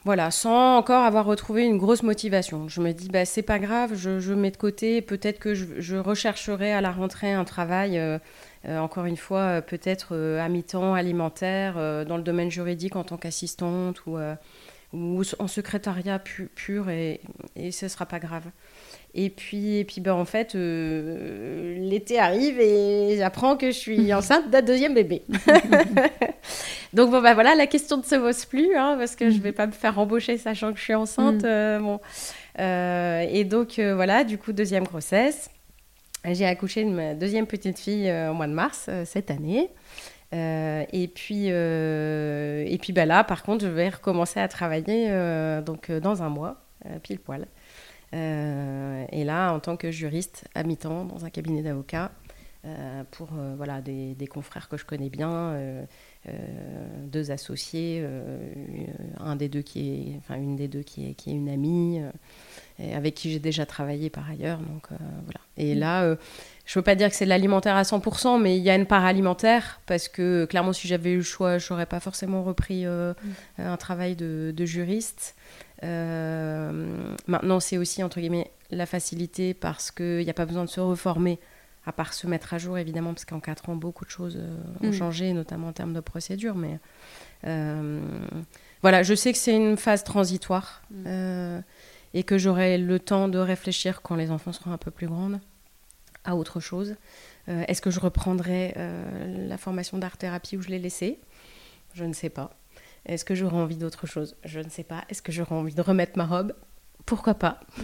voilà, 0.05 0.31
sans 0.31 0.77
encore 0.77 1.05
avoir 1.05 1.25
retrouvé 1.25 1.63
une 1.63 1.77
grosse 1.77 2.03
motivation. 2.03 2.67
Je 2.67 2.81
me 2.81 2.91
dis, 2.91 3.07
bah, 3.07 3.23
c'est 3.23 3.41
pas 3.41 3.57
grave, 3.57 3.95
je, 3.95 4.33
mets 4.33 4.51
de 4.51 4.57
côté, 4.57 5.01
peut-être 5.01 5.39
que 5.39 5.53
je, 5.53 5.95
rechercherai 5.95 6.73
à 6.73 6.81
la 6.81 6.91
rentrée 6.91 7.31
un 7.31 7.45
travail, 7.45 7.97
euh, 7.97 8.19
euh, 8.65 8.79
encore 8.79 9.05
une 9.05 9.15
fois, 9.15 9.39
euh, 9.39 9.61
peut-être 9.61 10.15
à 10.39 10.49
mi-temps, 10.49 10.93
alimentaire, 10.93 11.75
dans 12.05 12.17
le 12.17 12.23
domaine 12.23 12.51
juridique 12.51 12.97
en 12.97 13.03
tant 13.03 13.17
qu'assistante 13.17 14.05
ou, 14.05 14.17
en 15.39 15.47
secrétariat 15.47 16.19
pur, 16.19 16.89
et, 16.89 17.21
et 17.55 17.71
ce 17.71 17.87
sera 17.87 18.05
pas 18.05 18.19
grave. 18.19 18.43
Et 19.15 19.29
puis, 19.29 19.77
et 19.77 19.85
puis 19.85 20.01
ben, 20.01 20.13
en 20.13 20.25
fait, 20.25 20.55
euh, 20.55 21.75
l'été 21.77 22.17
arrive 22.17 22.59
et 22.59 23.15
j'apprends 23.17 23.55
que 23.57 23.67
je 23.67 23.77
suis 23.77 24.13
enceinte 24.13 24.49
d'un 24.49 24.63
deuxième 24.63 24.95
bébé. 24.95 25.21
Donc, 26.93 27.11
bon, 27.11 27.21
ben 27.21 27.35
voilà, 27.35 27.53
la 27.53 27.67
question 27.67 27.97
ne 27.97 28.03
se 28.03 28.15
pose 28.15 28.45
plus, 28.45 28.75
hein, 28.75 28.95
parce 28.97 29.15
que 29.15 29.29
je 29.29 29.37
ne 29.37 29.41
vais 29.41 29.51
pas 29.51 29.67
me 29.67 29.71
faire 29.71 29.99
embaucher 29.99 30.37
sachant 30.37 30.73
que 30.73 30.79
je 30.79 30.83
suis 30.83 30.95
enceinte. 30.95 31.43
Mm. 31.43 31.45
Euh, 31.45 31.79
bon. 31.79 31.99
Euh, 32.59 33.25
et 33.29 33.43
donc, 33.43 33.79
voilà, 33.79 34.23
du 34.23 34.39
coup, 34.39 34.51
deuxième 34.51 34.83
grossesse. 34.83 35.49
J'ai 36.25 36.45
accouché 36.45 36.83
de 36.85 36.89
ma 36.89 37.13
deuxième 37.13 37.45
petite 37.45 37.77
fille 37.77 38.09
au 38.29 38.33
mois 38.33 38.47
de 38.47 38.53
mars 38.53 38.89
cette 39.03 39.29
année. 39.29 39.69
et 40.31 41.11
puis, 41.13 41.47
et 41.47 42.77
puis 42.81 42.93
ben 42.93 43.05
là, 43.05 43.25
par 43.25 43.43
contre, 43.43 43.65
je 43.65 43.69
vais 43.69 43.89
recommencer 43.89 44.39
à 44.39 44.47
travailler 44.47 45.09
donc, 45.65 45.91
dans 45.91 46.23
un 46.23 46.29
mois, 46.29 46.63
pile 47.03 47.19
poil. 47.19 47.45
Euh, 48.13 49.05
et 49.11 49.23
là, 49.23 49.53
en 49.53 49.59
tant 49.59 49.77
que 49.77 49.91
juriste 49.91 50.45
à 50.55 50.63
mi-temps 50.63 51.05
dans 51.05 51.25
un 51.25 51.29
cabinet 51.29 51.61
d'avocats, 51.61 52.11
euh, 52.65 53.03
pour 53.11 53.29
euh, 53.37 53.55
voilà, 53.57 53.81
des, 53.81 54.15
confrères 54.27 54.69
que 54.69 54.77
je 54.77 54.85
connais 54.85 55.09
bien, 55.09 55.57
deux 57.07 57.31
associés, 57.31 58.05
un 59.19 59.35
des 59.35 59.49
deux 59.49 59.61
qui 59.61 59.89
est, 59.89 60.17
enfin, 60.19 60.35
une 60.35 60.55
des 60.55 60.67
deux 60.67 60.83
qui 60.83 61.09
est, 61.09 61.13
qui 61.13 61.31
est 61.31 61.33
une 61.33 61.49
amie, 61.49 62.01
et 62.79 62.95
avec 62.95 63.15
qui 63.15 63.31
j'ai 63.31 63.39
déjà 63.39 63.65
travaillé 63.65 64.09
par 64.09 64.29
ailleurs. 64.29 64.59
Donc, 64.59 64.87
voilà. 65.25 65.39
Et 65.57 65.75
mm. 65.75 65.79
là, 65.79 66.15
je 66.65 66.77
ne 66.77 66.81
veux 66.81 66.83
pas 66.83 66.95
dire 66.95 67.09
que 67.09 67.15
c'est 67.15 67.25
de 67.25 67.29
l'alimentaire 67.29 67.75
à 67.75 67.81
100%, 67.81 68.41
mais 68.41 68.57
il 68.57 68.63
y 68.63 68.69
a 68.69 68.75
une 68.75 68.85
part 68.85 69.03
alimentaire, 69.03 69.81
parce 69.85 70.07
que 70.07 70.45
clairement, 70.45 70.71
si 70.71 70.87
j'avais 70.87 71.11
eu 71.11 71.17
le 71.17 71.23
choix, 71.23 71.57
je 71.57 71.73
n'aurais 71.73 71.85
pas 71.85 71.99
forcément 71.99 72.43
repris 72.43 72.85
mm. 72.85 73.15
un 73.57 73.77
travail 73.77 74.15
de, 74.15 74.53
de 74.55 74.65
juriste. 74.65 75.35
Euh, 75.83 77.15
maintenant, 77.27 77.59
c'est 77.59 77.77
aussi, 77.77 78.03
entre 78.03 78.19
guillemets, 78.19 78.51
la 78.71 78.85
facilité 78.85 79.53
parce 79.53 79.91
qu'il 79.91 80.23
n'y 80.23 80.29
a 80.29 80.33
pas 80.33 80.45
besoin 80.45 80.63
de 80.63 80.69
se 80.69 80.79
reformer, 80.79 81.39
à 81.85 81.91
part 81.91 82.13
se 82.13 82.27
mettre 82.27 82.53
à 82.53 82.57
jour, 82.57 82.77
évidemment, 82.77 83.13
parce 83.13 83.25
qu'en 83.25 83.39
4 83.39 83.69
ans, 83.69 83.75
beaucoup 83.75 84.05
de 84.05 84.09
choses 84.09 84.37
euh, 84.39 84.57
ont 84.81 84.89
mm. 84.89 84.93
changé, 84.93 85.33
notamment 85.33 85.67
en 85.67 85.73
termes 85.73 85.93
de 85.93 85.99
procédure. 85.99 86.55
Mais 86.55 86.79
euh, 87.45 88.01
voilà, 88.81 89.03
je 89.03 89.13
sais 89.13 89.33
que 89.33 89.37
c'est 89.37 89.55
une 89.55 89.77
phase 89.77 90.03
transitoire 90.03 90.81
mm. 90.91 91.59
et 92.13 92.23
que 92.23 92.37
j'aurai 92.37 92.77
le 92.77 92.99
temps 92.99 93.27
de 93.27 93.39
réfléchir 93.39 94.01
quand 94.01 94.15
les 94.15 94.31
enfants 94.31 94.53
seront 94.53 94.71
un 94.71 94.77
peu 94.77 94.91
plus 94.91 95.07
grandes 95.07 95.39
à 96.23 96.37
autre 96.37 96.61
chose. 96.61 96.95
Est-ce 97.47 97.81
que 97.81 97.91
je 97.91 97.99
reprendrai 97.99 98.73
la 98.77 99.57
formation 99.57 99.97
d'art-thérapie 99.97 100.55
où 100.55 100.61
je 100.61 100.69
l'ai 100.69 100.79
laissée? 100.79 101.19
Je 101.93 102.05
ne 102.05 102.13
sais 102.13 102.29
pas. 102.29 102.51
Est-ce 103.05 103.25
que 103.25 103.35
j'aurais 103.35 103.57
envie 103.57 103.77
d'autre 103.77 104.07
chose? 104.07 104.35
Je 104.45 104.59
ne 104.59 104.69
sais 104.69 104.83
pas. 104.83 105.03
Est-ce 105.09 105.21
que 105.21 105.31
j'aurais 105.31 105.55
envie 105.55 105.75
de 105.75 105.81
remettre 105.81 106.17
ma 106.17 106.25
robe? 106.25 106.53
Pourquoi 107.05 107.33
pas? 107.33 107.59
Mm. 107.77 107.83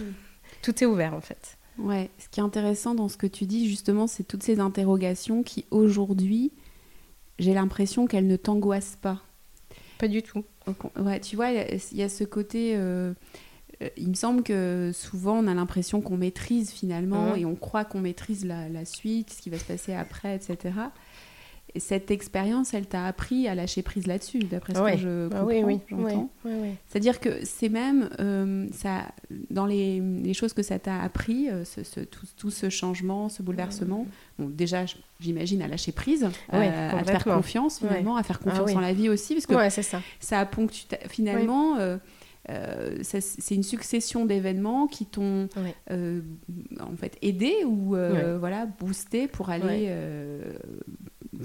Tout 0.62 0.82
est 0.82 0.86
ouvert 0.86 1.14
en 1.14 1.20
fait. 1.20 1.58
Ouais, 1.78 2.10
ce 2.18 2.28
qui 2.28 2.40
est 2.40 2.42
intéressant 2.42 2.94
dans 2.94 3.08
ce 3.08 3.16
que 3.16 3.26
tu 3.26 3.46
dis 3.46 3.68
justement, 3.68 4.06
c'est 4.06 4.24
toutes 4.24 4.42
ces 4.42 4.60
interrogations 4.60 5.42
qui 5.42 5.64
aujourd'hui, 5.70 6.52
j'ai 7.38 7.54
l'impression 7.54 8.06
qu'elles 8.06 8.26
ne 8.26 8.36
t'angoissent 8.36 8.98
pas. 9.00 9.22
Pas 9.98 10.08
du 10.08 10.22
tout. 10.22 10.44
Ouais, 10.98 11.20
tu 11.20 11.36
vois, 11.36 11.50
il 11.50 11.80
y, 11.92 12.02
a 12.02 12.08
ce 12.08 12.24
côté. 12.24 12.74
Euh, 12.76 13.12
euh, 13.82 13.88
il 13.96 14.08
me 14.08 14.14
semble 14.14 14.42
que 14.42 14.90
souvent 14.94 15.38
on 15.38 15.46
a 15.46 15.54
l'impression 15.54 16.00
qu'on 16.00 16.16
maîtrise 16.16 16.70
finalement 16.70 17.34
et 17.34 17.44
on 17.44 17.54
croit 17.54 17.84
qu'on 17.84 18.00
maîtrise 18.00 18.44
la, 18.44 18.68
la, 18.68 18.84
suite, 18.84 19.30
ce 19.30 19.42
qui 19.42 19.50
va 19.50 19.58
se 19.58 19.64
passer 19.64 19.94
après, 19.94 20.36
etc 20.36 20.72
cette 21.76 22.10
expérience, 22.10 22.74
elle 22.74 22.86
t'a 22.86 23.04
appris 23.04 23.46
à 23.46 23.54
lâcher 23.54 23.82
prise 23.82 24.06
là-dessus, 24.06 24.40
d'après 24.40 24.74
ce 24.74 24.80
que 24.80 24.96
je 24.96 25.26
ah 25.26 25.40
comprends, 25.40 25.46
oui, 25.46 25.80
oui, 26.44 26.50
C'est-à-dire 26.88 27.20
que 27.20 27.44
c'est 27.44 27.68
même 27.68 28.10
euh, 28.18 28.66
ça, 28.72 29.06
dans 29.50 29.66
les, 29.66 30.00
les, 30.00 30.34
choses 30.34 30.52
que 30.52 30.62
ça 30.62 30.78
t'a 30.78 31.00
appris, 31.00 31.48
euh, 31.48 31.64
ce, 31.64 32.00
tout, 32.00 32.50
ce 32.50 32.70
changement, 32.70 33.28
ce 33.28 33.42
bouleversement. 33.42 34.06
Bon, 34.38 34.48
déjà, 34.48 34.84
j'imagine 35.20 35.62
à 35.62 35.68
lâcher 35.68 35.92
prise, 35.92 36.28
euh, 36.52 36.90
à 36.90 37.04
faire 37.04 37.24
confiance 37.24 37.78
finalement, 37.78 38.16
à 38.16 38.22
faire 38.22 38.40
ah 38.42 38.50
confiance 38.50 38.74
en 38.74 38.80
la 38.80 38.92
vie 38.92 39.08
aussi, 39.08 39.34
parce 39.34 39.46
que 39.46 39.82
ça. 39.82 40.00
ça 40.18 40.40
a 40.40 40.46
ponctué 40.46 40.98
finalement. 41.08 41.76
c'est 43.02 43.54
une 43.54 43.62
succession 43.62 44.24
d'événements 44.26 44.86
qui 44.88 45.06
t'ont 45.06 45.48
en 45.88 46.96
fait 46.96 47.16
aidé 47.22 47.64
ou 47.64 47.96
voilà 48.40 48.66
boosté 48.66 49.28
pour 49.28 49.50
aller 49.50 49.92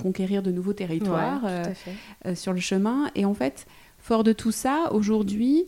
conquérir 0.02 0.43
de 0.43 0.52
nouveaux 0.52 0.74
territoires 0.74 1.41
euh, 1.45 1.63
euh, 2.26 2.36
sur 2.36 2.54
le 2.54 2.60
chemin. 2.60 3.10
Et 3.15 3.26
en 3.26 3.34
fait, 3.34 3.65
fort 4.00 4.24
de 4.24 4.34
tout 4.34 4.52
ça, 4.52 4.89
aujourd'hui, 4.91 5.66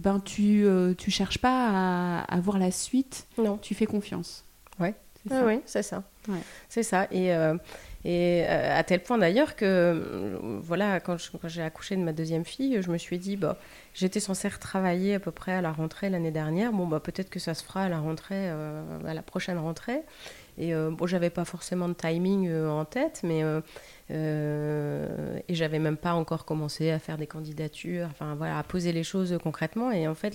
ben, 0.00 0.20
tu 0.20 0.64
euh, 0.64 0.94
tu 0.94 1.10
cherches 1.10 1.38
pas 1.38 2.22
à, 2.22 2.40
voir 2.40 2.58
la 2.58 2.70
suite, 2.70 3.26
non. 3.38 3.58
tu 3.58 3.74
fais 3.74 3.86
confiance. 3.86 4.44
Ouais. 4.80 4.94
Ça. 5.28 5.46
Oui, 5.46 5.60
c'est 5.64 5.82
ça. 5.82 6.02
C'est 6.68 6.82
ça. 6.82 7.08
Et, 7.10 7.32
Et 8.04 8.44
à 8.44 8.84
tel 8.84 9.02
point 9.02 9.16
d'ailleurs 9.16 9.56
que, 9.56 10.38
voilà, 10.60 11.00
quand 11.00 11.16
j'ai 11.44 11.62
accouché 11.62 11.96
de 11.96 12.02
ma 12.02 12.12
deuxième 12.12 12.44
fille, 12.44 12.82
je 12.82 12.90
me 12.90 12.98
suis 12.98 13.18
dit, 13.18 13.36
bah, 13.36 13.56
j'étais 13.94 14.20
censée 14.20 14.48
retravailler 14.48 15.14
à 15.14 15.20
peu 15.20 15.30
près 15.30 15.52
à 15.52 15.62
la 15.62 15.72
rentrée 15.72 16.10
l'année 16.10 16.30
dernière. 16.30 16.74
Bon, 16.74 16.86
bah, 16.86 17.00
peut-être 17.00 17.30
que 17.30 17.38
ça 17.38 17.54
se 17.54 17.64
fera 17.64 17.84
à 17.84 17.88
la 17.88 18.00
rentrée, 18.00 18.50
à 18.50 19.14
la 19.14 19.22
prochaine 19.22 19.56
rentrée. 19.56 20.02
Et 20.58 20.72
bon, 20.74 21.06
j'avais 21.06 21.30
pas 21.30 21.44
forcément 21.44 21.88
de 21.88 21.94
timing 21.94 22.52
en 22.52 22.84
tête, 22.84 23.22
mais 23.24 23.42
euh, 24.10 25.38
et 25.48 25.54
j'avais 25.54 25.78
même 25.78 25.96
pas 25.96 26.12
encore 26.12 26.44
commencé 26.44 26.90
à 26.90 26.98
faire 26.98 27.16
des 27.16 27.26
candidatures, 27.26 28.06
enfin 28.10 28.34
voilà, 28.34 28.58
à 28.58 28.62
poser 28.62 28.92
les 28.92 29.02
choses 29.02 29.38
concrètement. 29.42 29.90
Et 29.92 30.06
en 30.06 30.14
fait, 30.14 30.34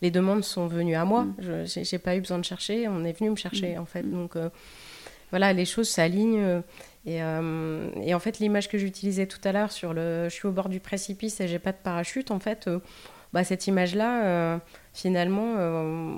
les 0.00 0.10
demandes 0.10 0.44
sont 0.44 0.66
venues 0.66 0.94
à 0.94 1.04
moi. 1.04 1.24
Mm. 1.24 1.34
Je 1.66 1.82
j'ai 1.84 1.98
pas 1.98 2.16
eu 2.16 2.20
besoin 2.20 2.38
de 2.38 2.44
chercher, 2.44 2.88
on 2.88 3.04
est 3.04 3.12
venu 3.18 3.30
me 3.30 3.36
chercher 3.36 3.76
mm. 3.76 3.80
en 3.80 3.84
fait. 3.84 4.02
Mm. 4.02 4.12
Donc 4.12 4.36
euh, 4.36 4.48
voilà, 5.30 5.52
les 5.52 5.66
choses 5.66 5.88
s'alignent. 5.88 6.62
Et, 7.04 7.22
euh, 7.22 7.90
et, 8.00 8.14
en 8.14 8.20
fait, 8.20 8.38
l'image 8.38 8.68
que 8.68 8.78
j'utilisais 8.78 9.26
tout 9.26 9.40
à 9.42 9.50
l'heure 9.50 9.72
sur 9.72 9.92
le, 9.92 10.28
je 10.28 10.34
suis 10.34 10.46
au 10.46 10.52
bord 10.52 10.68
du 10.68 10.78
précipice 10.78 11.40
et 11.40 11.48
j'ai 11.48 11.58
pas 11.58 11.72
de 11.72 11.78
parachute. 11.82 12.30
En 12.30 12.38
fait, 12.38 12.70
bah, 13.32 13.44
cette 13.44 13.66
image-là, 13.66 14.60
finalement, 14.92 15.54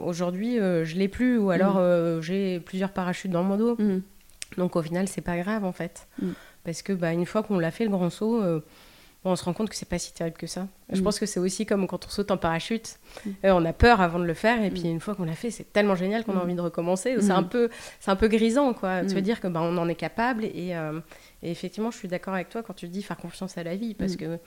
aujourd'hui, 0.05 0.57
je 0.57 0.97
l'ai 0.97 1.09
plus, 1.09 1.39
ou 1.39 1.51
alors 1.51 1.81
j'ai 2.23 2.61
plusieurs 2.61 2.91
parachutes 2.91 3.31
dans 3.31 3.45
mon 3.45 3.57
dos. 3.57 3.77
Donc 4.57 4.77
au 4.77 4.83
final, 4.83 5.09
c'est 5.09 5.21
pas 5.21 5.37
grave 5.37 5.65
en 5.65 5.73
fait. 5.73 6.09
Parce 6.65 6.83
que 6.83 6.93
bah, 6.93 7.13
une 7.13 7.27
fois 7.27 7.43
qu'on 7.43 7.59
l'a 7.59 7.71
fait 7.71 7.85
le 7.85 7.91
grand 7.91 8.11
saut, 8.11 8.43
euh, 8.43 8.61
on 9.27 9.37
se 9.37 9.45
rend 9.45 9.53
compte 9.53 9.69
que 9.71 9.77
c'est 9.77 9.89
pas 9.89 9.99
si 9.99 10.13
terrible 10.13 10.37
que 10.37 10.47
ça. 10.47 10.67
Je 10.91 11.01
mm. 11.01 11.05
pense 11.05 11.19
que 11.19 11.27
c'est 11.27 11.41
aussi 11.41 11.67
comme 11.67 11.87
quand 11.87 12.07
on 12.07 12.09
saute 12.09 12.31
en 12.31 12.37
parachute, 12.37 12.99
mm. 13.25 13.31
euh, 13.45 13.53
on 13.53 13.65
a 13.65 13.73
peur 13.73 14.01
avant 14.01 14.19
de 14.19 14.25
le 14.25 14.35
faire 14.35 14.63
et 14.63 14.71
puis 14.71 14.85
mm. 14.85 14.93
une 14.93 15.01
fois 15.01 15.15
qu'on 15.15 15.25
l'a 15.25 15.35
fait, 15.35 15.51
c'est 15.51 15.73
tellement 15.73 15.95
génial 15.95 16.25
qu'on 16.25 16.39
a 16.39 16.43
envie 16.43 16.55
de 16.55 16.61
recommencer. 16.61 17.17
C'est 17.21 17.31
un 17.31 17.43
peu, 17.43 17.69
c'est 18.01 18.11
un 18.11 18.17
peu 18.17 18.29
grisant 18.29 18.73
quoi. 18.73 19.05
Tu 19.05 19.15
veux 19.15 19.23
dire 19.23 19.41
que 19.41 19.49
bah, 19.49 19.61
on 19.63 19.77
en 19.77 19.89
est 19.89 19.95
capable 19.95 20.45
euh, 20.45 21.01
et, 21.43 21.51
effectivement, 21.51 21.91
je 21.91 21.99
suis 21.99 22.09
d'accord 22.09 22.35
avec 22.35 22.49
toi 22.49 22.63
quand 22.63 22.75
tu 22.75 22.89
dis 22.89 23.03
faire 23.03 23.19
confiance 23.19 23.59
à 23.59 23.63
la 23.63 23.77
vie 23.77 23.95
parce 23.95 24.17
que 24.17 24.39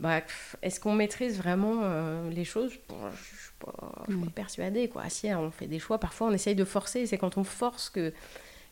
bah, 0.00 0.20
est-ce 0.62 0.80
qu'on 0.80 0.94
maîtrise 0.94 1.36
vraiment 1.38 1.82
les 2.30 2.44
choses? 2.44 2.70
Je 2.70 2.76
suis 2.76 3.52
pas, 3.58 4.04
suis 4.08 4.18
pas 4.18 4.30
persuadée 4.30 4.88
quoi. 4.88 5.08
Si 5.08 5.32
on 5.34 5.50
fait 5.50 5.66
des 5.66 5.78
choix, 5.78 5.98
parfois 5.98 6.28
on 6.28 6.32
essaye 6.32 6.54
de 6.54 6.64
forcer. 6.64 7.06
C'est 7.06 7.18
quand 7.18 7.38
on 7.38 7.44
force 7.44 7.90
que 7.90 8.12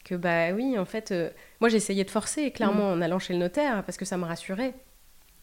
que 0.04 0.14
bah 0.14 0.52
oui, 0.52 0.78
en 0.78 0.84
fait, 0.84 1.12
euh, 1.12 1.30
moi 1.60 1.68
j'essayais 1.68 2.04
de 2.04 2.10
forcer 2.10 2.50
clairement 2.50 2.94
mm. 2.94 2.98
en 2.98 3.02
allant 3.02 3.18
chez 3.18 3.32
le 3.32 3.38
notaire 3.38 3.82
parce 3.84 3.96
que 3.96 4.04
ça 4.04 4.16
me 4.16 4.24
rassurait. 4.24 4.74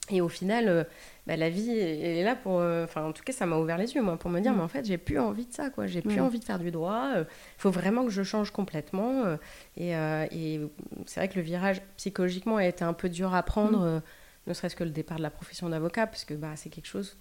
Et 0.09 0.21
au 0.21 0.29
final, 0.29 0.69
euh, 0.69 0.83
bah, 1.25 1.35
la 1.35 1.49
vie 1.49 1.69
est 1.69 2.23
là 2.23 2.35
pour. 2.35 2.59
Euh, 2.59 2.85
enfin, 2.85 3.03
en 3.03 3.11
tout 3.11 3.23
cas, 3.23 3.33
ça 3.33 3.45
m'a 3.45 3.57
ouvert 3.57 3.77
les 3.77 3.93
yeux, 3.93 4.01
moi, 4.01 4.15
pour 4.17 4.31
me 4.31 4.39
dire, 4.39 4.53
mm. 4.53 4.55
mais 4.55 4.63
en 4.63 4.67
fait, 4.69 4.85
j'ai 4.85 4.97
plus 4.97 5.19
envie 5.19 5.45
de 5.45 5.53
ça, 5.53 5.69
quoi. 5.69 5.85
J'ai 5.85 6.01
plus 6.01 6.21
envie 6.21 6.39
de 6.39 6.45
faire 6.45 6.59
du 6.59 6.71
droit. 6.71 7.11
Il 7.17 7.25
faut 7.57 7.71
vraiment 7.71 8.05
que 8.05 8.11
je 8.11 8.23
change 8.23 8.51
complètement. 8.51 9.37
et, 9.75 9.91
et 9.91 10.61
c'est 11.05 11.19
vrai 11.19 11.27
que 11.27 11.35
le 11.35 11.41
virage 11.41 11.81
psychologiquement 11.97 12.55
a 12.55 12.65
été 12.65 12.85
un 12.85 12.93
peu 12.93 13.09
dur 13.09 13.35
à 13.35 13.43
prendre, 13.43 13.97
mm. 13.97 14.01
Ne 14.47 14.53
serait-ce 14.53 14.75
que 14.75 14.83
le 14.83 14.89
départ 14.89 15.17
de 15.17 15.23
la 15.23 15.29
profession 15.29 15.69
d'avocat, 15.69 16.07
parce 16.07 16.25
que 16.25 16.33
bah, 16.33 16.55
c'est 16.55 16.69
quelque 16.69 16.87
chose. 16.87 17.17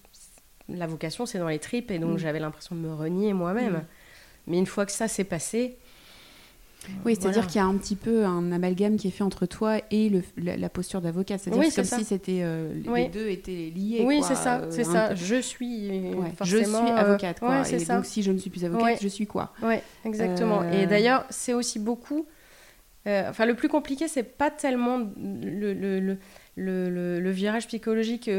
La 0.69 0.87
vocation, 0.87 1.27
c'est 1.27 1.39
dans 1.39 1.49
les 1.49 1.59
tripes, 1.59 1.91
et 1.91 1.99
donc 1.99 2.19
j'avais 2.19 2.41
l'impression 2.41 2.75
de 2.75 2.81
me 2.81 2.93
renier 2.93 3.33
moi-même. 3.33 3.85
Mais 4.47 4.59
une 4.59 4.67
fois 4.67 4.87
que 4.87 4.93
ça 4.93 5.09
s'est 5.09 5.25
passé, 5.25 5.77
oui, 7.05 7.17
c'est-à-dire 7.19 7.47
qu'il 7.47 7.57
y 7.57 7.65
a 7.65 7.67
un 7.67 7.77
petit 7.77 7.97
peu 7.97 8.25
un 8.25 8.53
amalgame 8.53 8.97
qui 8.97 9.09
est 9.09 9.11
fait 9.11 9.25
entre 9.25 9.47
toi 9.47 9.79
et 9.91 10.09
le, 10.09 10.23
la, 10.37 10.69
posture 10.69 11.01
d'avocat. 11.01 11.39
C'est-à-dire 11.39 11.75
comme 11.75 11.85
si 11.85 12.05
c'était 12.05 12.41
euh, 12.43 12.73
les 12.95 13.09
deux 13.09 13.29
étaient 13.29 13.73
liés. 13.75 14.03
Oui, 14.05 14.21
c'est 14.23 14.35
ça, 14.35 14.61
euh, 14.61 14.67
c'est 14.71 14.85
ça. 14.85 15.15
Je 15.15 15.41
suis 15.41 15.91
je 16.43 16.57
suis 16.59 16.77
avocate. 16.77 17.41
Quoi. 17.41 17.69
et 17.69 17.85
donc 17.85 18.07
si 18.07 18.23
je 18.23 18.33
ne 18.33 18.39
suis 18.39 18.51
plus 18.51 18.65
avocate, 18.65 18.99
je 19.03 19.09
suis 19.09 19.27
quoi? 19.27 19.53
Oui, 19.63 19.77
exactement. 20.05 20.63
Et 20.65 20.85
euh, 20.85 20.87
d'ailleurs, 20.87 21.25
c'est 21.31 21.55
aussi 21.55 21.79
beaucoup. 21.79 22.27
enfin, 23.07 23.47
le 23.47 23.55
plus 23.55 23.69
compliqué, 23.69 24.09
c'est 24.09 24.23
pas 24.23 24.51
tellement 24.51 24.99
le, 24.99 25.73
le, 25.73 26.01
le, 26.01 26.19
le 26.57 27.31
virage 27.31 27.67
psychologique 27.67 28.31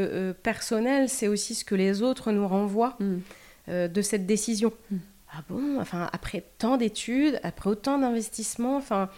personnel, 0.42 1.08
c'est 1.08 1.28
aussi 1.28 1.54
ce 1.54 1.64
que 1.64 1.74
les 1.74 2.02
autres 2.02 2.32
nous 2.32 2.46
renvoient 2.46 2.98
hmm. 3.00 3.88
de 3.88 4.02
cette 4.02 4.26
décision. 4.26 4.72
Hmm 4.90 4.96
ah 5.32 5.42
bon 5.48 5.80
Enfin, 5.80 6.08
après 6.12 6.44
tant 6.58 6.76
d'études, 6.76 7.40
après 7.42 7.70
autant 7.70 7.98
d'investissements, 7.98 8.76
enfin, 8.76 9.08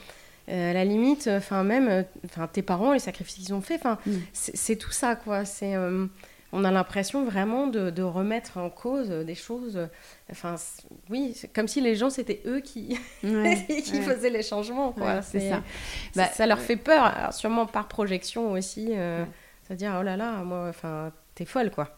euh, 0.49 0.71
à 0.71 0.73
la 0.73 0.85
limite, 0.85 1.29
enfin, 1.29 1.65
même, 1.65 1.89
euh, 1.89 2.03
enfin, 2.25 2.47
tes 2.47 2.63
parents, 2.63 2.93
les 2.93 2.99
sacrifices 2.99 3.35
qu'ils 3.37 3.55
ont 3.55 3.61
faits, 3.61 3.81
enfin, 3.81 3.99
mm. 4.07 4.13
c'est 4.33 4.77
tout 4.77 4.91
ça, 4.91 5.17
quoi. 5.17 5.45
C'est, 5.45 5.77
euh, 5.77 6.07
on 6.53 6.65
a 6.65 6.71
l'impression 6.71 7.25
vraiment 7.25 7.67
de, 7.67 7.91
de, 7.91 8.03
remettre 8.03 8.59
en 8.59 8.71
cause 8.71 9.09
des 9.09 9.35
choses. 9.35 9.79
Enfin, 10.31 10.57
oui, 11.09 11.41
comme 11.55 11.69
si 11.69 11.81
les 11.81 11.97
gens, 11.97 12.11
c'était 12.11 12.43
eux 12.47 12.61
qui, 12.61 12.99
qui 13.21 14.03
faisaient 14.03 14.31
les 14.31 14.43
changements, 14.43 14.93
quoi. 14.93 15.23
c'est 15.23 15.51
ça. 15.51 15.63
Bah, 16.17 16.27
ça 16.27 16.47
leur 16.47 16.59
fait 16.59 16.77
peur, 16.77 17.33
sûrement 17.33 17.67
par 17.67 17.89
projection 17.89 18.53
aussi. 18.53 18.93
C'est-à-dire, 19.63 19.97
oh 20.01 20.03
là 20.03 20.17
là, 20.17 20.43
moi, 20.43 20.67
enfin, 20.69 21.13
t'es 21.35 21.45
folle, 21.45 21.71
quoi. 21.71 21.97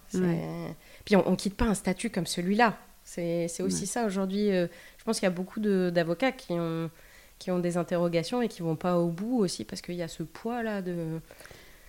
Puis 1.04 1.16
on, 1.16 1.26
on 1.26 1.36
quitte 1.36 1.56
pas 1.56 1.64
un 1.64 1.74
statut 1.74 2.10
comme 2.10 2.26
celui-là. 2.26 2.76
C'est 3.04 3.62
aussi 3.62 3.86
ça 3.86 4.06
aujourd'hui. 4.06 4.50
Euh, 4.50 4.66
je 4.98 5.04
pense 5.04 5.18
qu'il 5.18 5.26
y 5.26 5.32
a 5.32 5.34
beaucoup 5.34 5.60
d'avocats 5.60 6.32
qui 6.32 6.52
ont, 6.52 6.90
qui 7.38 7.50
ont 7.50 7.58
des 7.58 7.76
interrogations 7.76 8.42
et 8.42 8.48
qui 8.48 8.62
vont 8.62 8.76
pas 8.76 8.98
au 8.98 9.08
bout 9.08 9.38
aussi 9.38 9.64
parce 9.64 9.82
qu'il 9.82 9.96
y 9.96 10.02
a 10.02 10.08
ce 10.08 10.22
poids 10.22 10.62
là 10.62 10.82
de. 10.82 11.20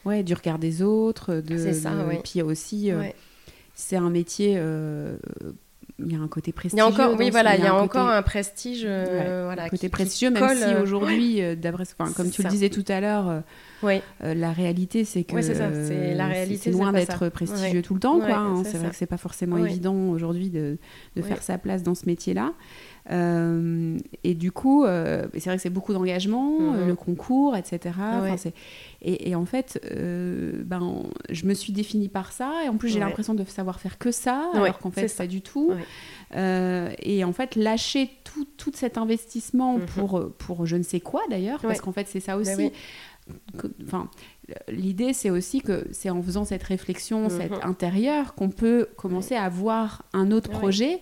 Ouais, 0.06 0.24
du 0.24 0.34
regard 0.34 0.60
des 0.60 0.82
autres. 0.82 1.36
De, 1.36 1.58
c'est 1.58 1.74
ça, 1.74 1.92
Et 2.12 2.18
puis 2.18 2.42
aussi, 2.42 2.92
euh, 2.92 3.04
c'est 3.74 3.96
un 3.96 4.10
métier 4.10 4.56
euh, 4.58 5.18
il 6.00 6.12
y 6.12 6.16
a 6.16 6.20
un 6.20 6.28
côté 6.28 6.52
prestigieux. 6.52 6.84
Il 6.86 6.96
y 6.96 7.00
a 7.00 7.06
encore, 7.06 7.18
oui, 7.18 7.30
voilà, 7.30 7.56
il 7.56 7.64
y 7.64 7.68
a, 7.68 7.76
encore 7.76 8.10
un 8.10 8.22
prestige, 8.22 8.84
voilà, 8.84 9.64
un 9.64 9.70
côté 9.70 9.90
prestigieux, 9.90 10.32
même 10.32 10.58
si 10.58 10.76
aujourd'hui, 10.76 11.42
comme 12.16 12.32
tu 12.32 12.44
le 12.44 12.50
disais 12.50 12.70
tout 12.70 12.86
à 12.88 13.00
l'heure. 13.00 13.44
Euh, 13.86 14.34
la 14.34 14.52
réalité, 14.52 15.06
c'est 15.06 15.24
que 15.24 15.42
c'est, 15.42 15.56
c'est 15.56 16.14
la 16.14 16.28
réalité, 16.28 16.58
c'est 16.64 16.72
loin 16.72 16.92
d'être 16.92 17.30
prestigieux 17.30 17.82
tout 17.82 17.94
le 17.94 18.00
temps. 18.00 18.20
Quoi, 18.20 18.36
hein. 18.36 18.64
c'est, 18.64 18.78
vrai 18.78 18.90
que 18.90 18.96
c'est 18.96 19.06
pas 19.06 19.18
forcément 19.18 19.58
évident 19.58 19.96
aujourd'hui 20.10 20.50
de, 20.50 20.78
de 21.16 21.22
faire 21.22 21.42
sa 21.42 21.58
place 21.58 21.84
dans 21.84 21.96
ce 21.96 22.06
métier-là. 22.06 22.54
Euh, 23.12 23.98
et 24.24 24.34
du 24.34 24.52
coup, 24.52 24.86
euh, 24.86 25.28
c'est 25.34 25.46
vrai 25.46 25.58
que 25.58 25.62
c'est 25.62 25.70
beaucoup 25.70 25.94
d'engagement, 25.94 26.60
mm-hmm. 26.60 26.88
le 26.88 26.96
concours, 26.96 27.56
etc. 27.56 27.96
Et, 29.02 29.30
et, 29.30 29.36
en 29.36 29.46
fait, 29.46 29.82
ben, 30.66 31.04
je 31.30 31.46
me 31.46 31.54
suis 31.54 31.74
définie 31.74 32.08
par 32.08 32.32
ça, 32.32 32.64
et 32.66 32.70
en 32.70 32.78
plus 32.78 32.90
j'ai 32.90 33.00
l'impression 33.00 33.34
de 33.34 33.44
savoir 33.44 33.80
faire 33.80 33.98
que 33.98 34.12
ça, 34.12 34.50
alors 34.54 34.80
qu'en 34.80 34.92
fait, 34.92 35.14
pas 35.16 35.28
du 35.28 35.42
tout. 35.42 35.72
et 36.34 37.24
en 37.24 37.34
fait, 37.34 37.56
lâcher 37.56 38.10
tout, 38.24 38.48
tout 38.58 38.72
cet 38.74 38.98
investissement 38.98 39.78
mm-hmm. 39.78 39.86
pour, 39.86 40.32
pour 40.38 40.66
je 40.66 40.78
ne 40.78 40.84
sais 40.84 41.00
quoi 41.00 41.22
d'ailleurs, 41.30 41.62
parce 41.62 41.82
qu'en 41.82 41.92
fait, 41.92 42.08
c'est 42.08 42.20
ça 42.20 42.36
ben 42.36 42.42
aussi. 42.42 42.72
Enfin, 43.86 44.10
l'idée, 44.68 45.14
c'est 45.14 45.30
aussi 45.30 45.62
que 45.62 45.88
c'est 45.92 46.10
en 46.10 46.22
faisant 46.22 46.44
cette 46.44 46.64
réflexion, 46.64 47.30
cette 47.30 47.52
mhm. 47.52 47.60
intérieure, 47.64 48.36
qu'on 48.36 48.50
peut 48.50 48.88
commencer 48.98 49.36
à 49.36 49.44
avoir 49.44 50.04
un 50.14 50.32
autre 50.32 50.50
projet. 50.50 51.00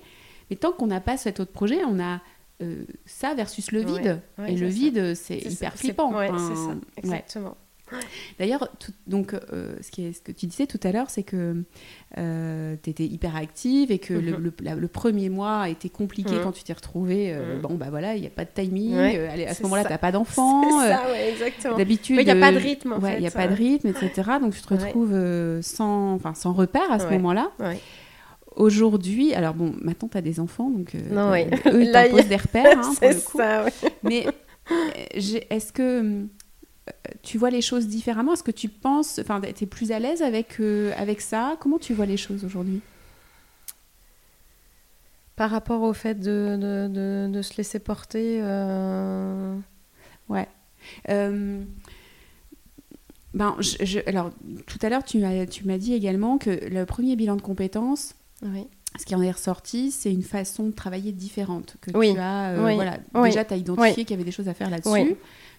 Mais 0.51 0.57
tant 0.57 0.71
qu'on 0.71 0.87
n'a 0.87 1.01
pas 1.01 1.17
cet 1.17 1.39
autre 1.39 1.51
projet, 1.51 1.79
on 1.87 1.99
a 1.99 2.21
euh, 2.61 2.83
ça 3.05 3.33
versus 3.33 3.71
le 3.71 3.81
vide. 3.81 4.21
Et 4.47 4.55
le 4.55 4.67
vide, 4.67 5.15
c'est 5.15 5.37
hyper 5.37 5.75
flippant. 5.75 6.13
c'est 6.19 6.55
ça, 6.55 6.75
exactement. 6.97 7.57
D'ailleurs, 8.39 8.67
donc, 9.07 9.33
euh, 9.33 9.75
ce, 9.81 9.91
qui 9.91 10.05
est, 10.05 10.13
ce 10.13 10.21
que 10.21 10.31
tu 10.31 10.45
disais 10.45 10.67
tout 10.67 10.79
à 10.83 10.91
l'heure, 10.91 11.09
c'est 11.09 11.23
que 11.23 11.63
euh, 12.17 12.75
tu 12.81 12.89
étais 12.89 13.05
hyper 13.05 13.35
active 13.35 13.91
et 13.91 13.99
que 13.99 14.13
le, 14.13 14.37
mhm. 14.37 14.87
premier 14.87 15.29
mois 15.29 15.61
a 15.61 15.69
été 15.69 15.89
compliqué 15.89 16.35
mhm. 16.35 16.43
quand 16.43 16.51
tu 16.51 16.63
t'es 16.63 16.73
retrouvée. 16.73 17.33
Euh, 17.33 17.55
mhm. 17.55 17.61
Bon, 17.61 17.73
bah 17.75 17.87
voilà, 17.89 18.15
il 18.15 18.21
n'y 18.21 18.27
a 18.27 18.31
pas 18.31 18.45
de 18.45 18.49
timing. 18.53 18.95
à 18.95 19.53
ce 19.53 19.63
moment-là, 19.63 19.83
tu 19.83 19.91
n'as 19.91 19.97
pas 19.97 20.11
d'enfant. 20.11 20.63
C'est 20.81 20.89
ça, 20.89 21.11
ouais, 21.11 21.31
exactement. 21.31 21.77
D'habitude. 21.77 22.17
Il 22.19 22.25
n'y 22.25 22.31
a 22.31 22.35
pas 22.35 22.51
de 22.51 22.57
rythme. 22.57 22.97
Il 23.15 23.19
n'y 23.19 23.27
a 23.27 23.31
pas 23.31 23.47
de 23.47 23.55
rythme, 23.55 23.87
etc. 23.87 24.11
Donc, 24.41 24.53
tu 24.53 24.61
te 24.61 24.73
retrouves 24.73 25.61
sans, 25.61 26.19
sans 26.35 26.53
repère 26.53 26.91
à 26.91 26.99
ce 26.99 27.07
moment-là. 27.07 27.51
Aujourd'hui, 28.55 29.33
alors 29.33 29.53
bon, 29.53 29.73
maintenant 29.81 30.09
tu 30.09 30.17
as 30.17 30.21
des 30.21 30.39
enfants, 30.39 30.69
donc 30.69 30.93
non, 31.09 31.33
eux, 31.33 31.83
ils 31.83 31.91
t'imposent 31.91 32.27
des 32.27 32.35
repères. 32.35 32.65
Hein, 32.77 32.93
pour 32.99 33.09
le 33.09 33.15
coup. 33.15 33.37
Ça, 33.37 33.65
Mais 34.03 34.27
est-ce 35.15 35.71
que 35.71 36.27
tu 37.23 37.37
vois 37.37 37.49
les 37.49 37.61
choses 37.61 37.87
différemment? 37.87 38.33
Est-ce 38.33 38.43
que 38.43 38.51
tu 38.51 38.69
penses, 38.69 39.19
enfin, 39.19 39.41
tu 39.41 39.63
es 39.63 39.67
plus 39.67 39.91
à 39.91 39.99
l'aise 39.99 40.21
avec, 40.21 40.59
euh, 40.59 40.91
avec 40.97 41.21
ça? 41.21 41.55
Comment 41.59 41.77
tu 41.77 41.93
vois 41.93 42.05
les 42.05 42.17
choses 42.17 42.43
aujourd'hui? 42.45 42.81
Par 45.35 45.49
rapport 45.49 45.81
au 45.81 45.93
fait 45.93 46.19
de, 46.19 46.57
de, 46.59 47.27
de, 47.31 47.41
se 47.41 47.57
laisser 47.57 47.79
porter 47.79 48.39
euh, 48.41 49.55
Ouais. 50.29 50.47
Euh, 51.09 51.63
ben, 53.33 53.55
je, 53.59 53.99
alors, 54.07 54.31
tout 54.67 54.79
à 54.81 54.89
l'heure, 54.89 55.03
tu 55.03 55.19
m'as, 55.19 55.45
tu 55.45 55.65
m'as 55.65 55.77
dit 55.77 55.93
également 55.93 56.37
que 56.37 56.49
le 56.49 56.85
premier 56.85 57.15
bilan 57.15 57.35
de 57.37 57.41
compétences, 57.41 58.15
ce 58.99 59.05
qui 59.05 59.15
en 59.15 59.21
est 59.21 59.31
ressorti, 59.31 59.91
c'est 59.91 60.11
une 60.11 60.23
façon 60.23 60.67
de 60.67 60.71
travailler 60.71 61.11
différente. 61.11 61.77
Que 61.81 61.91
oui. 61.95 62.13
tu 62.13 62.19
as, 62.19 62.55
Voilà, 62.55 62.97
Déjà, 63.23 63.45
tu 63.45 63.53
as 63.53 63.57
identifié 63.57 64.05
qu'il 64.05 64.11
y 64.11 64.13
avait 64.13 64.25
des 64.25 64.31
choses 64.31 64.49
à 64.49 64.53
faire 64.53 64.69
là-dessus 64.69 65.15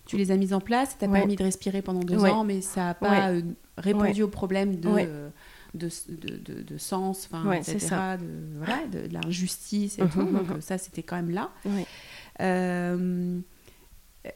tu 0.07 0.17
les 0.17 0.31
as 0.31 0.37
mises 0.37 0.53
en 0.53 0.61
place, 0.61 0.91
ça 0.91 0.97
t'a 0.99 1.09
permis 1.09 1.37
de 1.37 1.45
respirer 1.45 1.83
pendant 1.83 2.01
deux 2.01 2.25
ans, 2.25 2.45
mais 2.45 2.61
ça 2.61 2.87
n'a 2.87 2.95
pas 2.95 3.31
euh, 3.31 3.43
répondu 3.79 4.23
au 4.23 4.29
problème 4.29 4.77
de, 4.81 4.89
euh, 4.89 5.29
de, 5.75 5.89
de, 6.09 6.63
de, 6.63 6.79
sens, 6.79 7.29
etc., 7.55 7.79
de, 8.21 8.59
voilà, 8.59 8.87
de, 8.87 9.13
l'injustice 9.13 9.99
et 9.99 10.09
tout. 10.09 10.21
Mhm, 10.21 10.33
Donc 10.33 10.49
mhm. 10.49 10.61
ça, 10.61 10.79
c'était 10.79 11.03
quand 11.03 11.17
même 11.17 11.31
là. 11.31 11.51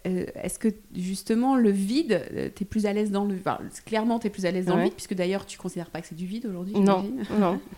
est-ce 0.04 0.58
que 0.58 0.68
justement 0.94 1.56
le 1.56 1.70
vide, 1.70 2.52
tu 2.54 2.62
es 2.62 2.66
plus 2.66 2.86
à 2.86 2.92
l'aise 2.92 3.10
dans 3.10 3.24
le 3.24 3.34
enfin, 3.34 3.58
Clairement, 3.84 4.18
tu 4.20 4.28
es 4.28 4.30
plus 4.30 4.46
à 4.46 4.52
l'aise 4.52 4.66
dans 4.66 4.76
le 4.76 4.84
vide, 4.84 4.94
puisque 4.94 5.14
d'ailleurs, 5.14 5.46
tu 5.46 5.58
considères 5.58 5.90
pas 5.90 6.00
que 6.00 6.06
c'est 6.06 6.14
du 6.14 6.26
vide 6.26 6.46
aujourd'hui 6.46 6.78
Non, 6.78 7.04
non. 7.38 7.60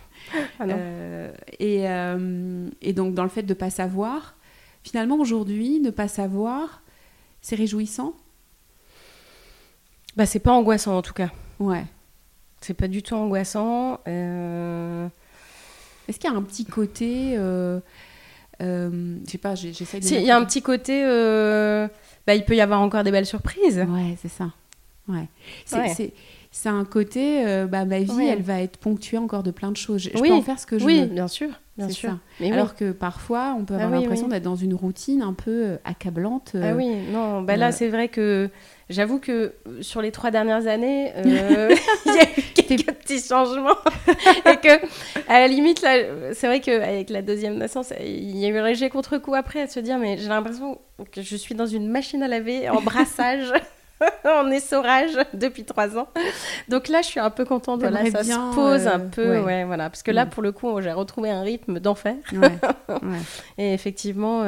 Ah 0.59 0.65
non. 0.65 0.77
et, 1.59 1.85
et, 2.81 2.93
donc, 2.93 3.13
dans 3.13 3.23
le 3.23 3.29
fait 3.29 3.43
de 3.43 3.49
ne 3.49 3.53
pas 3.53 3.69
savoir, 3.69 4.35
finalement, 4.83 5.17
aujourd'hui, 5.17 5.79
ne 5.79 5.89
pas 5.89 6.07
savoir, 6.07 6.81
c'est 7.41 7.55
réjouissant? 7.55 8.13
Bah, 10.15 10.25
c'est 10.25 10.39
pas 10.39 10.51
angoissant 10.51 10.97
en 10.97 11.01
tout 11.01 11.13
cas. 11.13 11.29
Ouais. 11.59 11.85
C'est 12.61 12.73
pas 12.73 12.87
du 12.87 13.01
tout 13.01 13.15
angoissant. 13.15 14.01
Euh... 14.07 15.07
Est-ce 16.07 16.19
qu'il 16.19 16.29
y 16.29 16.33
a 16.33 16.35
un 16.35 16.41
petit 16.41 16.65
côté. 16.65 17.35
Euh, 17.37 17.79
euh, 18.61 19.17
je 19.25 19.31
sais 19.31 19.37
pas, 19.37 19.55
j'essaie 19.55 19.99
de. 19.99 20.05
Il 20.05 20.23
y 20.23 20.31
a 20.31 20.37
un 20.37 20.43
petit 20.43 20.61
côté. 20.61 21.03
Euh, 21.05 21.87
bah, 22.25 22.33
il 22.33 22.43
peut 22.43 22.55
y 22.55 22.61
avoir 22.61 22.81
encore 22.81 23.03
des 23.03 23.11
belles 23.11 23.27
surprises. 23.27 23.85
Ouais, 23.87 24.17
c'est 24.19 24.27
ça. 24.27 24.51
Ouais. 25.07 25.27
C'est 25.65 26.13
un 26.65 26.85
côté. 26.85 27.45
Euh, 27.45 27.67
bah, 27.67 27.85
ma 27.85 27.99
vie, 27.99 28.27
elle 28.27 28.41
va 28.41 28.61
être 28.61 28.77
ponctuée 28.77 29.17
encore 29.17 29.43
de 29.43 29.51
plein 29.51 29.71
de 29.71 29.77
choses. 29.77 30.01
Je, 30.01 30.19
oui. 30.19 30.29
peux 30.29 30.35
en 30.35 30.41
faire 30.41 30.59
ce 30.59 30.65
que 30.65 30.79
je 30.79 30.85
oui, 30.85 31.01
veux. 31.01 31.05
bien 31.07 31.27
sûr. 31.27 31.49
Bien 31.77 31.89
sûr. 31.89 32.17
Mais 32.41 32.51
Alors 32.51 32.75
que 32.75 32.91
parfois, 32.91 33.55
on 33.57 33.63
peut 33.63 33.75
avoir 33.75 33.93
ah 33.93 34.01
l'impression 34.01 34.27
d'être 34.27 34.43
dans 34.43 34.57
une 34.57 34.73
routine 34.73 35.21
un 35.21 35.33
peu 35.33 35.77
accablante. 35.85 36.55
Ah 36.61 36.73
oui, 36.75 36.89
non, 37.09 37.41
bah 37.41 37.55
là, 37.55 37.71
c'est 37.71 37.87
vrai 37.87 38.09
que 38.09 38.49
J'avoue 38.89 39.19
que 39.19 39.53
euh, 39.67 39.81
sur 39.81 40.01
les 40.01 40.11
trois 40.11 40.31
dernières 40.31 40.65
années, 40.65 41.13
euh, 41.15 41.75
il 42.05 42.13
y 42.13 42.17
a 42.17 42.23
eu 42.23 42.41
quelques 42.55 42.91
petits 42.91 43.21
changements. 43.21 43.77
et 44.07 44.57
que, 44.57 44.83
à 45.27 45.41
la 45.41 45.47
limite, 45.47 45.81
là, 45.83 46.33
c'est 46.33 46.47
vrai 46.47 46.59
qu'avec 46.59 47.11
la 47.11 47.21
deuxième 47.21 47.57
naissance, 47.57 47.93
il 47.99 48.37
y 48.37 48.45
a 48.45 48.49
eu 48.49 48.57
un 48.57 48.65
léger 48.65 48.89
contre-coup 48.89 49.35
après 49.35 49.61
à 49.61 49.67
se 49.67 49.79
dire 49.79 49.99
mais 49.99 50.17
j'ai 50.17 50.27
l'impression 50.27 50.79
que 51.11 51.21
je 51.21 51.35
suis 51.35 51.53
dans 51.53 51.67
une 51.67 51.87
machine 51.87 52.23
à 52.23 52.27
laver 52.27 52.67
en 52.69 52.81
brassage. 52.81 53.53
en 54.25 54.49
essorage 54.51 55.17
depuis 55.33 55.65
trois 55.65 55.97
ans. 55.97 56.07
Donc 56.67 56.87
là, 56.87 57.01
je 57.01 57.07
suis 57.07 57.19
un 57.19 57.29
peu 57.29 57.45
contente. 57.45 57.81
Voilà, 57.81 58.09
ça 58.11 58.23
se 58.23 58.55
pose 58.55 58.87
un 58.87 58.99
euh, 58.99 59.09
peu. 59.09 59.39
Ouais. 59.41 59.63
voilà. 59.65 59.89
Parce 59.89 60.03
que 60.03 60.11
là, 60.11 60.25
mm. 60.25 60.29
pour 60.29 60.43
le 60.43 60.51
coup, 60.51 60.81
j'ai 60.81 60.91
retrouvé 60.91 61.29
un 61.29 61.41
rythme 61.41 61.79
d'enfer. 61.79 62.15
Et 63.57 63.73
effectivement, 63.73 64.43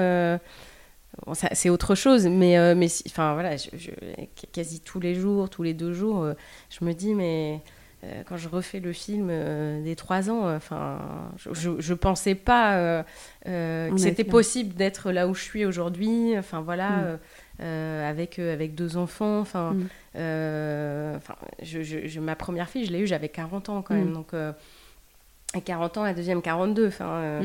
c'est 1.53 1.69
autre 1.69 1.95
chose, 1.95 2.27
mais, 2.27 2.57
euh, 2.57 2.75
mais 2.75 2.87
enfin 3.07 3.33
voilà, 3.33 3.57
je, 3.57 3.91
quasi 4.51 4.79
tous 4.81 4.99
les 4.99 5.13
jours, 5.13 5.49
tous 5.49 5.63
les 5.63 5.73
deux 5.73 5.93
jours, 5.93 6.23
euh, 6.23 6.33
je 6.69 6.85
me 6.85 6.93
dis, 6.93 7.13
mais 7.13 7.61
euh, 8.03 8.23
quand 8.25 8.37
je 8.37 8.49
refais 8.49 8.79
le 8.79 8.93
film 8.93 9.31
des 9.83 9.95
trois 9.95 10.29
ans, 10.29 10.53
enfin, 10.55 10.99
je, 11.51 11.79
je, 11.79 11.93
pensais 11.93 12.35
pas 12.35 13.03
que 13.45 13.97
c'était 13.97 14.23
possible 14.23 14.73
d'être 14.73 15.11
là 15.11 15.27
où 15.27 15.33
je 15.33 15.43
suis 15.43 15.65
aujourd'hui, 15.65 16.37
enfin 16.37 16.61
voilà, 16.61 16.89
mm. 16.89 17.19
Avec, 17.61 18.39
avec 18.39 18.75
deux 18.75 18.97
enfants, 18.97 19.39
enfin, 19.39 19.73
mm. 19.73 19.87
je, 21.63 22.19
ma 22.19 22.35
première 22.35 22.69
fille, 22.69 22.85
je 22.85 22.91
l'ai 22.91 22.99
eue, 22.99 23.07
j'avais 23.07 23.29
40 23.29 23.69
ans 23.69 23.81
quand 23.81 23.95
même, 23.95 24.09
mm. 24.09 24.13
donc. 24.13 24.33
à 24.33 25.61
40 25.63 25.97
ans, 25.97 26.03
la 26.03 26.13
deuxième 26.13 26.41
42. 26.41 26.87
Enfin, 26.87 27.41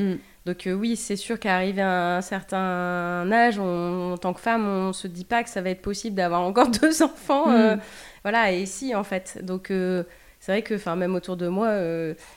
donc 0.47 0.65
euh, 0.65 0.71
oui, 0.71 0.95
c'est 0.95 1.17
sûr 1.17 1.37
qu'à 1.37 1.55
arriver 1.57 1.81
à 1.81 2.15
un 2.15 2.21
certain 2.21 3.29
âge, 3.33 3.59
en 3.59 4.17
tant 4.17 4.33
que 4.33 4.39
femme, 4.39 4.65
on 4.65 4.93
se 4.93 5.05
dit 5.05 5.25
pas 5.25 5.43
que 5.43 5.49
ça 5.49 5.61
va 5.61 5.71
être 5.71 5.81
possible 5.81 6.15
d'avoir 6.15 6.41
encore 6.41 6.69
deux 6.81 7.03
enfants. 7.03 7.51
Euh, 7.51 7.75
mm. 7.75 7.79
voilà, 8.23 8.53
et 8.53 8.65
si 8.65 8.95
en 8.95 9.03
fait. 9.03 9.43
Donc 9.43 9.71
euh, 9.71 10.03
c'est 10.39 10.53
vrai 10.53 10.61
que, 10.61 10.75
enfin, 10.75 10.95
même 10.95 11.15
autour 11.15 11.35
de 11.35 11.49
moi, 11.49 11.73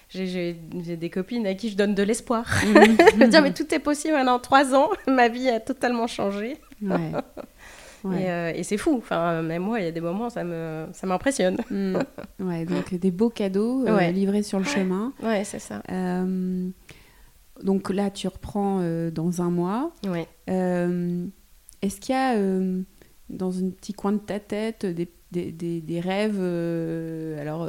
j'ai 0.08 0.54
des 0.54 1.10
copines 1.10 1.46
à 1.46 1.54
qui 1.54 1.70
je 1.70 1.76
donne 1.76 1.94
de 1.94 2.02
l'espoir. 2.02 2.44
Mm. 2.66 2.74
je 3.12 3.16
veux 3.16 3.28
dire, 3.28 3.42
mais 3.42 3.52
tout 3.52 3.72
est 3.72 3.78
possible. 3.78 4.16
En 4.16 4.40
trois 4.40 4.74
ans, 4.74 4.90
ma 5.06 5.28
vie 5.28 5.48
a 5.48 5.60
totalement 5.60 6.08
changé. 6.08 6.56
Et, 8.12 8.62
c'est 8.62 8.76
fou. 8.76 8.96
Enfin, 8.98 9.42
même 9.42 9.62
moi, 9.62 9.80
il 9.80 9.84
y 9.84 9.88
a 9.88 9.92
des 9.92 10.00
moments, 10.00 10.30
ça 10.30 10.44
me, 10.44 10.86
ça 10.92 11.06
m'impressionne. 11.06 11.58
Mm. 11.70 11.96
Ouais, 12.40 12.64
donc 12.64 12.94
des 12.94 13.10
beaux 13.10 13.30
cadeaux 13.30 13.84
livrés 14.12 14.42
sur 14.42 14.58
le 14.58 14.64
chemin. 14.64 15.12
Ouais, 15.22 15.44
c'est 15.44 15.58
ça. 15.58 15.82
Donc 17.62 17.90
là, 17.90 18.10
tu 18.10 18.28
reprends 18.28 18.78
euh, 18.80 19.10
dans 19.10 19.42
un 19.42 19.50
mois. 19.50 19.92
Ouais. 20.06 20.26
Euh, 20.48 21.26
est-ce 21.82 22.00
qu'il 22.00 22.14
y 22.14 22.18
a 22.18 22.36
euh, 22.36 22.82
dans 23.28 23.58
un 23.58 23.70
petit 23.70 23.92
coin 23.92 24.12
de 24.12 24.18
ta 24.18 24.40
tête 24.40 24.86
des, 24.86 25.08
des, 25.30 25.52
des, 25.52 26.00
rêves 26.00 26.40
alors 27.40 27.68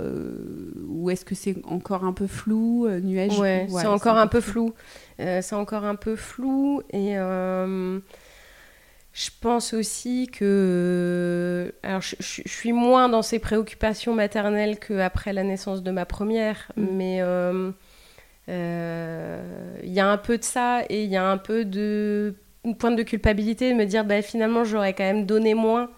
ou 0.88 1.12
est-ce 1.12 1.24
que 1.24 1.36
c'est 1.36 1.64
encore 1.66 2.04
un 2.04 2.14
peu 2.14 2.26
flou 2.26 2.90
nuage 2.90 3.38
ouais, 3.40 3.68
c'est 3.70 3.86
encore 3.86 4.18
un 4.18 4.26
peu 4.26 4.42
flou, 4.42 4.74
c'est 5.20 5.54
encore 5.54 5.86
un 5.86 5.94
peu 5.94 6.16
flou 6.16 6.82
et 6.92 7.16
je 9.14 9.30
pense 9.42 9.74
aussi 9.74 10.28
que 10.28 11.74
alors 11.84 12.02
je, 12.02 12.16
suis 12.20 12.72
moins 12.72 13.10
dans 13.10 13.22
ces 13.22 13.40
préoccupations 13.40 14.14
maternelles 14.14 14.80
qu'après 14.80 15.34
la 15.34 15.44
naissance 15.44 15.84
de 15.84 15.92
ma 15.92 16.06
première 16.06 16.72
mm. 16.78 16.86
mais 16.92 17.22
euh, 18.50 19.42
il 19.84 19.92
y 19.92 20.00
a 20.00 20.08
un 20.08 20.18
peu 20.18 20.38
de 20.38 20.44
ça 20.44 20.82
et 20.90 21.04
il 21.04 21.10
y 21.10 21.16
a 21.16 21.26
un 21.26 21.38
peu 21.38 21.64
de 21.64 22.36
une 22.64 22.76
pointe 22.76 22.96
de 22.96 23.04
culpabilité 23.04 23.72
de 23.72 23.76
me 23.78 23.86
dire 23.86 24.04
bah, 24.04 24.22
finalement 24.22 24.64
j'aurais 24.64 24.94
quand 24.94 25.04
même 25.04 25.26
donné 25.26 25.54
moins 25.54 25.90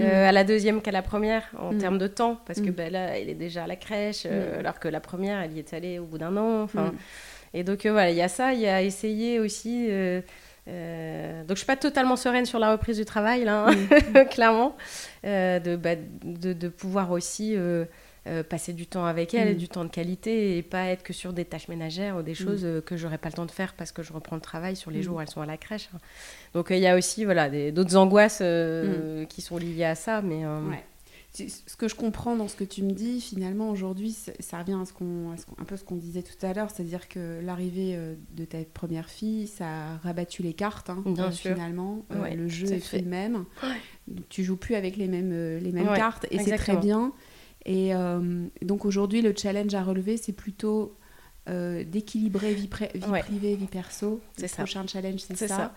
euh, 0.00 0.24
mm. 0.24 0.28
à 0.28 0.32
la 0.32 0.44
deuxième 0.44 0.80
qu'à 0.80 0.90
la 0.90 1.02
première 1.02 1.44
en 1.58 1.72
mm. 1.72 1.78
termes 1.78 1.98
de 1.98 2.06
temps 2.06 2.40
parce 2.46 2.60
que 2.60 2.70
bah, 2.70 2.90
là 2.90 3.18
elle 3.18 3.28
est 3.28 3.34
déjà 3.34 3.64
à 3.64 3.66
la 3.66 3.76
crèche 3.76 4.24
euh, 4.26 4.60
alors 4.60 4.80
que 4.80 4.88
la 4.88 5.00
première 5.00 5.40
elle 5.40 5.52
y 5.52 5.58
est 5.58 5.74
allée 5.74 5.98
au 5.98 6.04
bout 6.04 6.18
d'un 6.18 6.36
an 6.36 6.62
enfin 6.62 6.92
et 7.54 7.62
donc 7.62 7.86
voilà 7.86 8.10
il 8.10 8.16
y 8.16 8.22
a 8.22 8.28
ça 8.28 8.54
il 8.54 8.60
y 8.60 8.66
a 8.66 8.82
essayé 8.82 9.38
aussi 9.38 9.88
donc 10.66 11.50
je 11.50 11.54
suis 11.56 11.66
pas 11.66 11.76
totalement 11.76 12.16
sereine 12.16 12.46
sur 12.46 12.58
la 12.58 12.72
reprise 12.72 12.96
du 12.96 13.04
travail 13.04 13.44
là 13.44 13.66
hein, 13.66 14.24
clairement 14.30 14.76
de, 15.24 15.76
bah, 15.76 15.96
de, 15.96 16.52
de, 16.52 16.68
pouvoir 16.68 17.10
aussi 17.10 17.56
euh, 18.28 18.44
passer 18.44 18.72
du 18.72 18.86
temps 18.86 19.04
avec 19.04 19.34
elle, 19.34 19.54
mm. 19.54 19.58
du 19.58 19.68
temps 19.68 19.84
de 19.84 19.90
qualité, 19.90 20.56
et 20.56 20.62
pas 20.62 20.84
être 20.84 21.02
que 21.02 21.12
sur 21.12 21.32
des 21.32 21.44
tâches 21.44 21.66
ménagères 21.66 22.16
ou 22.16 22.22
des 22.22 22.32
mm. 22.32 22.36
choses 22.36 22.64
euh, 22.64 22.80
que 22.80 22.96
j'aurais 22.96 23.18
pas 23.18 23.28
le 23.28 23.34
temps 23.34 23.46
de 23.46 23.50
faire 23.50 23.74
parce 23.74 23.90
que 23.90 24.04
je 24.04 24.12
reprends 24.12 24.36
le 24.36 24.42
travail 24.42 24.76
sur 24.76 24.92
les 24.92 25.00
mm. 25.00 25.02
jours 25.02 25.16
où 25.16 25.20
elles 25.20 25.28
sont 25.28 25.40
à 25.40 25.46
la 25.46 25.56
crèche. 25.56 25.88
Hein. 25.92 25.98
Donc 26.54 26.70
euh, 26.70 26.76
il 26.76 26.82
y 26.82 26.86
a 26.86 26.96
aussi 26.96 27.24
voilà, 27.24 27.50
d'autres 27.72 27.96
angoisses 27.96 28.40
qui 29.28 29.42
sont 29.42 29.58
liées 29.58 29.84
à 29.84 29.96
ça. 29.96 30.22
Mais, 30.22 30.44
Ce 31.32 31.76
que 31.76 31.88
je 31.88 31.94
comprends 31.94 32.36
dans 32.36 32.48
ce 32.48 32.56
que 32.56 32.64
tu 32.64 32.82
me 32.82 32.92
dis, 32.92 33.20
finalement, 33.20 33.70
aujourd'hui, 33.70 34.14
ça 34.40 34.58
revient 34.58 34.78
à, 34.80 34.84
ce 34.84 34.92
qu'on, 34.92 35.32
un 35.32 35.64
peu 35.64 35.76
ce 35.76 35.84
qu'on 35.84 35.96
disait 35.96 36.22
tout 36.22 36.44
à 36.44 36.52
l'heure, 36.52 36.70
c'est-à-dire 36.70 37.08
que 37.08 37.40
l'arrivée 37.42 37.98
de 38.34 38.44
ta 38.44 38.58
première 38.64 39.08
fille, 39.08 39.46
ça 39.46 39.66
a 39.66 39.96
rabattu 39.98 40.42
les 40.42 40.52
cartes, 40.52 40.90
hein, 40.90 41.02
Bien 41.06 41.30
finalement. 41.30 42.04
le 42.10 42.48
jeu 42.48 42.70
est 42.70 42.80
fait 42.80 43.00
le 43.00 43.08
même. 43.08 43.44
Tu 44.28 44.44
joues 44.44 44.56
plus 44.56 44.74
avec 44.74 44.96
les 44.96 45.08
mêmes, 45.08 45.32
les 45.58 45.72
mêmes 45.72 45.94
cartes, 45.94 46.26
et 46.30 46.38
c'est 46.38 46.56
très 46.56 46.76
bien. 46.76 47.12
Et 47.64 47.94
euh, 47.94 48.46
donc 48.62 48.84
aujourd'hui, 48.84 49.22
le 49.22 49.34
challenge 49.36 49.74
à 49.74 49.82
relever, 49.82 50.16
c'est 50.16 50.32
plutôt 50.32 50.96
euh, 51.48 51.84
d'équilibrer 51.84 52.54
vie, 52.54 52.68
privée, 52.68 53.56
vie 53.56 53.66
perso. 53.66 54.20
Le 54.38 54.48
prochain 54.48 54.86
challenge, 54.86 55.20
c'est 55.20 55.48
ça. 55.48 55.74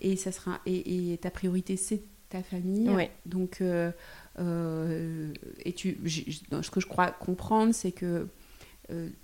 Et, 0.00 0.16
ça 0.16 0.32
sera, 0.32 0.60
et, 0.66 1.18
ta 1.20 1.30
priorité, 1.30 1.76
c'est 1.76 2.02
ta 2.28 2.42
famille. 2.42 2.90
Donc, 3.26 3.60
euh, 3.60 3.90
et 4.38 5.72
tu, 5.72 5.98
ce 6.06 6.70
que 6.70 6.80
je 6.80 6.86
crois 6.86 7.10
comprendre, 7.10 7.72
c'est 7.74 7.92
que 7.92 8.28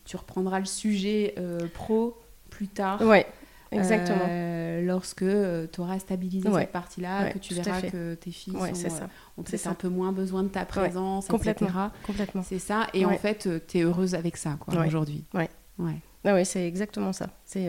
tu 0.05 0.17
reprendras 0.17 0.59
le 0.59 0.67
sujet 0.67 1.35
pro 1.75 2.19
plus 2.51 2.69
tard. 2.69 3.01
Ouais. 3.03 3.27
Exactement. 3.75 4.27
Euh, 4.29 4.83
lorsque 4.85 5.23
euh, 5.23 5.67
tu 5.73 5.81
auras 5.81 5.99
stabilisé 5.99 6.49
cette 6.53 6.73
partie-là, 6.73 7.31
que 7.31 7.39
tu 7.39 7.55
verras 7.55 7.83
que 7.83 8.15
tes 8.15 8.31
filles 8.31 8.55
sont, 8.55 8.87
euh, 8.87 9.07
ont 9.39 9.43
peut-être 9.43 9.67
un 9.67 9.75
peu 9.75 9.89
moins 9.89 10.13
besoin 10.13 10.43
de 10.43 10.49
ta 10.49 10.65
présence, 10.65 11.27
complètement. 11.27 11.69
etc. 11.69 11.81
Complètement. 12.07 12.43
C'est 12.43 12.59
ça. 12.59 12.87
Et 12.95 13.05
en 13.05 13.17
fait, 13.19 13.49
tu 13.67 13.79
es 13.79 13.83
heureuse 13.83 14.15
avec 14.15 14.37
ça 14.37 14.59
aujourd'hui. 14.87 15.25
Ouais. 15.35 15.51
Ouais. 15.79 15.97
Ah 16.27 16.33
ouais, 16.33 16.45
c'est 16.45 16.67
exactement 16.67 17.13
ça. 17.13 17.29
C'est 17.45 17.69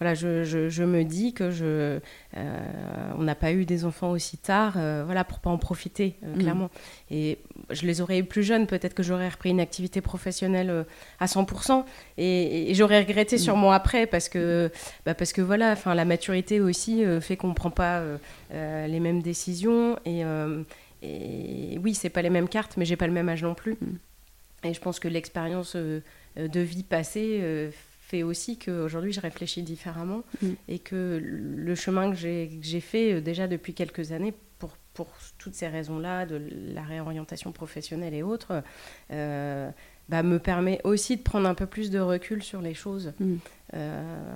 voilà, 0.00 0.14
je, 0.14 0.44
je, 0.44 0.82
me 0.82 1.04
dis 1.04 1.34
que 1.34 1.50
je, 1.50 2.00
euh, 2.34 2.58
on 3.18 3.22
n'a 3.22 3.34
pas 3.34 3.52
eu 3.52 3.66
des 3.66 3.84
enfants 3.84 4.12
aussi 4.12 4.38
tard, 4.38 4.74
euh, 4.78 5.02
voilà, 5.04 5.24
pour 5.24 5.40
pas 5.40 5.50
en 5.50 5.58
profiter, 5.58 6.16
euh, 6.24 6.34
mm. 6.34 6.38
clairement. 6.38 6.70
Et 7.10 7.36
je 7.68 7.84
les 7.84 8.00
aurais 8.00 8.18
eu 8.20 8.24
plus 8.24 8.42
jeunes, 8.42 8.66
peut-être 8.66 8.94
que 8.94 9.02
j'aurais 9.02 9.28
repris 9.28 9.50
une 9.50 9.60
activité 9.60 10.00
professionnelle 10.00 10.86
à 11.18 11.26
100%, 11.26 11.84
et, 12.16 12.72
j'aurais 12.72 13.00
regretté 13.00 13.36
mm. 13.36 13.40
sûrement 13.40 13.72
après, 13.72 14.06
parce 14.06 14.30
que, 14.30 14.72
bah 15.04 15.12
parce 15.12 15.34
que 15.34 15.42
voilà, 15.42 15.72
enfin, 15.72 15.94
la 15.94 16.06
maturité 16.06 16.62
aussi 16.62 17.04
fait 17.20 17.36
qu'on 17.36 17.48
ne 17.48 17.54
prend 17.54 17.70
pas 17.70 18.02
les 18.50 19.00
mêmes 19.00 19.20
décisions, 19.20 19.98
et, 20.06 20.22
et 21.02 21.78
oui, 21.84 21.92
c'est 21.92 22.08
pas 22.08 22.22
les 22.22 22.30
mêmes 22.30 22.48
cartes, 22.48 22.78
mais 22.78 22.86
j'ai 22.86 22.96
pas 22.96 23.06
le 23.06 23.12
même 23.12 23.28
âge 23.28 23.42
non 23.42 23.54
plus. 23.54 23.74
Mm. 23.74 23.98
Et 24.64 24.72
je 24.72 24.80
pense 24.80 24.98
que 24.98 25.08
l'expérience 25.08 25.76
de 25.76 26.60
vie 26.60 26.84
passée 26.84 27.70
fait 28.10 28.22
aussi 28.24 28.58
qu'aujourd'hui 28.58 29.12
je 29.12 29.20
réfléchis 29.20 29.62
différemment 29.62 30.22
mm. 30.42 30.48
et 30.68 30.78
que 30.80 31.20
le 31.22 31.74
chemin 31.74 32.10
que 32.10 32.16
j'ai 32.16 32.80
fait 32.80 33.14
euh, 33.14 33.20
déjà 33.20 33.46
depuis 33.46 33.72
quelques 33.72 34.10
années 34.12 34.34
pour, 34.58 34.76
pour 34.94 35.08
toutes 35.38 35.54
ces 35.54 35.68
raisons-là, 35.68 36.26
de 36.26 36.40
la 36.74 36.82
réorientation 36.82 37.52
professionnelle 37.52 38.14
et 38.14 38.22
autres, 38.22 38.62
euh, 39.12 39.70
bah, 40.08 40.22
me 40.22 40.38
permet 40.38 40.80
aussi 40.82 41.16
de 41.16 41.22
prendre 41.22 41.48
un 41.48 41.54
peu 41.54 41.66
plus 41.66 41.90
de 41.90 42.00
recul 42.00 42.42
sur 42.42 42.60
les 42.60 42.74
choses. 42.74 43.12
Mm. 43.20 43.36
Euh, 43.74 44.26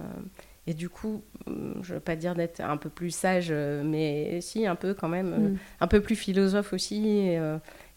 Et 0.67 0.73
du 0.73 0.89
coup, 0.89 1.23
je 1.47 1.53
ne 1.53 1.95
veux 1.97 2.01
pas 2.01 2.17
dire 2.17 2.35
d'être 2.35 2.61
un 2.61 2.79
peu 2.79 2.89
plus 2.89 3.11
sage, 3.11 3.53
mais 3.53 4.41
si, 4.41 4.67
un 4.67 4.77
peu 4.77 4.95
quand 4.95 5.11
même, 5.11 5.33
mm. 5.37 5.59
un 5.81 5.87
peu 5.89 6.01
plus 6.01 6.17
philosophe 6.17 6.73
aussi. 6.73 7.07
Et, 7.09 7.39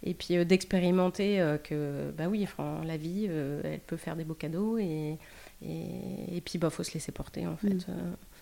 et 0.03 0.13
puis 0.13 0.45
d'expérimenter 0.45 1.39
que, 1.63 2.11
bah 2.17 2.28
oui, 2.28 2.45
la 2.86 2.97
vie, 2.97 3.30
elle 3.63 3.80
peut 3.88 3.95
faire 3.95 4.17
des 4.17 4.25
beaux 4.25 4.36
cadeaux. 4.36 4.78
Et, 4.78 5.17
et, 5.62 6.41
puis, 6.45 6.55
il 6.55 6.60
bah, 6.60 6.70
faut 6.70 6.84
se 6.84 6.93
laisser 6.93 7.12
porter, 7.12 7.47
en 7.47 7.58
fait. 7.58 7.88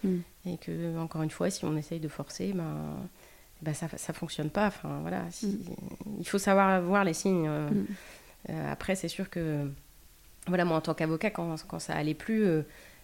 Mm. 0.03 0.09
Mm. 0.09 0.22
Et 0.47 0.57
que, 0.57 0.97
encore 0.97 1.22
une 1.24 1.30
fois, 1.30 1.49
si 1.49 1.63
on 1.66 1.76
essaye 1.78 1.99
de 1.99 2.07
forcer, 2.07 2.53
ben 2.53 2.97
bah, 3.61 3.74
ça 3.74 3.88
ne 3.88 4.13
fonctionne 4.13 4.49
pas. 4.49 4.68
Enfin, 4.68 4.99
voilà, 5.01 5.24
Il 6.20 6.28
faut 6.28 6.38
savoir 6.38 6.82
voir 6.82 7.03
les 7.03 7.13
signes. 7.13 7.49
après, 8.49 8.95
c'est 8.95 9.07
sûr 9.07 9.30
que 9.30 9.70
voilà, 10.47 10.66
moi 10.66 10.78
en 10.78 10.82
tant 10.82 10.93
qu'avocat, 10.93 11.30
quand, 11.30 11.55
quand, 11.68 11.80
ça 11.80 11.93
allait 11.93 12.13
plus, 12.13 12.45
euh, 12.45 12.61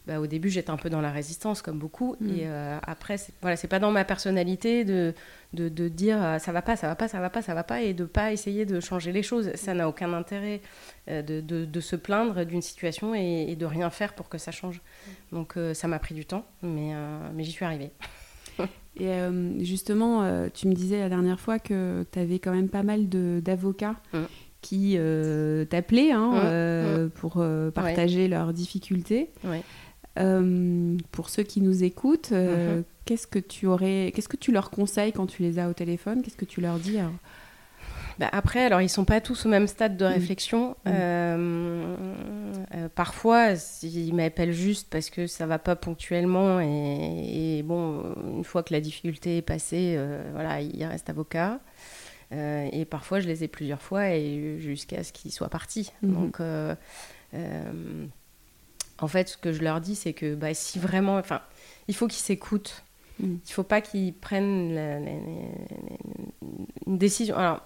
bah, 0.08 0.20
au 0.20 0.28
début 0.28 0.50
j'étais 0.50 0.72
un 0.72 0.78
peu 0.78 0.90
dans 0.90 1.02
la 1.02 1.12
résistance, 1.12 1.62
comme 1.62 1.78
beaucoup. 1.78 2.16
Mm. 2.20 2.30
Et 2.30 2.42
euh, 2.44 2.80
après, 2.84 3.18
c'est, 3.18 3.34
voilà, 3.42 3.56
c'est 3.56 3.68
pas 3.68 3.80
dans 3.80 3.92
ma 3.92 4.04
personnalité 4.04 4.84
de, 4.84 5.14
de, 5.54 5.70
de, 5.70 5.88
dire 5.88 6.22
euh, 6.22 6.40
ça 6.40 6.52
va 6.52 6.62
pas, 6.62 6.76
ça 6.76 6.88
va 6.88 6.96
pas, 6.96 7.08
ça 7.08 7.20
va 7.20 7.30
pas, 7.30 7.42
ça 7.42 7.54
va 7.54 7.64
pas, 7.64 7.82
et 7.82 7.94
de 7.94 8.06
pas 8.06 8.32
essayer 8.34 8.66
de 8.66 8.80
changer 8.80 9.12
les 9.12 9.24
choses. 9.24 9.54
Ça 9.56 9.74
n'a 9.74 9.88
aucun 9.88 10.14
intérêt 10.14 10.62
de, 11.08 11.42
de, 11.42 11.80
se 11.80 11.96
plaindre 11.96 12.46
d'une 12.46 12.62
situation 12.62 13.14
et, 13.14 13.56
de 13.56 13.66
rien 13.66 13.90
faire 13.90 14.14
pour 14.14 14.30
que 14.30 14.38
ça 14.38 14.52
change. 14.52 14.82
Mm. 15.32 15.36
Donc 15.36 15.56
ça 15.74 15.88
m'a 15.88 16.00
pris 16.00 16.16
du 16.16 16.26
temps, 16.26 16.46
mais, 16.62 16.94
mais 17.34 17.44
j'y 17.44 17.52
suis 17.52 17.66
arrivée. 17.66 17.92
Et 19.00 19.10
justement, 19.60 20.50
tu 20.50 20.68
me 20.68 20.74
disais 20.74 21.00
la 21.00 21.08
dernière 21.08 21.40
fois 21.40 21.60
que 21.60 22.06
tu 22.12 22.20
avais 22.20 22.40
quand 22.40 22.52
même 22.52 22.68
pas 22.68 22.84
mal 22.84 23.08
d'avocats 23.08 23.96
mm 24.14 24.26
qui 24.62 24.96
euh, 24.98 25.66
t'appelaient 25.66 26.12
hein, 26.12 26.34
euh, 26.36 27.10
pour 27.10 27.36
euh, 27.38 27.72
partager 27.72 28.28
leurs 28.28 28.54
difficultés. 28.54 29.32
Pour 30.16 31.30
ceux 31.30 31.44
qui 31.44 31.62
nous 31.62 31.84
écoutent, 31.84 32.32
mmh. 32.32 32.84
qu'est-ce 33.06 33.28
que 33.28 33.40
tu 33.40 33.68
aurais, 33.68 34.12
qu'est-ce 34.14 34.30
que 34.30 34.38
tu 34.38 34.52
leur 34.52 34.70
conseilles 34.70 35.14
quand 35.14 35.28
tu 35.28 35.42
les 35.42 35.60
as 35.60 35.70
au 35.70 35.74
téléphone? 35.74 36.22
Qu'est-ce 36.22 36.38
que 36.38 36.46
tu 36.46 36.62
leur 36.62 36.78
dis 36.78 36.98
bah, 38.20 38.30
après, 38.34 38.64
alors 38.66 38.82
ils 38.82 38.90
sont 38.90 39.06
pas 39.06 39.22
tous 39.22 39.46
au 39.46 39.50
même 39.50 39.68
stade 39.68 39.98
de 39.98 40.06
réflexion. 40.06 40.76
parfois, 42.94 43.54
ils 43.82 44.14
m'appellent 44.14 44.52
juste 44.52 44.90
parce 44.92 45.10
que 45.10 45.28
ça 45.28 45.48
va 45.48 45.58
pas 45.58 45.76
ponctuellement 45.76 46.60
et, 46.60 47.58
et, 47.58 47.64
bon, 47.64 48.04
une 48.36 48.44
fois 48.44 48.64
que 48.64 48.74
la 48.74 48.82
difficulté 48.82 49.38
est 49.38 49.42
passée, 49.42 49.98
voilà, 50.34 50.62
il 50.62 50.86
reste 50.86 51.10
avocat. 51.10 51.62
Euh, 52.34 52.70
et 52.72 52.86
parfois, 52.86 53.20
je 53.20 53.28
les 53.28 53.44
ai 53.44 53.48
plusieurs 53.48 53.82
fois 53.82 54.10
et 54.10 54.58
jusqu'à 54.60 55.04
ce 55.04 55.12
qu'ils 55.12 55.32
soient 55.32 55.50
partis. 55.50 55.92
Mhm. 56.02 56.14
Donc, 56.14 56.40
euh, 56.40 56.76
euh, 57.34 58.06
en 59.02 59.08
fait, 59.08 59.30
ce 59.30 59.38
que 59.38 59.52
je 59.52 59.62
leur 59.62 59.82
dis, 59.82 59.96
c'est 59.96 60.14
que 60.14 60.36
bah, 60.36 60.54
si 60.54 60.80
vraiment, 60.80 61.18
enfin, 61.18 61.42
il 61.88 61.96
faut 61.96 62.08
qu'ils 62.08 62.24
s'écoutent. 62.24 62.84
Mhm. 63.20 63.40
Il 63.44 63.50
ne 63.50 63.54
faut 63.54 63.64
pas 63.64 63.82
qu'ils 63.82 64.14
prennent 64.14 64.78
une 66.88 66.98
décision. 66.98 67.36
Alors, 67.36 67.66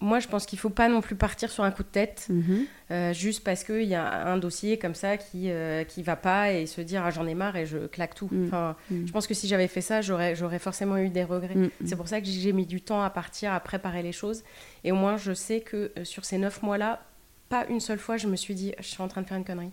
moi, 0.00 0.20
je 0.20 0.28
pense 0.28 0.46
qu'il 0.46 0.56
ne 0.56 0.60
faut 0.60 0.70
pas 0.70 0.88
non 0.88 1.00
plus 1.00 1.16
partir 1.16 1.50
sur 1.50 1.64
un 1.64 1.70
coup 1.70 1.82
de 1.82 1.88
tête, 1.88 2.26
mhm. 2.30 2.66
euh, 2.90 3.12
juste 3.12 3.42
parce 3.42 3.64
qu'il 3.64 3.84
y 3.84 3.94
a 3.94 4.26
un 4.28 4.36
dossier 4.36 4.78
comme 4.78 4.94
ça 4.94 5.16
qui 5.16 5.46
ne 5.46 5.52
euh, 5.52 5.84
qui 5.84 6.02
va 6.02 6.16
pas 6.16 6.52
et 6.52 6.66
se 6.66 6.80
dire 6.80 7.02
ah, 7.04 7.10
j'en 7.10 7.26
ai 7.26 7.34
marre 7.34 7.56
et 7.56 7.66
je 7.66 7.86
claque 7.86 8.14
tout. 8.14 8.28
Mhm. 8.30 8.46
Enfin, 8.46 8.76
mhm. 8.90 9.06
Je 9.06 9.12
pense 9.12 9.26
que 9.26 9.34
si 9.34 9.48
j'avais 9.48 9.68
fait 9.68 9.80
ça, 9.80 10.00
j'aurais 10.00 10.58
forcément 10.58 10.98
eu 10.98 11.08
des 11.10 11.24
regrets. 11.24 11.70
C'est 11.84 11.96
pour 11.96 12.08
ça 12.08 12.20
que 12.20 12.26
j'ai 12.26 12.52
mis 12.52 12.66
du 12.66 12.80
temps 12.80 13.02
à 13.02 13.10
partir, 13.10 13.52
à 13.52 13.60
préparer 13.60 14.02
les 14.02 14.12
choses. 14.12 14.44
Et 14.84 14.92
au 14.92 14.96
moins, 14.96 15.16
je 15.16 15.32
sais 15.32 15.60
que 15.60 15.92
euh, 15.96 16.04
sur 16.04 16.24
ces 16.24 16.38
neuf 16.38 16.62
mois-là, 16.62 17.02
pas 17.48 17.66
une 17.68 17.80
seule 17.80 17.98
fois, 17.98 18.16
je 18.16 18.26
me 18.26 18.36
suis 18.36 18.54
dit 18.54 18.74
je 18.78 18.86
suis 18.86 19.02
en 19.02 19.08
train 19.08 19.22
de 19.22 19.26
faire 19.26 19.38
une 19.38 19.44
connerie. 19.44 19.70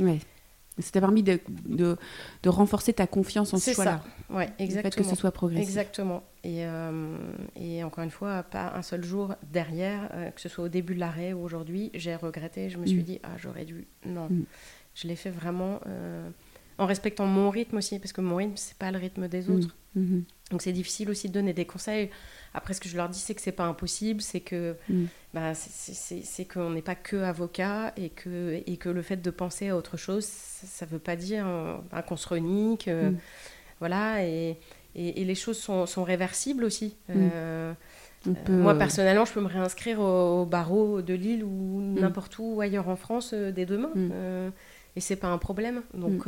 Ouais. 0.00 0.18
Ça 0.78 0.92
t'a 0.92 1.00
permis 1.00 1.22
de, 1.22 1.40
de, 1.66 1.96
de, 2.42 2.48
renforcer 2.48 2.92
ta 2.92 3.06
confiance 3.06 3.52
en 3.52 3.58
ce 3.58 3.72
choix-là. 3.72 4.02
Ouais, 4.30 4.48
exactement. 4.58 4.82
Le 4.82 4.90
fait 4.90 5.02
que 5.02 5.04
ce 5.04 5.16
soit 5.16 5.32
progressif. 5.32 5.68
Exactement. 5.68 6.22
Et, 6.42 6.64
euh, 6.64 7.18
et, 7.56 7.84
encore 7.84 8.04
une 8.04 8.10
fois, 8.10 8.42
pas 8.44 8.72
un 8.74 8.82
seul 8.82 9.04
jour 9.04 9.34
derrière, 9.52 10.08
euh, 10.14 10.30
que 10.30 10.40
ce 10.40 10.48
soit 10.48 10.64
au 10.64 10.68
début 10.68 10.94
de 10.94 11.00
l'arrêt 11.00 11.32
ou 11.32 11.42
aujourd'hui, 11.42 11.90
j'ai 11.94 12.14
regretté. 12.14 12.70
Je 12.70 12.78
me 12.78 12.86
suis 12.86 13.00
mm. 13.00 13.02
dit, 13.02 13.20
ah, 13.22 13.36
j'aurais 13.36 13.64
dû. 13.64 13.88
Non. 14.06 14.28
Mm. 14.30 14.44
Je 14.94 15.08
l'ai 15.08 15.16
fait 15.16 15.30
vraiment 15.30 15.80
euh, 15.86 16.28
en 16.78 16.86
respectant 16.86 17.26
mon 17.26 17.50
rythme 17.50 17.76
aussi, 17.76 17.98
parce 17.98 18.12
que 18.12 18.20
mon 18.20 18.36
rythme, 18.36 18.56
c'est 18.56 18.78
pas 18.78 18.90
le 18.90 18.98
rythme 18.98 19.28
des 19.28 19.42
mm. 19.42 19.54
autres. 19.54 19.76
Mm-hmm. 19.98 20.22
Donc 20.50 20.62
c'est 20.62 20.72
difficile 20.72 21.10
aussi 21.10 21.28
de 21.28 21.34
donner 21.34 21.52
des 21.52 21.66
conseils. 21.66 22.10
Après, 22.52 22.74
ce 22.74 22.80
que 22.80 22.88
je 22.88 22.96
leur 22.96 23.08
dis, 23.08 23.18
c'est 23.18 23.34
que 23.34 23.40
c'est 23.40 23.52
pas 23.52 23.64
impossible, 23.64 24.20
c'est 24.20 24.40
que 24.40 24.76
mm. 24.88 25.04
bah, 25.34 25.54
c'est 25.54 26.44
qu'on 26.44 26.70
n'est 26.70 26.82
pas 26.82 26.96
que 26.96 27.16
avocat 27.16 27.92
et 27.96 28.10
que, 28.10 28.60
et 28.66 28.76
que 28.76 28.88
le 28.88 29.02
fait 29.02 29.16
de 29.16 29.30
penser 29.30 29.68
à 29.68 29.76
autre 29.76 29.96
chose, 29.96 30.24
ça 30.24 30.86
ne 30.86 30.90
veut 30.90 30.98
pas 30.98 31.16
dire 31.16 31.46
bah, 31.92 32.02
qu'on 32.02 32.16
se 32.16 32.28
renique. 32.28 32.88
Mm. 32.88 33.16
Voilà, 33.80 34.24
et, 34.26 34.58
et, 34.94 35.24
les 35.24 35.34
choses 35.34 35.58
sont, 35.58 35.86
sont 35.86 36.04
réversibles 36.04 36.64
aussi. 36.64 36.96
Mm. 37.08 37.12
Euh, 37.32 37.72
euh, 38.26 38.32
moi, 38.48 38.74
personnellement, 38.74 39.24
je 39.24 39.32
peux 39.32 39.40
me 39.40 39.48
réinscrire 39.48 40.00
au, 40.00 40.44
barreau 40.44 41.00
de 41.02 41.14
Lille 41.14 41.44
ou 41.44 41.80
n'importe 41.80 42.36
où 42.38 42.60
ailleurs 42.60 42.88
en 42.88 42.96
France 42.96 43.32
euh, 43.32 43.50
dès 43.50 43.66
demain. 43.66 43.90
et 44.96 45.00
c'est 45.00 45.16
pas 45.16 45.28
un 45.28 45.38
problème. 45.38 45.82
Donc 45.94 46.26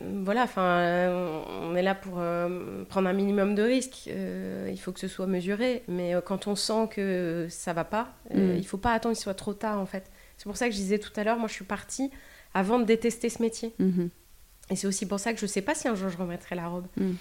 voilà, 0.00 0.44
enfin, 0.44 0.62
euh, 0.62 1.42
on 1.62 1.74
est 1.74 1.82
là 1.82 1.94
pour 1.94 2.14
euh, 2.18 2.84
prendre 2.84 3.08
un 3.08 3.12
minimum 3.12 3.54
de 3.54 3.62
risques. 3.62 4.08
Euh, 4.08 4.68
il 4.70 4.78
faut 4.78 4.92
que 4.92 5.00
ce 5.00 5.08
soit 5.08 5.26
mesuré, 5.26 5.82
mais 5.88 6.14
quand 6.24 6.46
on 6.46 6.54
sent 6.54 6.88
que 6.90 7.46
ça 7.50 7.72
va 7.72 7.84
pas, 7.84 8.14
mm. 8.34 8.56
il 8.56 8.66
faut 8.66 8.78
pas 8.78 8.92
attendre 8.92 9.14
qu'il 9.14 9.22
soit 9.22 9.34
trop 9.34 9.54
tard 9.54 9.78
en 9.80 9.86
fait. 9.86 10.10
C'est 10.36 10.44
pour 10.44 10.56
ça 10.56 10.66
que 10.66 10.72
je 10.72 10.78
disais 10.78 10.98
tout 10.98 11.12
à 11.16 11.24
l'heure, 11.24 11.38
moi 11.38 11.48
je 11.48 11.54
suis 11.54 11.64
partie 11.64 12.10
avant 12.54 12.78
de 12.78 12.84
détester 12.84 13.28
ce 13.28 13.42
métier. 13.42 13.74
Mm-hmm. 13.80 14.08
Et 14.70 14.76
c'est 14.76 14.86
aussi 14.86 15.06
pour 15.06 15.20
ça 15.20 15.32
que 15.32 15.40
je 15.40 15.46
sais 15.46 15.62
pas 15.62 15.74
si 15.74 15.88
un 15.88 15.94
jour 15.94 16.08
je 16.08 16.18
remettrai 16.18 16.54
la 16.54 16.68
robe. 16.68 16.86
Mm. 16.96 17.12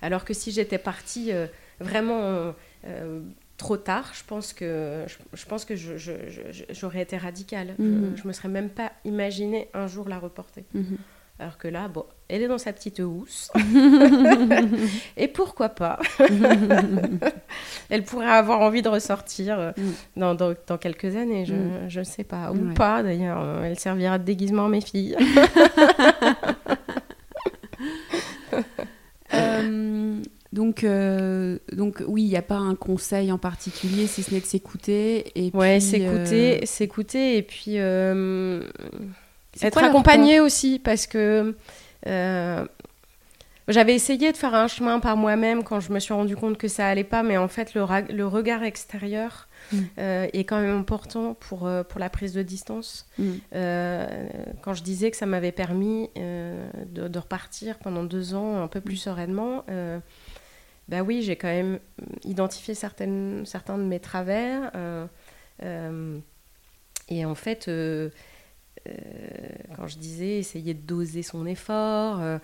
Alors 0.00 0.24
que 0.24 0.34
si 0.34 0.50
j'étais 0.50 0.78
partie 0.78 1.30
vraiment 1.78 2.54
trop 3.56 3.76
tard, 3.76 4.12
je 4.14 4.24
pense 4.24 4.52
que 4.52 5.04
je, 5.32 5.46
pense 5.46 5.64
que 5.64 5.74
j'aurais 5.76 7.02
été 7.02 7.16
radicale. 7.16 7.74
Je, 7.78 7.84
mm-hmm. 7.84 8.16
je, 8.16 8.28
me 8.28 8.32
serais 8.32 8.48
même 8.48 8.70
pas 8.70 8.92
imaginé 9.04 9.68
un 9.74 9.86
jour 9.86 10.08
la 10.08 10.18
reporter. 10.18 10.64
Mm-hmm. 10.74 10.96
Alors 11.42 11.58
que 11.58 11.66
là, 11.66 11.88
bon, 11.88 12.04
elle 12.28 12.42
est 12.42 12.46
dans 12.46 12.56
sa 12.56 12.72
petite 12.72 13.00
housse. 13.00 13.50
et 15.16 15.26
pourquoi 15.26 15.70
pas 15.70 15.98
Elle 17.90 18.04
pourrait 18.04 18.30
avoir 18.30 18.60
envie 18.60 18.80
de 18.80 18.88
ressortir 18.88 19.58
euh, 19.58 19.72
mm. 19.76 20.36
dans, 20.36 20.78
quelques 20.78 21.16
années, 21.16 21.44
je 21.44 21.54
ne 21.54 22.00
mm. 22.00 22.04
sais 22.04 22.22
pas. 22.22 22.52
Ou 22.52 22.72
pas 22.74 23.02
d'ailleurs. 23.02 23.64
Elle 23.64 23.76
servira 23.76 24.18
de 24.18 24.24
déguisement 24.24 24.66
à 24.66 24.68
mes 24.68 24.80
filles. 24.80 25.16
Euh, 29.34 30.20
donc, 30.52 30.84
euh, 30.84 31.58
donc 31.72 32.02
oui, 32.06 32.24
il 32.24 32.28
n'y 32.28 32.36
a 32.36 32.42
pas 32.42 32.56
un 32.56 32.74
conseil 32.74 33.32
en 33.32 33.38
particulier, 33.38 34.06
si 34.06 34.22
ce 34.22 34.34
n'est 34.34 34.40
de 34.40 34.44
s'écouter. 34.44 35.32
Ouais, 35.54 35.80
s'écouter, 35.80 36.66
s'écouter 36.66 37.38
et 37.38 37.42
puis 37.42 37.78
être 39.60 39.78
accompagnée 39.78 40.40
aussi, 40.40 40.78
parce 40.78 41.06
que 41.06 41.56
euh, 42.06 42.64
j'avais 43.68 43.94
essayé 43.94 44.32
de 44.32 44.36
faire 44.36 44.54
un 44.54 44.66
chemin 44.66 44.98
par 45.00 45.16
moi-même 45.16 45.62
quand 45.62 45.80
je 45.80 45.92
me 45.92 46.00
suis 46.00 46.12
rendu 46.12 46.36
compte 46.36 46.58
que 46.58 46.68
ça 46.68 46.86
allait 46.88 47.04
pas, 47.04 47.22
mais 47.22 47.36
en 47.36 47.48
fait, 47.48 47.74
le, 47.74 47.84
le 48.12 48.26
regard 48.26 48.62
extérieur 48.64 49.48
mm. 49.72 49.78
euh, 49.98 50.26
est 50.32 50.44
quand 50.44 50.60
même 50.60 50.76
important 50.76 51.34
pour, 51.34 51.66
euh, 51.66 51.82
pour 51.84 52.00
la 52.00 52.10
prise 52.10 52.32
de 52.32 52.42
distance. 52.42 53.06
Mm. 53.18 53.32
quand 54.62 54.74
je 54.74 54.82
disais 54.82 55.10
que 55.10 55.16
ça 55.16 55.26
m'avait 55.26 55.52
permis 55.52 56.10
de, 56.16 57.08
de, 57.08 57.18
repartir 57.18 57.78
pendant 57.78 58.04
deux 58.04 58.34
ans 58.34 58.62
un 58.62 58.68
peu 58.68 58.80
plus 58.80 58.96
sereinement, 58.96 59.64
bah 60.88 61.02
oui, 61.02 61.22
j'ai 61.22 61.36
quand 61.36 61.48
même 61.48 61.78
identifié 62.24 62.74
certaines, 62.74 63.44
certains 63.46 63.78
de 63.78 63.84
mes 63.84 64.00
travers. 64.00 64.72
et 67.08 67.24
en 67.24 67.34
fait, 67.34 67.70
quand 69.76 69.86
je 69.86 69.98
disais 69.98 70.38
essayer 70.38 70.74
de 70.74 70.80
doser 70.80 71.22
son 71.22 71.46
effort, 71.46 72.20
euh, 72.20 72.38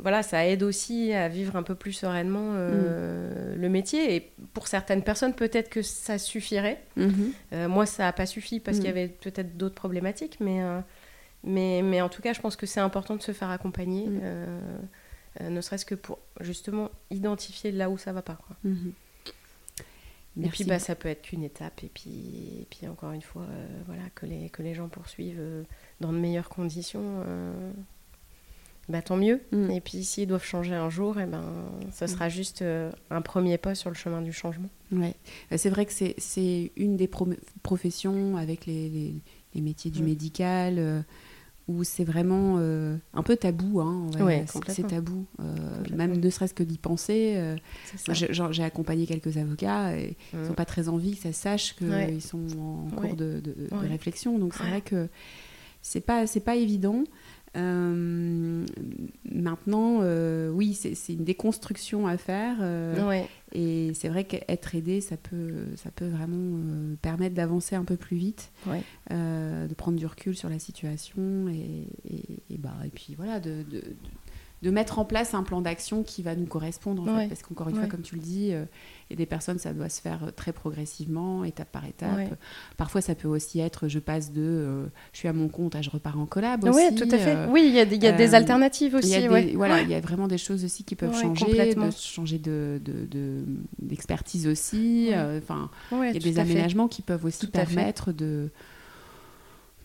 voilà, 0.00 0.22
ça 0.22 0.46
aide 0.46 0.62
aussi 0.62 1.12
à 1.12 1.28
vivre 1.28 1.56
un 1.56 1.62
peu 1.62 1.74
plus 1.74 1.92
sereinement 1.92 2.52
euh, 2.54 3.54
mm. 3.54 3.60
le 3.60 3.68
métier. 3.68 4.14
Et 4.16 4.32
pour 4.52 4.66
certaines 4.66 5.02
personnes, 5.02 5.34
peut-être 5.34 5.68
que 5.68 5.82
ça 5.82 6.18
suffirait. 6.18 6.82
Mm-hmm. 6.98 7.66
moi, 7.68 7.86
ça 7.86 8.04
n'a 8.04 8.12
pas 8.12 8.26
suffi 8.26 8.60
parce 8.60 8.78
qu'il 8.78 8.86
y 8.86 8.92
mm. 8.92 8.96
avait 8.96 9.08
peut-être 9.08 9.56
d'autres 9.56 9.74
problématiques, 9.74 10.38
mais, 10.40 10.60
mais, 11.44 11.82
mais, 11.82 12.00
en 12.00 12.08
tout 12.08 12.22
cas, 12.22 12.32
je 12.32 12.40
pense 12.40 12.56
que 12.56 12.66
c'est 12.66 12.80
important 12.80 13.16
de 13.16 13.22
se 13.22 13.32
faire 13.32 13.50
accompagner, 13.50 14.08
mm. 14.08 15.48
ne 15.48 15.60
serait-ce 15.60 15.86
que 15.86 15.94
pour 15.94 16.18
justement 16.40 16.90
identifier 17.10 17.70
là 17.72 17.90
où 17.90 17.98
ça 17.98 18.12
va 18.12 18.22
pas. 18.22 18.38
Quoi. 18.46 18.56
Et 20.38 20.48
puis 20.48 20.64
bah, 20.64 20.78
ça 20.78 20.94
peut 20.94 21.08
être 21.08 21.22
qu'une 21.22 21.42
étape. 21.42 21.82
Et 21.82 21.90
puis, 21.92 22.60
et 22.60 22.66
puis 22.70 22.86
encore 22.86 23.12
une 23.12 23.22
fois, 23.22 23.42
euh, 23.42 23.66
voilà, 23.86 24.04
que, 24.14 24.26
les, 24.26 24.48
que 24.48 24.62
les 24.62 24.74
gens 24.74 24.88
poursuivent 24.88 25.40
euh, 25.40 25.62
dans 26.00 26.12
de 26.12 26.18
meilleures 26.18 26.48
conditions, 26.48 27.22
euh, 27.26 27.72
bah, 28.88 29.02
tant 29.02 29.16
mieux. 29.16 29.40
Mm. 29.52 29.70
Et 29.70 29.80
puis 29.80 30.04
s'ils 30.04 30.28
doivent 30.28 30.44
changer 30.44 30.74
un 30.74 30.88
jour, 30.88 31.18
et 31.18 31.24
eh 31.24 31.26
ben, 31.26 31.44
ce 31.92 32.06
sera 32.06 32.28
mm. 32.28 32.30
juste 32.30 32.64
un 33.10 33.22
premier 33.22 33.58
pas 33.58 33.74
sur 33.74 33.90
le 33.90 33.96
chemin 33.96 34.22
du 34.22 34.32
changement. 34.32 34.70
Ouais. 34.92 35.14
C'est 35.56 35.70
vrai 35.70 35.84
que 35.84 35.92
c'est 35.92 36.72
une 36.76 36.96
des 36.96 37.10
professions 37.62 38.36
avec 38.36 38.66
les, 38.66 38.88
les, 38.88 39.14
les, 39.54 39.60
métiers 39.60 39.90
du 39.90 40.02
mm. 40.02 40.06
médical 40.06 41.04
où 41.70 41.84
c'est 41.84 42.04
vraiment 42.04 42.56
euh, 42.58 42.96
un 43.14 43.22
peu 43.22 43.36
tabou. 43.36 43.80
Hein, 43.80 44.06
Ouais, 44.20 44.44
c'est- 44.48 44.86
tabou, 44.86 45.26
euh, 45.40 45.44
même 45.94 46.16
ne 46.18 46.30
serait-ce 46.30 46.54
que 46.54 46.62
d'y 46.62 46.78
penser. 46.78 47.34
euh, 47.36 47.56
j'ai 48.50 48.62
accompagné 48.64 49.06
quelques 49.06 49.36
avocats 49.36 49.96
et 49.96 50.16
ils 50.32 50.38
Mm. 50.38 50.48
n'ont 50.48 50.54
pas 50.54 50.64
très 50.64 50.88
envie 50.88 51.16
que 51.16 51.22
ça 51.22 51.32
sache 51.32 51.76
qu'ils 51.76 51.88
Ouais. 51.90 52.18
sont 52.20 52.38
en 52.58 52.84
Ouais. 53.00 53.08
cours 53.08 53.16
de, 53.16 53.40
de- 53.40 53.68
de 53.70 53.74
Ouais. 53.76 53.88
réflexion. 53.88 54.38
Donc 54.38 54.54
c'est 54.54 54.64
vrai 54.64 54.80
que 54.80 55.08
c'est 55.82 56.00
pas 56.04 56.26
pas 56.44 56.56
évident. 56.56 57.04
Euh, 57.56 58.64
maintenant, 59.24 60.00
euh, 60.02 60.50
oui, 60.50 60.74
c'est 60.74 61.12
une 61.12 61.24
déconstruction 61.24 62.06
à 62.06 62.16
faire. 62.16 62.58
euh, 62.60 63.08
Ouais. 63.08 63.26
et 63.52 63.92
c'est 63.94 64.08
vrai 64.08 64.24
qu'être 64.24 64.74
aidé, 64.74 65.00
ça 65.00 65.16
peut, 65.16 65.66
ça 65.76 65.90
peut 65.90 66.06
vraiment 66.08 66.58
permettre 67.02 67.34
d'avancer 67.34 67.74
un 67.74 67.84
peu 67.84 67.96
plus 67.96 68.16
vite, 68.16 68.52
Ouais. 68.66 68.82
de 69.10 69.74
prendre 69.74 69.98
du 69.98 70.06
recul 70.06 70.36
sur 70.36 70.48
la 70.48 70.58
situation 70.58 71.48
et, 71.48 71.88
et, 72.08 72.24
et 72.50 72.58
bah, 72.58 72.74
et 72.84 72.90
puis 72.90 73.14
voilà, 73.16 73.40
de, 73.40 73.62
de, 73.62 73.78
de- 73.80 73.84
de 74.62 74.70
mettre 74.70 74.98
en 74.98 75.04
place 75.06 75.32
un 75.32 75.42
plan 75.42 75.62
d'action 75.62 76.02
qui 76.02 76.22
va 76.22 76.34
nous 76.36 76.44
correspondre. 76.46 77.02
En 77.02 77.06
fait, 77.06 77.12
Ouais. 77.12 77.28
parce 77.28 77.42
qu'encore 77.42 77.68
une 77.70 77.74
Ouais. 77.76 77.80
fois, 77.80 77.88
comme 77.88 78.02
tu 78.02 78.14
le 78.14 78.20
dis, 78.20 78.52
euh, 78.52 78.64
il 79.08 79.14
y 79.14 79.14
a 79.14 79.16
des 79.16 79.24
personnes, 79.26 79.58
ça 79.58 79.72
doit 79.72 79.88
se 79.88 80.00
faire 80.02 80.32
très 80.36 80.52
progressivement, 80.52 81.44
étape 81.44 81.72
par 81.72 81.86
étape. 81.86 82.14
Ouais. 82.16 82.28
Parfois, 82.76 83.00
ça 83.00 83.14
peut 83.14 83.26
aussi 83.28 83.58
être 83.60 83.88
je 83.88 83.98
passe 83.98 84.32
de 84.32 84.42
euh, 84.42 84.86
je 85.12 85.18
suis 85.18 85.28
à 85.28 85.32
mon 85.32 85.48
compte 85.48 85.74
à 85.76 85.82
je 85.82 85.88
repars 85.88 86.20
en 86.20 86.26
collab 86.26 86.62
Oui, 86.64 86.94
tout 86.94 87.08
à 87.10 87.16
fait. 87.18 87.34
euh, 87.36 87.46
oui, 87.50 87.62
il 87.66 87.72
y 87.74 87.80
a, 87.80 87.84
y 87.84 88.06
a 88.06 88.12
des 88.12 88.34
euh, 88.34 88.36
alternatives 88.36 88.98
il 89.02 89.08
y 89.08 89.28
aussi. 89.28 89.54
voilà, 89.56 89.80
il 89.80 89.88
y 89.88 89.94
a 89.94 90.00
vraiment 90.00 90.28
des 90.28 90.36
choses 90.38 90.62
aussi 90.64 90.84
qui 90.84 90.94
peuvent 90.94 91.18
changer, 91.18 91.44
complètement. 91.46 91.86
de 91.86 91.92
changer 91.92 92.38
de, 92.38 92.80
de- 92.84 93.06
de- 93.06 93.44
d'expertise 93.80 94.46
aussi. 94.46 95.08
Euh, 95.12 95.38
Enfin, 95.42 95.70
il 95.92 95.98
y 95.98 96.02
a 96.08 96.12
des 96.12 96.20
fait. 96.32 96.38
aménagements 96.38 96.86
qui 96.88 97.00
peuvent 97.02 97.24
aussi 97.24 97.46
Tout 97.46 97.50
permettre 97.52 98.12
de, 98.12 98.50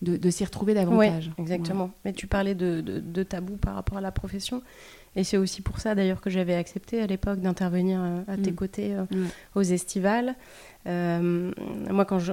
de, 0.02 0.16
de 0.16 0.30
s'y 0.30 0.44
retrouver 0.44 0.72
Ouais, 0.74 0.84
davantage. 0.84 1.30
exactement. 1.38 1.90
Mais 2.04 2.12
tu 2.12 2.26
parlais 2.26 2.54
de, 2.54 2.80
de, 2.80 3.00
de 3.00 3.22
tabou 3.22 3.56
par 3.56 3.74
rapport 3.74 3.98
à 3.98 4.00
la 4.00 4.12
profession. 4.12 4.62
Et 5.18 5.24
c'est 5.24 5.38
aussi 5.38 5.62
pour 5.62 5.78
ça 5.80 5.94
d'ailleurs 5.94 6.20
que 6.20 6.28
j'avais 6.28 6.54
accepté 6.54 7.00
à 7.00 7.06
l'époque 7.06 7.40
d'intervenir 7.40 8.00
euh, 8.02 8.20
à 8.28 8.36
tes 8.36 8.50
Mm. 8.52 8.54
côtés 8.54 8.94
euh, 8.94 9.04
aux 9.54 9.62
estivales. 9.62 10.34
Euh, 10.86 11.50
moi, 11.90 12.04
quand 12.04 12.18
je, 12.18 12.32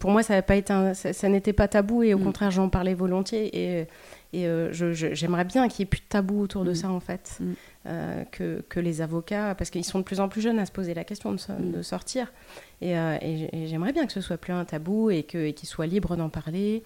pour 0.00 0.10
moi, 0.10 0.22
ça, 0.22 0.34
n'a 0.34 0.42
pas 0.42 0.56
été 0.56 0.72
un- 0.72 0.94
ça, 0.94 1.12
ça 1.12 1.28
n'était 1.28 1.52
pas 1.52 1.68
tabou 1.68 2.02
et 2.02 2.14
au 2.14 2.18
Mm. 2.18 2.24
contraire, 2.24 2.50
j'en 2.50 2.68
parlais 2.70 2.94
volontiers. 2.94 3.50
Et, 3.80 3.86
et 4.32 4.46
euh, 4.46 4.72
j'aimerais 4.72 5.44
bien 5.44 5.68
qu'il 5.68 5.82
n'y 5.84 5.88
ait 5.88 5.90
plus 5.90 6.00
de 6.00 6.06
tabou 6.08 6.40
autour 6.40 6.64
de 6.64 6.72
Mm. 6.72 6.74
ça, 6.74 6.90
en 6.90 7.00
fait. 7.00 7.38
Mm. 7.40 7.52
Euh, 7.86 8.24
que, 8.32 8.64
que 8.68 8.80
les 8.80 9.00
avocats, 9.00 9.54
parce 9.54 9.70
qu'ils 9.70 9.84
sont 9.84 10.00
de 10.00 10.04
plus 10.04 10.18
en 10.20 10.28
plus 10.28 10.40
jeunes 10.40 10.58
à 10.58 10.66
se 10.66 10.72
poser 10.72 10.92
la 10.94 11.04
question 11.04 11.30
de, 11.32 11.36
so- 11.38 11.52
Mm. 11.52 11.72
de 11.72 11.82
sortir. 11.82 12.32
Et, 12.80 12.98
euh, 12.98 13.16
et 13.22 13.66
j'aimerais 13.68 13.92
bien 13.92 14.06
que 14.06 14.12
ce 14.12 14.20
soit 14.20 14.36
plus 14.38 14.52
un 14.52 14.64
tabou 14.64 15.10
et 15.10 15.22
qu'ils 15.22 15.68
soient 15.68 15.86
libres 15.86 16.16
d'en 16.16 16.28
parler. 16.28 16.82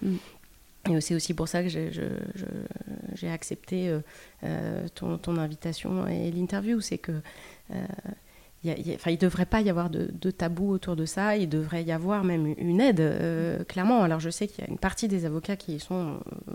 Et 0.89 0.99
c'est 1.01 1.13
aussi 1.15 1.33
pour 1.33 1.47
ça 1.47 1.61
que 1.63 1.69
j'ai 1.69 3.29
accepté 3.29 3.95
euh, 4.43 4.87
ton, 4.95 5.17
ton 5.17 5.37
invitation 5.37 6.07
et 6.07 6.31
l'interview. 6.31 6.79
C'est 6.81 6.97
que 6.97 7.11
y 8.69 8.71
a- 8.71 8.77
il 8.77 8.87
y 8.87 8.91
a- 8.91 8.95
enfin, 8.95 9.11
il 9.11 9.15
ne 9.15 9.19
devrait 9.19 9.45
pas 9.45 9.61
y 9.61 9.69
avoir 9.69 9.89
de, 9.89 10.09
de 10.19 10.31
tabou 10.31 10.71
autour 10.71 10.95
de 10.95 11.05
ça. 11.05 11.35
Il 11.37 11.49
devrait 11.49 11.83
y 11.83 11.91
avoir 11.91 12.23
même 12.23 12.53
une 12.57 12.79
aide, 12.81 12.99
euh, 12.99 13.63
clairement. 13.63 14.03
Alors 14.03 14.19
je 14.19 14.29
sais 14.29 14.47
qu'il 14.47 14.63
y 14.63 14.67
a 14.67 14.69
une 14.69 14.77
partie 14.77 15.07
des 15.07 15.25
avocats 15.25 15.55
qui 15.55 15.75
y 15.75 15.79
sont 15.79 16.19
euh, 16.49 16.53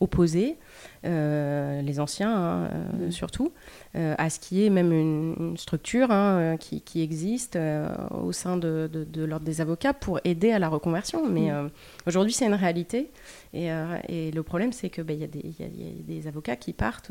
opposés, 0.00 0.56
euh, 1.04 1.82
les 1.82 1.98
anciens 2.00 2.30
hein, 2.34 2.70
Mm. 2.92 3.10
surtout, 3.10 3.52
euh, 3.96 4.14
à 4.18 4.30
ce 4.30 4.38
qui 4.38 4.64
est 4.64 4.70
même 4.70 4.92
une, 4.92 5.34
une 5.40 5.56
structure 5.56 6.10
hein, 6.12 6.56
qui, 6.58 6.80
qui 6.82 7.02
existe 7.02 7.56
euh, 7.56 7.88
au 8.10 8.30
sein 8.32 8.56
de, 8.56 8.88
de- 8.92 9.02
de 9.04 9.24
l'ordre 9.24 9.44
des 9.44 9.60
avocats 9.60 9.92
pour 9.94 10.20
aider 10.24 10.52
à 10.52 10.58
la 10.60 10.68
reconversion. 10.68 11.28
Mais 11.28 11.50
Mm. 11.50 11.70
aujourd'hui, 12.06 12.32
c'est 12.32 12.46
une 12.46 12.54
réalité. 12.54 13.10
Et, 13.54 13.68
et 14.08 14.30
le 14.30 14.42
problème, 14.42 14.72
c'est 14.72 14.90
qu'il 14.90 15.10
y, 15.10 15.24
a 15.24 15.26
des- 15.26 15.40
il 15.42 15.54
y 15.58 15.62
a- 15.64 15.66
il 15.66 15.82
y 15.82 16.16
a 16.16 16.20
des 16.20 16.28
avocats 16.28 16.56
qui 16.56 16.72
partent 16.72 17.10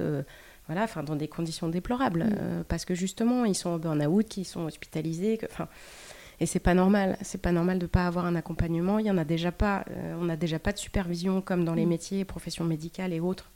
voilà, 0.68 0.84
enfin, 0.84 1.04
dans 1.04 1.16
des 1.16 1.28
conditions 1.28 1.68
déplorables. 1.70 2.24
Mm. 2.26 2.36
euh, 2.40 2.64
parce 2.68 2.86
que 2.86 2.94
justement, 2.96 3.46
ils 3.46 3.56
sont 3.56 3.70
en 3.72 3.78
burn-out, 3.78 4.28
qu'ils 4.28 4.46
sont 4.46 4.66
hospitalisés. 4.66 5.38
que- 5.38 5.46
Enfin, 5.52 5.68
et 6.40 6.46
c'est 6.46 6.60
pas 6.60 6.74
normal. 6.76 7.18
C'est 7.22 7.42
pas 7.42 7.52
normal 7.52 7.80
de 7.80 7.88
pas 7.88 8.06
avoir 8.06 8.26
un 8.26 8.36
accompagnement. 8.36 9.00
Il 9.00 9.06
y 9.08 9.12
en 9.12 9.18
a 9.18 9.26
déjà 9.26 9.52
pas. 9.52 9.84
euh, 9.90 10.16
on 10.20 10.26
n'a 10.26 10.36
déjà 10.38 10.60
pas 10.60 10.72
de 10.72 10.78
supervision 10.78 11.42
comme 11.42 11.66
dans 11.66 11.74
les 11.74 11.86
Mm. 11.86 11.90
métiers, 11.90 12.26
professions 12.26 12.64
médicales 12.66 13.12
et 13.14 13.20
autres. 13.20 13.50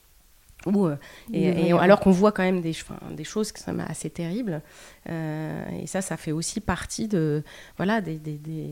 Où, 0.67 0.85
euh, 0.85 0.95
et, 1.33 1.71
alors 1.73 1.99
qu'on 1.99 2.11
voit 2.11 2.31
quand 2.31 2.43
même 2.43 2.61
des, 2.61 2.69
enfin, 2.69 2.99
des 3.15 3.23
choses 3.23 3.51
qui 3.51 3.63
sont 3.63 3.79
assez 3.79 4.11
terribles. 4.11 4.61
Et 5.09 5.87
ça, 5.87 6.01
ça 6.01 6.17
fait 6.17 6.31
aussi 6.31 6.59
partie 6.59 7.07
de, 7.07 7.43
voilà, 7.77 7.99
des, 7.99 8.17
des, 8.19 8.37
des, 8.37 8.69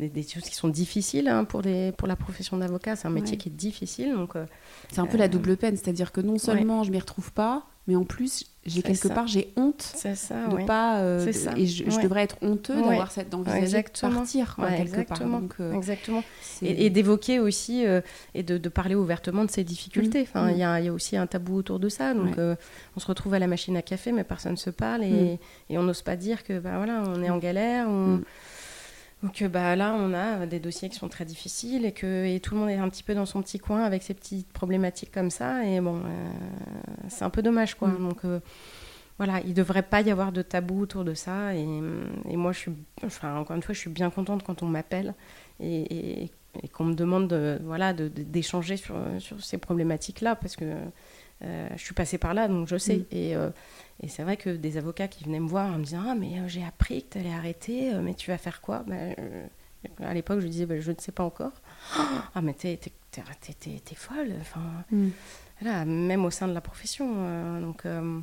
des- 0.00 0.08
des 0.08 0.22
choses 0.22 0.44
qui 0.44 0.54
sont 0.56 0.68
difficiles 0.68 1.28
hein, 1.28 1.44
pour, 1.44 1.62
les, 1.62 1.92
pour 1.92 2.08
la 2.08 2.16
profession 2.16 2.56
d'avocat. 2.56 2.96
C'est 2.96 3.06
un 3.06 3.10
métier 3.10 3.32
Ouais. 3.32 3.36
qui 3.38 3.48
est 3.48 3.52
difficile. 3.52 4.12
Donc, 4.14 4.34
euh, 4.36 4.46
C'est 4.90 5.00
un 5.00 5.06
peu 5.06 5.16
la 5.18 5.28
double 5.28 5.56
peine, 5.56 5.76
c'est-à-dire 5.76 6.10
que 6.12 6.20
non 6.20 6.38
seulement 6.38 6.82
je 6.82 6.90
m'y 6.90 6.98
retrouve 6.98 7.32
pas, 7.32 7.66
mais 7.86 7.96
en 7.96 8.04
plus, 8.04 8.46
j'ai 8.66 8.82
quelque 8.82 9.08
ça. 9.08 9.14
part, 9.14 9.26
j'ai 9.26 9.52
honte 9.56 9.80
ça, 9.82 10.10
de 10.48 10.54
ouais. 10.54 10.64
pas. 10.66 10.98
euh, 10.98 11.24
de- 11.26 11.32
ça. 11.32 11.52
Et 11.56 11.66
je, 11.66 11.84
je 11.90 11.96
Ouais. 11.96 12.02
devrais 12.02 12.22
être 12.22 12.36
honteux 12.42 12.76
Ouais. 12.76 12.88
d'avoir 12.90 13.10
cette 13.10 13.30
d'envisager 13.30 13.82
de 13.82 14.00
partir 14.12 14.54
quoi, 14.54 14.64
Ouais, 14.66 14.76
quelque 14.76 14.88
exactement. 14.90 15.30
part. 15.30 15.40
Donc, 15.40 15.54
euh, 15.60 15.72
Exactement. 15.74 16.22
Et, 16.62 16.86
et 16.86 16.90
d'évoquer 16.90 17.40
aussi 17.40 17.86
euh, 17.86 18.00
et 18.34 18.42
de, 18.42 18.58
de 18.58 18.68
parler 18.68 18.94
ouvertement 18.94 19.44
de 19.44 19.50
ces 19.50 19.64
difficultés. 19.64 20.20
Mm. 20.20 20.26
Enfin, 20.28 20.50
il 20.50 20.56
Mm. 20.56 20.60
y, 20.60 20.62
a, 20.64 20.80
il 20.80 20.84
y 20.86 20.88
a 20.88 20.92
aussi 20.92 21.16
un 21.16 21.26
tabou 21.26 21.56
autour 21.56 21.78
de 21.80 21.88
ça. 21.88 22.12
Donc, 22.14 22.26
Ouais. 22.36 22.38
euh, 22.38 22.54
on 22.96 23.00
se 23.00 23.06
retrouve 23.06 23.34
à 23.34 23.38
la 23.38 23.46
machine 23.46 23.76
à 23.76 23.82
café, 23.82 24.12
mais 24.12 24.24
personne 24.24 24.52
ne 24.52 24.56
se 24.56 24.70
parle 24.70 25.02
et, 25.02 25.38
et 25.70 25.78
on 25.78 25.82
n'ose 25.82 26.02
pas 26.02 26.16
dire 26.16 26.44
que 26.44 26.58
bah, 26.58 26.76
voilà, 26.76 27.02
on 27.06 27.22
est 27.22 27.30
en 27.30 27.38
galère. 27.38 27.88
On... 27.88 28.20
Donc 29.22 29.42
euh, 29.42 29.48
bah, 29.48 29.76
là, 29.76 29.94
on 29.98 30.14
a 30.14 30.46
des 30.46 30.60
dossiers 30.60 30.88
qui 30.88 30.96
sont 30.96 31.08
très 31.08 31.24
difficiles 31.26 31.84
et 31.84 31.92
que 31.92 32.24
et 32.24 32.40
tout 32.40 32.54
le 32.54 32.60
monde 32.60 32.70
est 32.70 32.76
un 32.78 32.88
petit 32.88 33.02
peu 33.02 33.14
dans 33.14 33.26
son 33.26 33.42
petit 33.42 33.58
coin 33.58 33.82
avec 33.84 34.02
ses 34.02 34.14
petites 34.14 34.50
problématiques 34.52 35.12
comme 35.12 35.30
ça. 35.30 35.64
Et 35.66 35.80
bon, 35.80 35.98
euh, 35.98 36.30
c'est 37.08 37.24
un 37.24 37.30
peu 37.30 37.42
dommage, 37.42 37.74
quoi. 37.74 37.88
Mm. 37.88 38.08
Donc 38.08 38.24
euh, 38.24 38.40
voilà, 39.18 39.40
il 39.42 39.50
ne 39.50 39.54
devrait 39.54 39.82
pas 39.82 40.00
y 40.00 40.10
avoir 40.10 40.32
de 40.32 40.40
tabou 40.40 40.80
autour 40.80 41.04
de 41.04 41.12
ça. 41.12 41.54
Et, 41.54 41.66
et 42.30 42.36
moi, 42.36 42.52
je 42.52 42.58
suis, 42.60 42.72
enfin, 43.04 43.36
encore 43.36 43.56
une 43.56 43.62
fois, 43.62 43.74
je 43.74 43.80
suis 43.80 43.90
bien 43.90 44.08
contente 44.08 44.42
quand 44.42 44.62
on 44.62 44.66
m'appelle 44.66 45.14
et, 45.60 46.22
et- 46.24 46.30
et 46.64 46.66
qu'on 46.68 46.82
me 46.84 46.94
demande 46.94 47.28
de, 47.28 47.60
voilà, 47.64 47.92
de- 47.92 48.08
de- 48.08 48.24
d'échanger 48.24 48.76
sur, 48.76 48.96
sur 49.20 49.40
ces 49.40 49.56
problématiques-là 49.56 50.34
parce 50.34 50.56
que 50.56 50.64
euh, 51.44 51.68
je 51.76 51.80
suis 51.80 51.94
passée 51.94 52.18
par 52.18 52.34
là, 52.34 52.48
donc 52.48 52.66
je 52.66 52.76
sais. 52.76 52.96
Mm. 52.96 53.04
Et, 53.12 53.36
euh, 53.36 53.50
et 54.02 54.08
c'est 54.08 54.22
vrai 54.22 54.36
que 54.36 54.50
des 54.50 54.76
avocats 54.76 55.08
qui 55.08 55.24
venaient 55.24 55.40
me 55.40 55.48
voir 55.48 55.72
en 55.72 55.78
me 55.78 55.84
disant 55.84 56.02
Ah, 56.08 56.14
mais 56.14 56.38
euh, 56.38 56.48
j'ai 56.48 56.64
appris 56.64 57.02
que 57.04 57.12
tu 57.14 57.18
allais 57.18 57.32
arrêter, 57.32 57.92
euh, 57.94 58.00
mais 58.00 58.14
tu 58.14 58.30
vas 58.30 58.38
faire 58.38 58.60
quoi? 58.60 58.82
Ben, 58.86 59.14
euh, 59.18 59.46
À 60.02 60.14
l'époque, 60.14 60.40
je 60.40 60.46
disais 60.46 60.66
Ben, 60.66 60.80
Je 60.80 60.90
ne 60.92 60.96
sais 60.98 61.12
pas 61.12 61.24
encore. 61.24 61.52
Ah, 62.34 62.40
mais 62.42 62.54
t'es, 62.54 62.76
t'es, 62.76 62.92
t'es, 63.10 63.22
t'es- 63.40 63.52
t'es- 63.54 63.80
t'es 63.84 63.94
folle. 63.94 64.32
Enfin, 64.40 64.60
Mm. 64.90 65.08
voilà, 65.60 65.84
même 65.84 66.24
au 66.24 66.30
sein 66.30 66.48
de 66.48 66.52
la 66.54 66.60
profession. 66.60 67.14
euh, 67.18 67.60
donc 67.60 67.84
euh, 67.86 68.20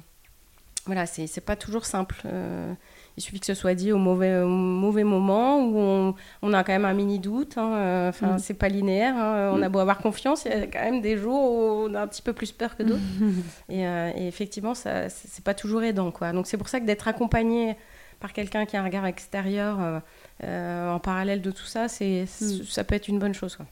voilà, 0.86 1.06
c'est, 1.06 1.28
c'est 1.28 1.42
pas 1.42 1.56
toujours 1.56 1.86
simple. 1.86 2.22
Euh, 2.26 2.74
il 3.18 3.22
suffit 3.24 3.40
que 3.40 3.46
ce 3.48 3.56
soit 3.56 3.74
dit 3.74 3.92
au 3.92 3.98
mauvais, 3.98 4.40
au 4.42 4.48
mauvais 4.48 5.04
moment 5.04 5.60
où 5.66 5.76
on, 5.78 6.16
on 6.44 6.54
a 6.54 6.64
quand 6.64 6.72
même 6.72 6.86
un 6.86 6.94
mini 6.94 7.18
doute. 7.20 7.58
hein, 7.58 7.74
euh, 7.74 8.10
Enfin, 8.10 8.36
Mm. 8.36 8.40
c'est 8.40 8.54
pas 8.54 8.70
linéaire. 8.70 9.16
hein, 9.18 9.52
on 9.54 9.62
a 9.64 9.70
beau 9.70 9.80
avoir 9.80 9.98
confiance, 9.98 10.46
il 10.46 10.52
y 10.52 10.54
a 10.54 10.68
quand 10.68 10.84
même 10.84 11.02
des 11.02 11.18
jours 11.18 11.42
où 11.52 11.88
on 11.90 11.94
a 11.96 12.02
un 12.04 12.08
petit 12.08 12.22
peu 12.22 12.34
plus 12.34 12.52
peur 12.52 12.76
que 12.78 12.84
d'autres. 12.84 13.02
Et, 13.70 13.86
euh, 13.88 14.12
et 14.16 14.28
effectivement, 14.28 14.76
ça, 14.76 15.10
c'est 15.10 15.28
c'est 15.28 15.44
pas 15.44 15.54
toujours 15.56 15.82
aidant, 15.84 16.12
quoi. 16.12 16.32
Donc 16.32 16.46
c'est 16.48 16.58
pour 16.58 16.70
ça 16.70 16.80
que 16.80 16.86
d'être 16.86 17.08
accompagné 17.08 17.76
par 18.20 18.34
quelqu'un 18.34 18.66
qui 18.66 18.78
a 18.78 18.82
un 18.82 18.84
regard 18.84 19.06
extérieur 19.06 19.80
euh, 19.82 20.00
euh, 20.44 20.92
en 20.92 21.00
parallèle 21.00 21.42
de 21.42 21.52
tout 21.52 21.66
ça, 21.66 21.88
c'est, 21.88 22.26
Mm. 22.42 22.64
ça 22.70 22.84
peut 22.84 22.96
être 22.96 23.08
une 23.08 23.20
bonne 23.20 23.34
chose. 23.34 23.56
Quoi. 23.56 23.66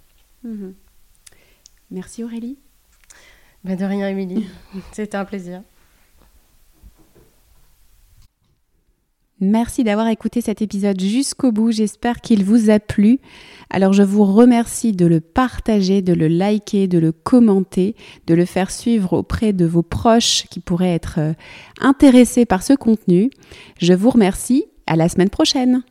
Mhm. 0.44 0.74
Merci 1.92 2.24
Aurélie. 2.24 2.58
Ben, 3.64 3.76
de 3.78 3.86
rien, 3.86 4.08
Émilie. 4.10 4.48
C'était 4.92 5.18
un 5.18 5.26
plaisir. 5.26 5.62
Merci 9.42 9.84
d'avoir 9.84 10.08
écouté 10.08 10.40
cet 10.40 10.62
épisode 10.62 11.00
jusqu'au 11.00 11.52
bout. 11.52 11.72
J'espère 11.72 12.22
qu'il 12.22 12.46
vous 12.46 12.70
a 12.70 12.80
plu. 12.80 13.20
Alors 13.70 13.92
je 13.92 14.04
vous 14.04 14.24
remercie 14.24 14.94
de 14.94 15.06
le 15.06 15.20
partager, 15.20 16.02
de 16.02 16.14
le 16.14 16.30
liker, 16.30 16.88
de 16.88 17.00
le 17.00 17.12
commenter, 17.12 17.96
de 18.28 18.34
le 18.34 18.46
faire 18.46 18.72
suivre 18.72 19.12
auprès 19.14 19.52
de 19.52 19.66
vos 19.66 19.84
proches 19.84 20.46
qui 20.50 20.62
pourraient 20.62 20.94
être 20.94 21.16
euh, 21.18 21.34
intéressés 21.82 22.46
par 22.46 22.64
ce 22.64 22.74
contenu. 22.74 23.30
Je 23.78 23.94
vous 23.94 24.10
remercie. 24.10 24.66
À 24.88 24.96
la 24.96 25.10
semaine 25.10 25.32
prochaine. 25.32 25.84